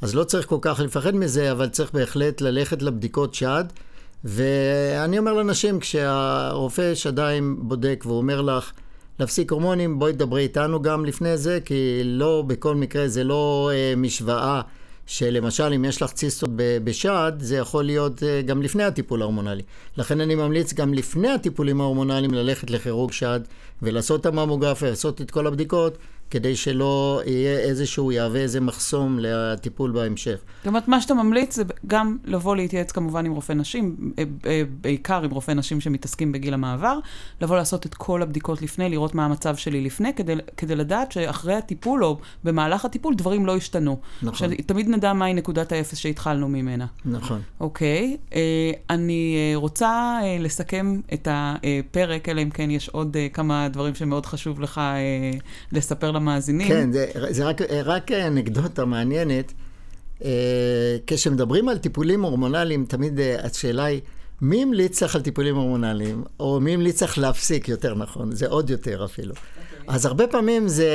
אז 0.00 0.14
לא 0.14 0.24
צריך 0.24 0.46
כל 0.46 0.58
כך 0.60 0.80
לפחד 0.80 1.14
מזה, 1.14 1.52
אבל 1.52 1.68
צריך 1.68 1.92
בהחלט 1.92 2.40
ללכת 2.40 2.82
לבדיקות 2.82 3.34
שד. 3.34 3.64
ואני 4.24 5.18
אומר 5.18 5.32
לאנשים, 5.32 5.80
כשהרופא 5.80 6.94
שדיים 6.94 7.56
בודק 7.62 8.02
והוא 8.06 8.18
אומר 8.18 8.40
לך, 8.42 8.72
להפסיק 9.20 9.52
הורמונים, 9.52 9.98
בואי 9.98 10.12
תדברי 10.12 10.42
איתנו 10.42 10.82
גם 10.82 11.04
לפני 11.04 11.36
זה, 11.36 11.58
כי 11.64 12.00
לא, 12.04 12.44
בכל 12.46 12.74
מקרה 12.74 13.08
זה 13.08 13.24
לא 13.24 13.70
אה, 13.72 13.94
משוואה 13.96 14.60
שלמשל 15.06 15.72
אם 15.72 15.84
יש 15.84 16.02
לך 16.02 16.12
ציסטות 16.12 16.50
בשד, 16.56 17.32
זה 17.38 17.56
יכול 17.56 17.84
להיות 17.84 18.22
אה, 18.22 18.42
גם 18.42 18.62
לפני 18.62 18.84
הטיפול 18.84 19.22
ההורמונלי. 19.22 19.62
לכן 19.96 20.20
אני 20.20 20.34
ממליץ 20.34 20.72
גם 20.72 20.94
לפני 20.94 21.28
הטיפולים 21.28 21.80
ההורמונליים 21.80 22.34
ללכת 22.34 22.70
לכירורג 22.70 23.12
שד 23.12 23.40
ולעשות 23.82 24.20
את 24.20 24.26
הממוגרפיה, 24.26 24.90
לעשות 24.90 25.20
את 25.20 25.30
כל 25.30 25.46
הבדיקות, 25.46 25.98
כדי 26.30 26.56
שלא 26.56 27.22
יהיה 27.26 27.58
איזשהו, 27.58 28.12
יהווה 28.12 28.40
איזה 28.40 28.60
מחסום 28.60 29.18
לטיפול 29.20 29.90
בהמשך. 29.90 30.38
זאת 30.58 30.66
אומרת, 30.66 30.88
מה 30.88 31.00
שאתה 31.00 31.14
ממליץ 31.14 31.56
זה 31.56 31.62
גם 31.86 32.16
לבוא 32.24 32.56
להתייעץ 32.56 32.92
כמובן 32.92 33.26
עם 33.26 33.32
רופא 33.32 33.52
נשים, 33.52 34.12
אה, 34.18 34.24
אה, 34.46 34.62
בעיקר 34.80 35.22
עם 35.24 35.30
רופא 35.30 35.52
נשים 35.52 35.80
שמתעסקים 35.80 36.32
בגיל 36.32 36.54
המעבר, 36.54 36.98
לבוא 37.40 37.56
לעשות 37.56 37.86
את 37.86 37.94
כל 37.94 38.22
הבדיקות 38.22 38.62
לפני, 38.62 38.88
לראות 38.88 39.14
מה 39.14 39.24
המצב 39.24 39.56
שלי 39.56 39.80
לפני, 39.80 40.14
כדי, 40.14 40.34
כדי 40.56 40.76
לדעת 40.76 41.12
שאחרי 41.12 41.54
הטיפול 41.54 42.04
או 42.04 42.18
במהלך 42.44 42.84
הטיפול 42.84 43.14
דברים 43.14 43.46
לא 43.46 43.56
השתנו. 43.56 44.00
נכון. 44.22 44.48
שתמיד 44.58 44.88
נדע 44.88 45.12
מהי 45.12 45.34
נקודת 45.34 45.72
האפס 45.72 45.98
שהתחלנו 45.98 46.48
ממנה. 46.48 46.86
נכון. 47.04 47.40
אוקיי, 47.60 48.16
אה, 48.34 48.72
אני 48.90 49.52
רוצה 49.54 50.18
לסכם 50.40 51.00
את 51.12 51.28
הפרק, 51.30 52.28
אלא 52.28 52.42
אם 52.42 52.50
כן 52.50 52.70
יש 52.70 52.88
עוד 52.88 53.16
כמה 53.32 53.68
דברים 53.68 53.94
שמאוד 53.94 54.26
חשוב 54.26 54.60
לך 54.60 54.80
לספר 55.72 56.10
למאזינים. 56.20 56.68
כן, 56.68 56.92
זה, 56.92 57.06
זה 57.30 57.44
רק, 57.44 57.60
רק 57.84 58.12
אנקדוטה 58.12 58.84
מעניינת. 58.84 59.52
אה, 60.24 60.96
כשמדברים 61.06 61.68
על 61.68 61.78
טיפולים 61.78 62.22
הורמונליים, 62.22 62.84
תמיד 62.88 63.20
אה, 63.20 63.36
השאלה 63.46 63.84
היא, 63.84 64.00
מי 64.40 64.62
המליץ 64.62 65.02
לך 65.02 65.14
על 65.16 65.22
טיפולים 65.22 65.56
הורמונליים? 65.56 66.24
או 66.40 66.60
מי 66.60 66.74
המליץ 66.74 67.02
לך 67.02 67.18
להפסיק, 67.18 67.68
יותר 67.68 67.94
נכון, 67.94 68.32
זה 68.32 68.46
עוד 68.46 68.70
יותר 68.70 69.04
אפילו. 69.04 69.34
Okay. 69.34 69.38
אוקיי. 69.38 69.94
אז 69.94 70.06
הרבה 70.06 70.26
פעמים 70.26 70.68
זה, 70.68 70.88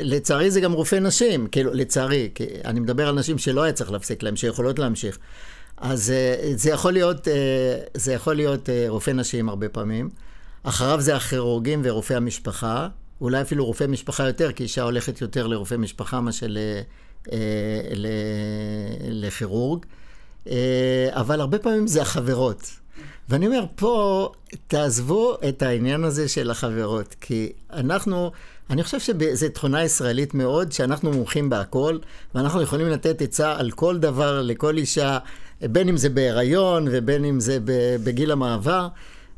לצערי 0.00 0.50
זה 0.50 0.60
גם 0.60 0.72
רופא 0.72 0.96
נשים, 0.96 1.46
כאילו, 1.46 1.74
לצערי, 1.74 2.30
כי 2.34 2.44
אני 2.64 2.80
מדבר 2.80 3.08
על 3.08 3.14
נשים 3.14 3.38
שלא 3.38 3.62
היה 3.62 3.72
צריך 3.72 3.92
להפסיק 3.92 4.22
להם, 4.22 4.36
שיכולות 4.36 4.78
להמשיך. 4.78 5.18
אז 5.76 6.10
אה, 6.10 6.52
זה 6.54 6.70
יכול 6.70 6.92
להיות, 6.92 7.28
זה 7.94 8.12
יכול 8.12 8.34
להיות 8.34 8.68
רופא 8.88 9.10
נשים 9.10 9.48
הרבה 9.48 9.68
פעמים. 9.68 10.08
אחריו 10.62 11.00
זה 11.00 11.16
הכירורגים 11.16 11.80
ורופאי 11.84 12.16
המשפחה, 12.16 12.88
אולי 13.20 13.40
אפילו 13.40 13.64
רופא 13.64 13.84
משפחה 13.84 14.26
יותר, 14.26 14.52
כי 14.52 14.62
אישה 14.62 14.82
הולכת 14.82 15.20
יותר 15.20 15.46
לרופא 15.46 15.74
משפחה 15.74 16.20
מאשר 16.20 16.46
אה, 17.32 17.38
לכירורג. 19.08 19.86
אה, 20.50 21.08
אבל 21.10 21.40
הרבה 21.40 21.58
פעמים 21.58 21.86
זה 21.86 22.02
החברות. 22.02 22.70
ואני 23.28 23.46
אומר, 23.46 23.64
פה 23.74 24.32
תעזבו 24.66 25.36
את 25.48 25.62
העניין 25.62 26.04
הזה 26.04 26.28
של 26.28 26.50
החברות, 26.50 27.14
כי 27.20 27.52
אנחנו, 27.72 28.30
אני 28.70 28.82
חושב 28.82 29.00
שזו 29.00 29.46
תכונה 29.54 29.84
ישראלית 29.84 30.34
מאוד, 30.34 30.72
שאנחנו 30.72 31.12
מומחים 31.12 31.50
בהכל, 31.50 31.98
ואנחנו 32.34 32.62
יכולים 32.62 32.86
לתת 32.86 33.22
עצה 33.22 33.56
על 33.56 33.70
כל 33.70 33.98
דבר 33.98 34.42
לכל 34.42 34.76
אישה, 34.76 35.18
בין 35.60 35.88
אם 35.88 35.96
זה 35.96 36.08
בהיריון 36.08 36.88
ובין 36.90 37.24
אם 37.24 37.40
זה 37.40 37.58
בגיל 38.04 38.30
המעבר. 38.30 38.88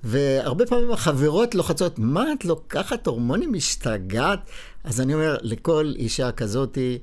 והרבה 0.08 0.66
פעמים 0.66 0.92
החברות 0.92 1.54
לוחצות, 1.54 1.98
מה 1.98 2.32
את 2.32 2.44
לוקחת 2.44 3.06
הורמונים 3.06 3.52
משתגעת? 3.52 4.38
אז 4.84 5.00
אני 5.00 5.14
אומר, 5.14 5.36
לכל 5.42 5.92
אישה 5.96 6.32
כזאתי, 6.32 6.98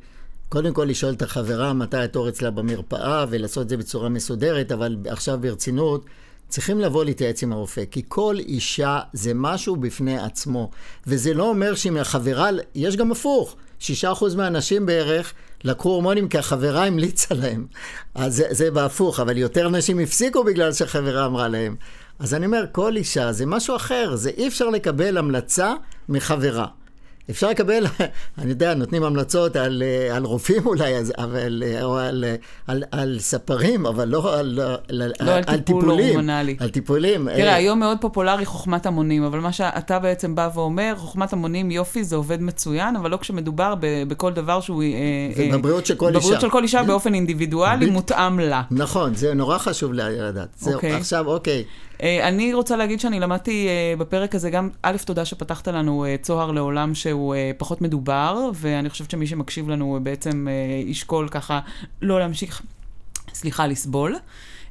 קודם 0.50 0.74
כל 0.74 0.84
לשאול 0.84 1.14
את 1.14 1.22
החברה 1.22 1.74
מתי 1.74 1.98
התור 1.98 2.30
אצלה 2.30 2.52
במרפאה 2.52 3.26
ולעשות 3.30 3.64
את 3.64 3.70
זה 3.70 3.78
בצורה 3.78 4.10
מסודרת, 4.10 4.72
אבל 4.72 4.98
עכשיו 5.08 5.38
ברצינות, 5.42 6.06
צריכים 6.50 6.80
לבוא 6.80 7.04
להתייעץ 7.06 7.44
עם 7.44 7.54
הרופא, 7.54 7.84
כי 7.92 8.02
כל 8.08 8.36
אישה 8.40 9.00
זה 9.14 9.32
משהו 9.36 9.76
בפני 9.76 10.20
עצמו. 10.20 10.72
וזה 11.08 11.34
לא 11.34 11.50
אומר 11.50 11.76
שאם 11.76 11.98
החברה, 11.98 12.50
יש 12.76 12.96
גם 12.96 13.12
הפוך, 13.12 13.56
שישה 13.80 14.12
אחוז 14.12 14.36
מהנשים 14.36 14.86
בערך 14.86 15.34
לקחו 15.64 15.90
הורמונים 15.90 16.30
כי 16.30 16.38
החברה 16.38 16.86
המליצה 16.86 17.36
להם. 17.36 17.66
אז 18.16 18.36
זה, 18.36 18.48
זה 18.50 18.72
בהפוך, 18.72 19.20
אבל 19.20 19.38
יותר 19.38 19.70
נשים 19.70 20.00
הפסיקו 20.00 20.44
בגלל 20.44 20.74
שהחברה 20.74 21.26
אמרה 21.26 21.48
להם. 21.48 21.76
אז 22.24 22.34
אני 22.34 22.46
אומר, 22.46 22.66
כל 22.72 22.96
אישה 22.96 23.32
זה 23.32 23.46
משהו 23.46 23.76
אחר, 23.76 24.16
זה 24.16 24.30
אי 24.38 24.48
אפשר 24.48 24.70
לקבל 24.70 25.18
המלצה 25.18 25.74
מחברה. 26.10 26.66
אפשר 27.30 27.50
לקבל, 27.50 27.86
אני 28.40 28.50
יודע, 28.50 28.74
נותנים 28.74 29.04
המלצות 29.04 29.56
על, 29.56 29.84
אה, 29.86 30.16
על 30.16 30.24
רופאים 30.24 30.66
אולי, 30.66 30.94
אבל, 31.18 31.64
אה, 31.66 31.84
או 31.84 31.98
על, 31.98 32.26
אה, 32.28 32.36
על, 32.68 32.84
על 32.92 33.20
ספרים, 33.20 33.86
אבל 33.86 34.08
לא 34.08 34.40
על, 34.40 34.60
לא 34.90 35.06
על, 35.20 35.30
על 35.30 35.44
טיפול 35.44 35.82
טיפולים. 35.82 36.08
הורמונלי. 36.08 36.56
על 36.60 36.70
טיפולים. 36.70 37.28
תראה, 37.36 37.56
היום 37.56 37.80
מאוד 37.80 37.98
פופולרי 38.02 38.46
חוכמת 38.46 38.86
המונים, 38.86 39.24
אבל 39.24 39.40
מה 39.40 39.52
שאתה 39.52 40.00
בעצם 40.00 40.36
בא 40.36 40.50
ואומר, 40.54 40.94
חוכמת 40.98 41.34
המונים, 41.34 41.72
יופי, 41.72 42.04
זה 42.04 42.16
עובד 42.16 42.42
מצוין, 42.42 42.96
אבל 42.96 43.12
לא 43.12 43.18
כשמדובר 43.18 43.76
ב, 43.80 44.04
בכל 44.08 44.34
דבר 44.34 44.62
שהוא... 44.62 44.84
ובבריאות 45.38 45.86
של 45.86 45.96
כל 45.96 46.08
אישה. 46.08 46.20
בבריאות 46.20 46.42
של 46.42 46.50
כל 46.50 46.64
אישה 46.64 46.84
באופן 46.84 47.14
אינדיבידואלי, 47.14 47.90
מותאם 47.90 48.40
לה. 48.40 48.62
נכון, 48.72 49.16
זה 49.16 49.34
נורא 49.34 49.58
חשוב 49.58 49.94
לדעת. 49.94 50.50
זהו, 50.58 50.74
אוקיי. 50.74 50.94
עכשיו, 50.94 51.28
אוקיי. 51.28 51.64
אה, 52.02 52.28
אני 52.28 52.54
רוצה 52.54 52.76
להגיד 52.76 53.00
שאני 53.00 53.20
למדתי 53.20 53.68
אה, 53.68 53.94
בפרק 53.98 54.36
הזה 54.36 54.50
גם, 54.50 54.70
א', 54.82 54.98
תודה 55.06 55.26
שפתחת 55.26 55.68
לנו 55.68 56.06
אה, 56.06 56.16
צוהר 56.22 56.52
לעולם 56.52 56.96
שהוא 56.96 57.36
פחות 57.58 57.82
מדובר, 57.82 58.50
ואני 58.56 58.90
חושבת 58.90 59.12
שמי 59.12 59.28
שמקשיב 59.28 59.70
לנו 59.70 60.00
בעצם 60.04 60.48
ישקול 60.86 61.28
ככה 61.30 61.60
לא 62.02 62.20
להמשיך, 62.20 62.62
סליחה, 63.34 63.68
לסבול. 63.68 64.16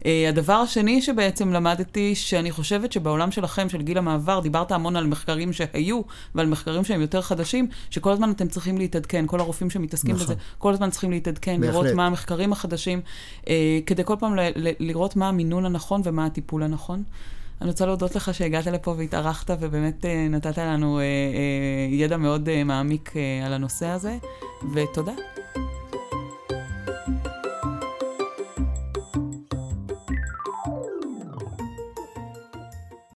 Uh, 0.03 0.05
הדבר 0.29 0.53
השני 0.53 1.03
שבעצם 1.03 1.53
למדתי, 1.53 2.15
שאני 2.15 2.51
חושבת 2.51 2.93
שבעולם 2.93 3.31
שלכם, 3.31 3.69
של 3.69 3.83
גיל 3.83 3.99
המעבר, 3.99 4.41
דיברת 4.41 4.73
המון 4.73 4.97
על 4.97 5.07
מחקרים 5.07 5.53
שהיו 5.53 6.01
ועל 6.35 6.47
מחקרים 6.47 6.85
שהם 6.85 7.01
יותר 7.01 7.23
חדשים, 7.23 7.69
שכל 7.91 8.13
הזמן 8.13 8.31
אתם 8.31 8.49
צריכים 8.49 8.79
להתעדכן, 8.79 9.25
כל 9.27 9.41
הרופאים 9.41 9.71
שמתעסקים 9.71 10.15
נכון. 10.15 10.27
בזה, 10.27 10.35
כל 10.59 10.73
הזמן 10.73 10.91
צריכים 10.91 11.11
להתעדכן, 11.11 11.61
בהחלט. 11.61 11.75
לראות 11.75 11.97
מה 11.97 12.07
המחקרים 12.07 12.53
החדשים, 12.53 13.01
uh, 13.41 13.47
כדי 13.87 14.05
כל 14.05 14.15
פעם 14.19 14.37
ל- 14.37 14.51
ל- 14.57 14.73
לראות 14.81 15.17
מה 15.17 15.29
המינון 15.29 15.65
הנכון 15.65 16.01
ומה 16.05 16.27
הטיפול 16.27 16.63
הנכון. 16.63 17.03
אני 17.61 17.71
רוצה 17.71 17.87
להודות 17.87 18.17
לך 18.17 18.35
שהגעת 18.35 18.67
לפה 18.67 18.95
והתארחת, 18.99 19.51
ובאמת 19.61 20.05
uh, 20.05 20.31
נתת 20.31 20.59
לנו 20.59 21.01
ידע 21.91 22.17
מאוד 22.17 22.63
מעמיק 22.65 23.13
על 23.47 23.53
הנושא 23.53 23.87
הזה, 23.87 24.17
ותודה. 24.75 25.13